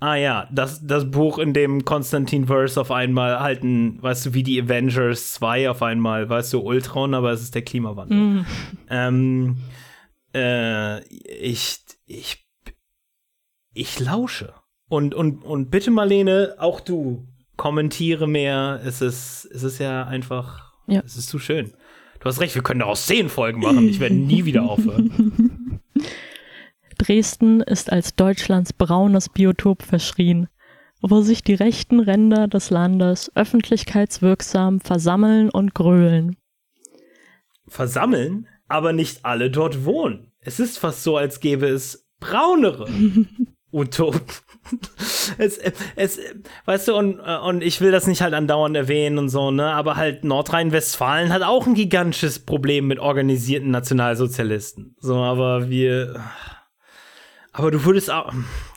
[0.00, 4.42] Ah ja, das, das Buch, in dem Konstantin Verse auf einmal halten, weißt du, wie
[4.42, 8.18] die Avengers 2 auf einmal, weißt du, Ultron, aber es ist der Klimawandel.
[8.18, 8.46] Mm.
[8.90, 9.56] Ähm,
[10.34, 12.43] äh, ich, ich
[13.74, 14.54] ich lausche.
[14.88, 17.26] Und, und, und bitte, Marlene, auch du,
[17.56, 18.80] kommentiere mehr.
[18.84, 21.02] Es ist, es ist ja einfach, ja.
[21.04, 21.74] es ist zu schön.
[22.20, 23.88] Du hast recht, wir können daraus zehn Folgen machen.
[23.88, 25.80] Ich werde nie wieder aufhören.
[26.98, 30.48] Dresden ist als Deutschlands braunes Biotop verschrien,
[31.02, 36.36] wo sich die rechten Ränder des Landes öffentlichkeitswirksam versammeln und grölen.
[37.66, 40.32] Versammeln, aber nicht alle dort wohnen.
[40.40, 42.88] Es ist fast so, als gäbe es braunere
[43.74, 44.20] Utopen.
[45.38, 45.58] es,
[45.96, 46.20] es,
[46.64, 49.96] weißt du, und, und ich will das nicht halt andauernd erwähnen und so, ne, aber
[49.96, 54.96] halt Nordrhein-Westfalen hat auch ein gigantisches Problem mit organisierten Nationalsozialisten.
[55.00, 56.22] So, aber wir,
[57.52, 58.32] aber du würdest auch,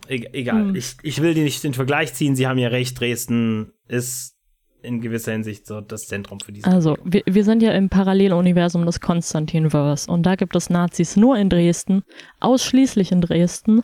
[0.08, 0.76] egal, hm.
[0.76, 4.34] ich, ich will dir nicht den Vergleich ziehen, sie haben ja recht, Dresden ist
[4.82, 8.86] in gewisser Hinsicht so das Zentrum für diese Also, wir, wir sind ja im Paralleluniversum
[8.86, 12.04] des Konstantinverse und da gibt es Nazis nur in Dresden,
[12.40, 13.82] ausschließlich in Dresden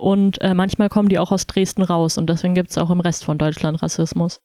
[0.00, 3.00] und äh, manchmal kommen die auch aus Dresden raus und deswegen gibt es auch im
[3.00, 4.40] Rest von Deutschland Rassismus.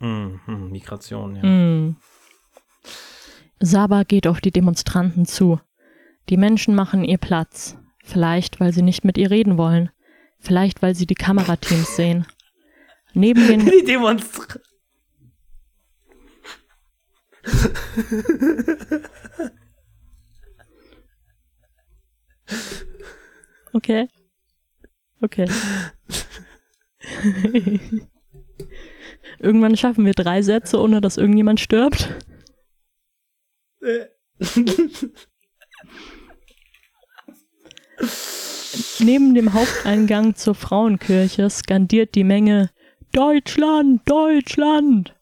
[0.00, 1.42] Mm, hm, Migration, ja.
[1.44, 1.96] Mm.
[3.60, 5.60] Saba geht auf die Demonstranten zu.
[6.28, 7.78] Die Menschen machen ihr Platz.
[8.02, 9.90] Vielleicht, weil sie nicht mit ihr reden wollen.
[10.38, 12.26] Vielleicht, weil sie die Kamerateams sehen.
[13.14, 13.64] Neben den.
[13.64, 14.60] Die Demonstranten.
[23.72, 24.08] Okay.
[25.24, 25.48] Okay.
[29.38, 32.10] Irgendwann schaffen wir drei Sätze, ohne dass irgendjemand stirbt.
[38.98, 42.70] Neben dem Haupteingang zur Frauenkirche skandiert die Menge
[43.12, 45.16] Deutschland, Deutschland.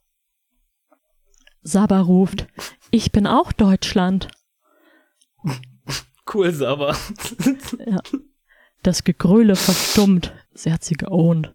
[1.62, 2.48] Saba ruft,
[2.90, 4.26] ich bin auch Deutschland.
[6.32, 6.96] Cool, Saba.
[7.86, 8.00] ja.
[8.82, 10.34] Das Gegröle verstummt.
[10.54, 11.54] Sie hat sie geohnt.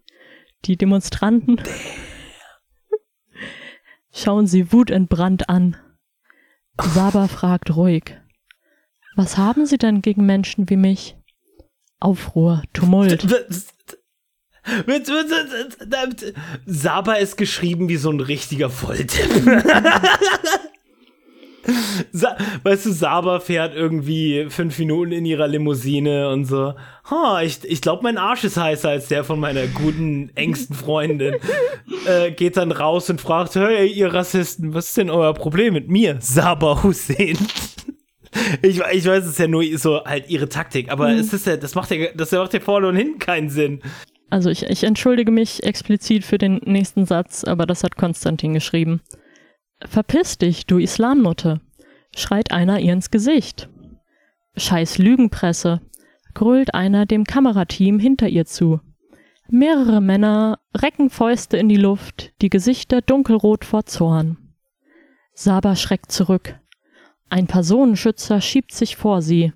[0.66, 1.62] Die Demonstranten
[4.14, 5.78] schauen sie wutentbrannt an.
[6.82, 8.18] Saba fragt ruhig.
[9.16, 11.18] Was haben Sie denn gegen Menschen wie mich?
[12.00, 13.26] Aufruhr, Tumult.
[16.66, 19.30] Saba ist geschrieben wie so ein richtiger Volltipp.
[22.64, 26.74] Weißt du, Saba fährt irgendwie fünf Minuten in ihrer Limousine und so.
[27.10, 31.36] Ha, ich, ich glaube, mein Arsch ist heißer als der von meiner guten, engsten Freundin.
[32.08, 35.90] äh, geht dann raus und fragt, hey, ihr Rassisten, was ist denn euer Problem mit
[35.90, 36.18] mir?
[36.20, 37.38] Saba Hussein.
[38.62, 41.20] ich, ich weiß, es ist ja nur so halt ihre Taktik, aber mhm.
[41.20, 43.82] es ist ja, das macht ja, das macht ja vorne und hinten keinen Sinn.
[44.30, 49.02] Also ich, ich entschuldige mich explizit für den nächsten Satz, aber das hat Konstantin geschrieben.
[49.80, 51.62] Verpiss dich, du Islamnutte,
[52.16, 53.70] schreit einer ihr ins Gesicht.
[54.56, 55.82] Scheiß Lügenpresse,
[56.34, 58.82] grölt einer dem Kamerateam hinter ihr zu.
[59.50, 64.38] Mehrere Männer recken Fäuste in die Luft, die Gesichter dunkelrot vor Zorn.
[65.34, 66.60] Saba schreckt zurück.
[67.30, 69.54] Ein Personenschützer schiebt sich vor sie.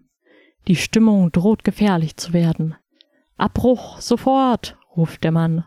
[0.68, 2.76] Die Stimmung droht gefährlich zu werden.
[3.38, 5.66] Abbruch, sofort, ruft der Mann.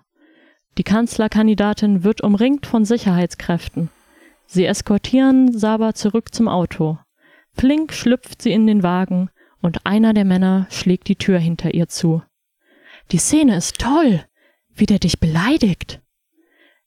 [0.78, 3.90] Die Kanzlerkandidatin wird umringt von Sicherheitskräften.
[4.46, 6.98] Sie eskortieren Saba zurück zum Auto.
[7.52, 9.30] Flink schlüpft sie in den Wagen
[9.60, 12.22] und einer der Männer schlägt die Tür hinter ihr zu.
[13.10, 14.24] Die Szene ist toll,
[14.74, 16.00] wie der dich beleidigt.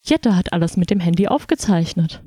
[0.01, 2.23] Jette hat alles mit dem Handy aufgezeichnet.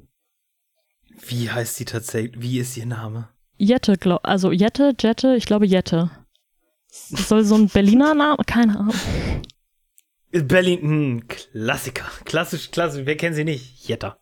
[1.26, 2.40] Wie heißt sie tatsächlich?
[2.40, 3.28] Wie ist ihr Name?
[3.56, 6.10] Jette, glaub, also Jette, Jette, ich glaube Jette.
[7.10, 8.94] Das soll so ein Berliner Name, keine Ahnung.
[10.32, 12.06] Berlin, hm, Klassiker.
[12.24, 13.86] Klassisch, klassisch, wer kennt sie nicht?
[13.86, 14.19] Jetta.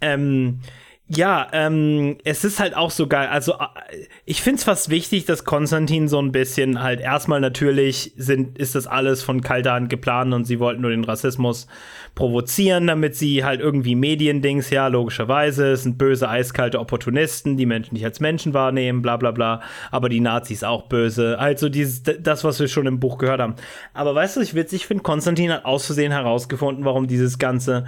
[0.00, 0.60] Ähm,
[1.08, 3.28] ja, ähm, es ist halt auch so geil.
[3.28, 8.12] Also, äh, ich finde es fast wichtig, dass Konstantin so ein bisschen halt erstmal natürlich
[8.16, 11.68] sind, ist das alles von kalter Hand geplant und sie wollten nur den Rassismus
[12.16, 17.94] provozieren, damit sie halt irgendwie Mediendings, ja, logischerweise, es sind böse, eiskalte Opportunisten, die Menschen
[17.94, 19.62] nicht als Menschen wahrnehmen, bla bla bla,
[19.92, 21.38] aber die Nazis auch böse.
[21.38, 23.54] Also dieses, das, was wir schon im Buch gehört haben.
[23.94, 27.84] Aber weißt du, ich witzig finde, Konstantin hat aus Versehen herausgefunden, warum dieses ganze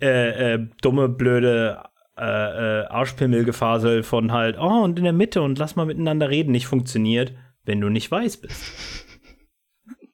[0.00, 1.82] äh, äh, dumme, blöde
[2.18, 6.50] äh, äh, Arschpimmelgefasel von halt, oh, und in der Mitte und lass mal miteinander reden,
[6.50, 7.32] nicht funktioniert,
[7.64, 8.64] wenn du nicht weiß bist.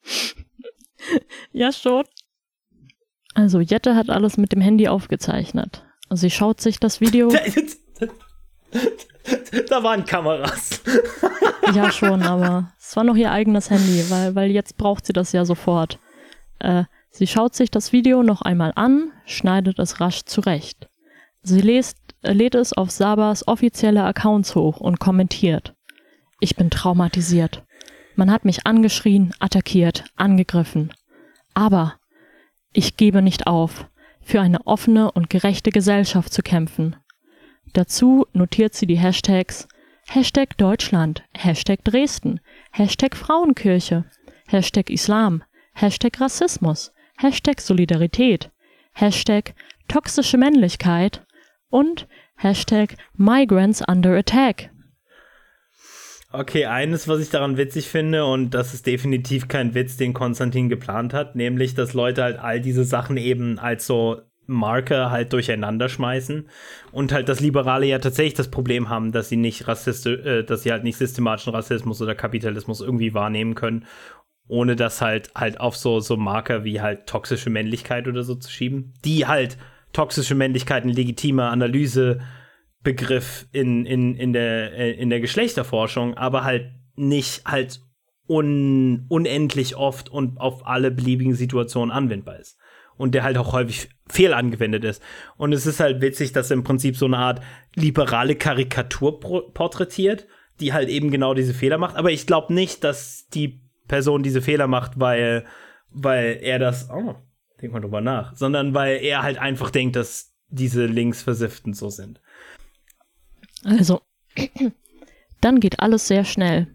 [1.52, 2.04] ja, schon.
[3.34, 5.84] Also, Jette hat alles mit dem Handy aufgezeichnet.
[6.08, 7.28] Also, sie schaut sich das Video.
[9.68, 10.82] da waren Kameras.
[11.74, 15.32] ja, schon, aber es war noch ihr eigenes Handy, weil, weil jetzt braucht sie das
[15.32, 15.98] ja sofort.
[16.58, 20.88] Äh, Sie schaut sich das Video noch einmal an, schneidet es rasch zurecht.
[21.42, 25.74] Sie lest, lädt es auf Sabas offizielle Accounts hoch und kommentiert.
[26.40, 27.64] Ich bin traumatisiert.
[28.16, 30.92] Man hat mich angeschrien, attackiert, angegriffen.
[31.52, 31.94] Aber
[32.72, 33.86] ich gebe nicht auf,
[34.22, 36.96] für eine offene und gerechte Gesellschaft zu kämpfen.
[37.74, 39.68] Dazu notiert sie die Hashtags
[40.08, 42.40] Hashtag Deutschland, Hashtag Dresden,
[42.70, 44.04] Hashtag Frauenkirche,
[44.48, 45.42] Hashtag Islam,
[45.74, 46.91] Hashtag Rassismus,
[47.22, 48.50] Hashtag Solidarität,
[48.92, 49.54] Hashtag
[49.86, 51.24] toxische Männlichkeit
[51.68, 54.70] und Hashtag Migrants under attack.
[56.32, 60.68] Okay, eines, was ich daran witzig finde, und das ist definitiv kein Witz, den Konstantin
[60.68, 65.88] geplant hat, nämlich, dass Leute halt all diese Sachen eben als so Marke halt durcheinander
[65.88, 66.48] schmeißen
[66.90, 70.64] und halt das Liberale ja tatsächlich das Problem haben, dass sie nicht rassistisch, äh, dass
[70.64, 73.86] sie halt nicht systematischen Rassismus oder Kapitalismus irgendwie wahrnehmen können,
[74.48, 78.50] ohne das halt halt auf so so Marker wie halt toxische Männlichkeit oder so zu
[78.50, 79.56] schieben, die halt
[79.92, 86.72] toxische Männlichkeit ein legitimer Analysebegriff in, in, in, der, äh, in der Geschlechterforschung, aber halt
[86.96, 87.80] nicht halt
[88.28, 92.58] un, unendlich oft und auf alle beliebigen Situationen anwendbar ist.
[92.96, 95.02] Und der halt auch häufig fehlangewendet ist.
[95.36, 97.42] Und es ist halt witzig, dass er im Prinzip so eine Art
[97.74, 100.26] liberale Karikatur porträtiert,
[100.60, 101.96] die halt eben genau diese Fehler macht.
[101.96, 105.44] Aber ich glaube nicht, dass die Person diese Fehler macht, weil,
[105.90, 106.88] weil er das.
[106.90, 107.14] Oh,
[107.60, 108.34] Denk mal drüber nach.
[108.36, 112.20] Sondern weil er halt einfach denkt, dass diese Linksversifften so sind.
[113.64, 114.02] Also,
[115.40, 116.66] dann geht alles sehr schnell.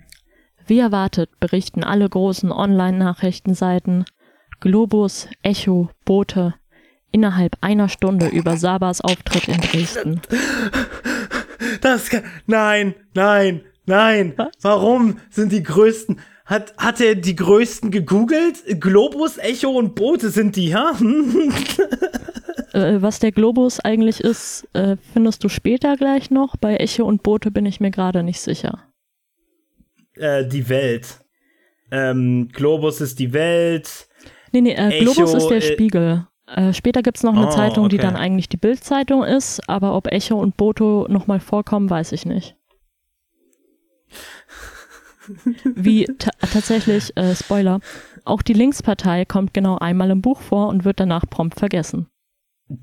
[0.65, 4.05] Wie erwartet berichten alle großen Online-Nachrichtenseiten,
[4.59, 6.55] Globus, Echo, Bote,
[7.11, 10.21] innerhalb einer Stunde über Sabas Auftritt in Dresden.
[11.81, 14.33] Das kann, nein, nein, nein.
[14.35, 14.49] Was?
[14.61, 18.63] Warum sind die größten hat, hat er die größten gegoogelt?
[18.79, 20.93] Globus, Echo und Boote sind die, ja?
[22.73, 26.55] äh, was der Globus eigentlich ist, äh, findest du später gleich noch.
[26.55, 28.81] Bei Echo und Boote bin ich mir gerade nicht sicher.
[30.15, 31.19] Äh, die Welt.
[31.91, 34.07] Ähm, Globus ist die Welt.
[34.53, 36.27] Nee, nee, äh, Globus ist der äh, Spiegel.
[36.47, 37.97] Äh, später gibt es noch eine oh, Zeitung, okay.
[37.97, 42.25] die dann eigentlich die Bildzeitung ist, aber ob Echo und Boto nochmal vorkommen, weiß ich
[42.25, 42.56] nicht
[45.63, 46.05] wie
[46.51, 47.79] tatsächlich, äh, Spoiler,
[48.25, 52.07] auch die Linkspartei kommt genau einmal im Buch vor und wird danach prompt vergessen.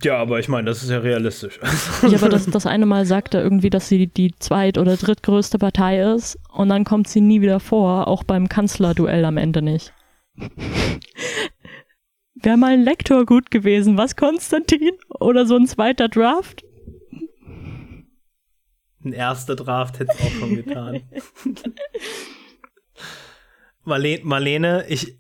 [0.03, 1.61] Ja, aber ich meine, das ist ja realistisch.
[2.03, 5.59] ja, aber das, das eine Mal sagt er irgendwie, dass sie die zweit- oder drittgrößte
[5.59, 9.93] Partei ist und dann kommt sie nie wieder vor, auch beim Kanzlerduell am Ende nicht.
[12.35, 14.93] Wäre mal ein Lektor gut gewesen, was, Konstantin?
[15.21, 16.64] Oder so ein zweiter Draft?
[19.05, 21.03] Ein erster Draft hätte es auch schon getan.
[23.85, 25.19] Marlene, Marlene, ich.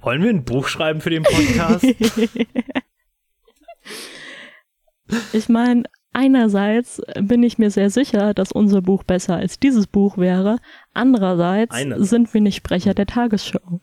[0.00, 1.84] Wollen wir ein Buch schreiben für den Podcast?
[5.32, 10.18] ich meine, einerseits bin ich mir sehr sicher, dass unser Buch besser als dieses Buch
[10.18, 10.58] wäre.
[10.92, 12.10] Andererseits einerseits.
[12.10, 13.80] sind wir nicht Sprecher der Tagesschau.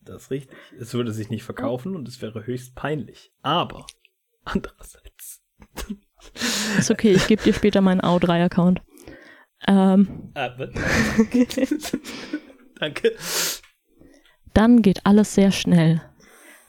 [0.00, 0.56] Das ist richtig.
[0.78, 3.32] Es würde sich nicht verkaufen und es wäre höchst peinlich.
[3.42, 3.86] Aber
[4.44, 5.42] andererseits.
[6.78, 8.80] Ist okay, ich gebe dir später meinen AO3-Account.
[9.66, 10.30] Ähm.
[10.34, 10.50] Ah,
[12.78, 13.12] Danke.
[14.54, 16.02] Dann geht alles sehr schnell.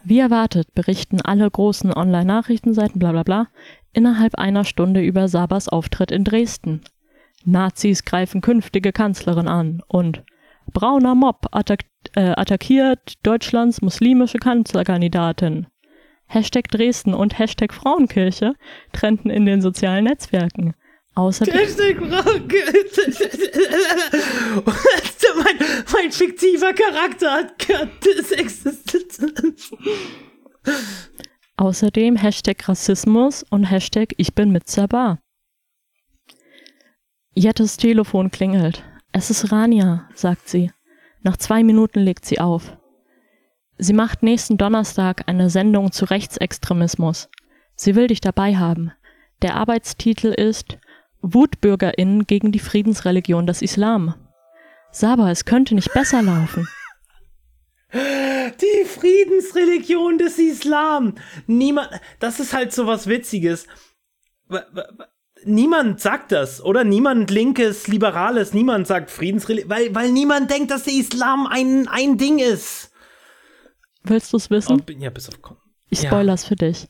[0.04, 3.48] Wie erwartet berichten alle großen Online-Nachrichtenseiten bla bla bla
[3.94, 6.82] innerhalb einer Stunde über Sabas Auftritt in Dresden.
[7.46, 10.24] Nazis greifen künftige Kanzlerin an und
[10.72, 11.82] brauner Mob attack
[12.16, 15.68] äh, attackiert Deutschlands muslimische Kanzlerkandidatin.
[16.34, 18.55] Hashtag Dresden und Hashtag Frauenkirche
[18.91, 20.73] trennten in den sozialen Netzwerken.
[21.15, 21.53] Außerdem.
[21.53, 22.73] Hashtag Frauenkirche.
[25.35, 27.68] mein, mein fiktiver Charakter hat
[28.31, 29.19] existiert.
[31.57, 35.19] Außerdem Hashtag Rassismus und Hashtag Ich bin mit Sabah.
[37.35, 38.84] Jettes Telefon klingelt.
[39.11, 40.72] Es ist Rania, sagt sie.
[41.22, 42.76] Nach zwei Minuten legt sie auf.
[43.78, 47.30] Sie macht nächsten Donnerstag eine Sendung zu Rechtsextremismus.
[47.76, 48.91] Sie will dich dabei haben.
[49.41, 50.78] Der Arbeitstitel ist
[51.22, 54.16] WutbürgerInnen gegen die Friedensreligion des Islam.
[54.91, 56.68] Saba, es könnte nicht besser laufen.
[57.94, 61.16] Die Friedensreligion des Islam.
[61.48, 61.90] Niemand,
[62.20, 63.68] das ist halt so was Witziges.
[65.45, 66.84] Niemand sagt das, oder?
[66.84, 72.18] Niemand Linkes, Liberales, niemand sagt Friedensreligion, weil, weil niemand denkt, dass der Islam ein, ein
[72.18, 72.93] Ding ist.
[74.04, 74.82] Willst du es wissen?
[74.82, 75.58] Oh, ja, bis auf Kon
[75.94, 76.50] ich spoiler's ja.
[76.50, 76.88] für dich.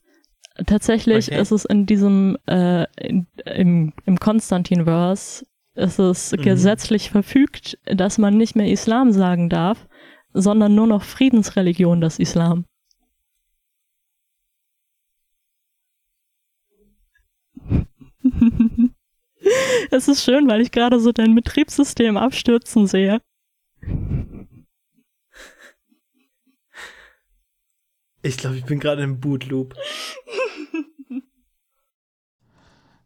[0.65, 1.41] Tatsächlich okay.
[1.41, 5.45] ist es in diesem, äh, in, im, im Konstantinverse,
[5.75, 6.41] ist es mhm.
[6.41, 9.87] gesetzlich verfügt, dass man nicht mehr Islam sagen darf,
[10.33, 12.65] sondern nur noch Friedensreligion des Islam.
[19.91, 23.19] es ist schön, weil ich gerade so dein Betriebssystem abstürzen sehe.
[28.23, 29.75] Ich glaube, ich bin gerade im Bootloop.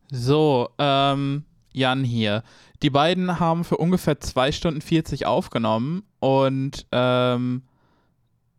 [0.09, 2.43] So, ähm, Jan hier.
[2.81, 7.63] Die beiden haben für ungefähr 2 Stunden 40 aufgenommen und ähm,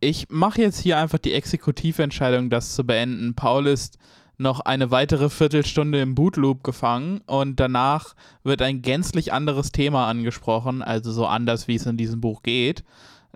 [0.00, 3.34] ich mache jetzt hier einfach die Exekutiventscheidung, das zu beenden.
[3.34, 3.98] Paul ist
[4.36, 10.82] noch eine weitere Viertelstunde im Bootloop gefangen und danach wird ein gänzlich anderes Thema angesprochen,
[10.82, 12.84] also so anders, wie es in diesem Buch geht.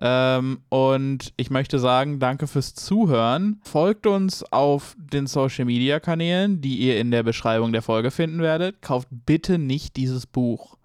[0.05, 3.61] Ähm, und ich möchte sagen, danke fürs Zuhören.
[3.63, 8.41] Folgt uns auf den Social Media Kanälen, die ihr in der Beschreibung der Folge finden
[8.41, 8.83] werdet.
[8.83, 10.77] Kauft bitte nicht dieses Buch.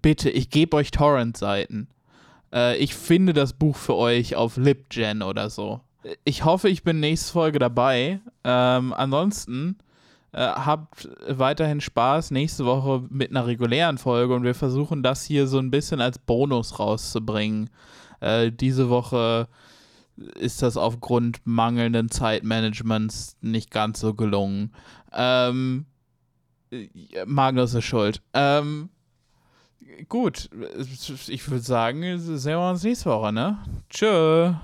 [0.00, 1.88] Bitte, ich gebe euch Torrent-Seiten.
[2.52, 5.80] Äh, ich finde das Buch für euch auf LibGen oder so
[6.24, 8.20] ich hoffe, ich bin nächste Folge dabei.
[8.44, 9.78] Ähm, ansonsten
[10.32, 15.46] äh, habt weiterhin Spaß nächste Woche mit einer regulären Folge und wir versuchen das hier
[15.46, 17.70] so ein bisschen als Bonus rauszubringen.
[18.20, 19.48] Äh, diese Woche
[20.16, 24.72] ist das aufgrund mangelnden Zeitmanagements nicht ganz so gelungen.
[25.12, 25.86] Ähm,
[27.26, 28.22] Magnus ist schuld.
[28.32, 28.88] Ähm,
[30.08, 30.50] gut,
[31.28, 33.58] ich würde sagen, sehen wir uns nächste Woche, ne?
[33.90, 34.54] Tschö.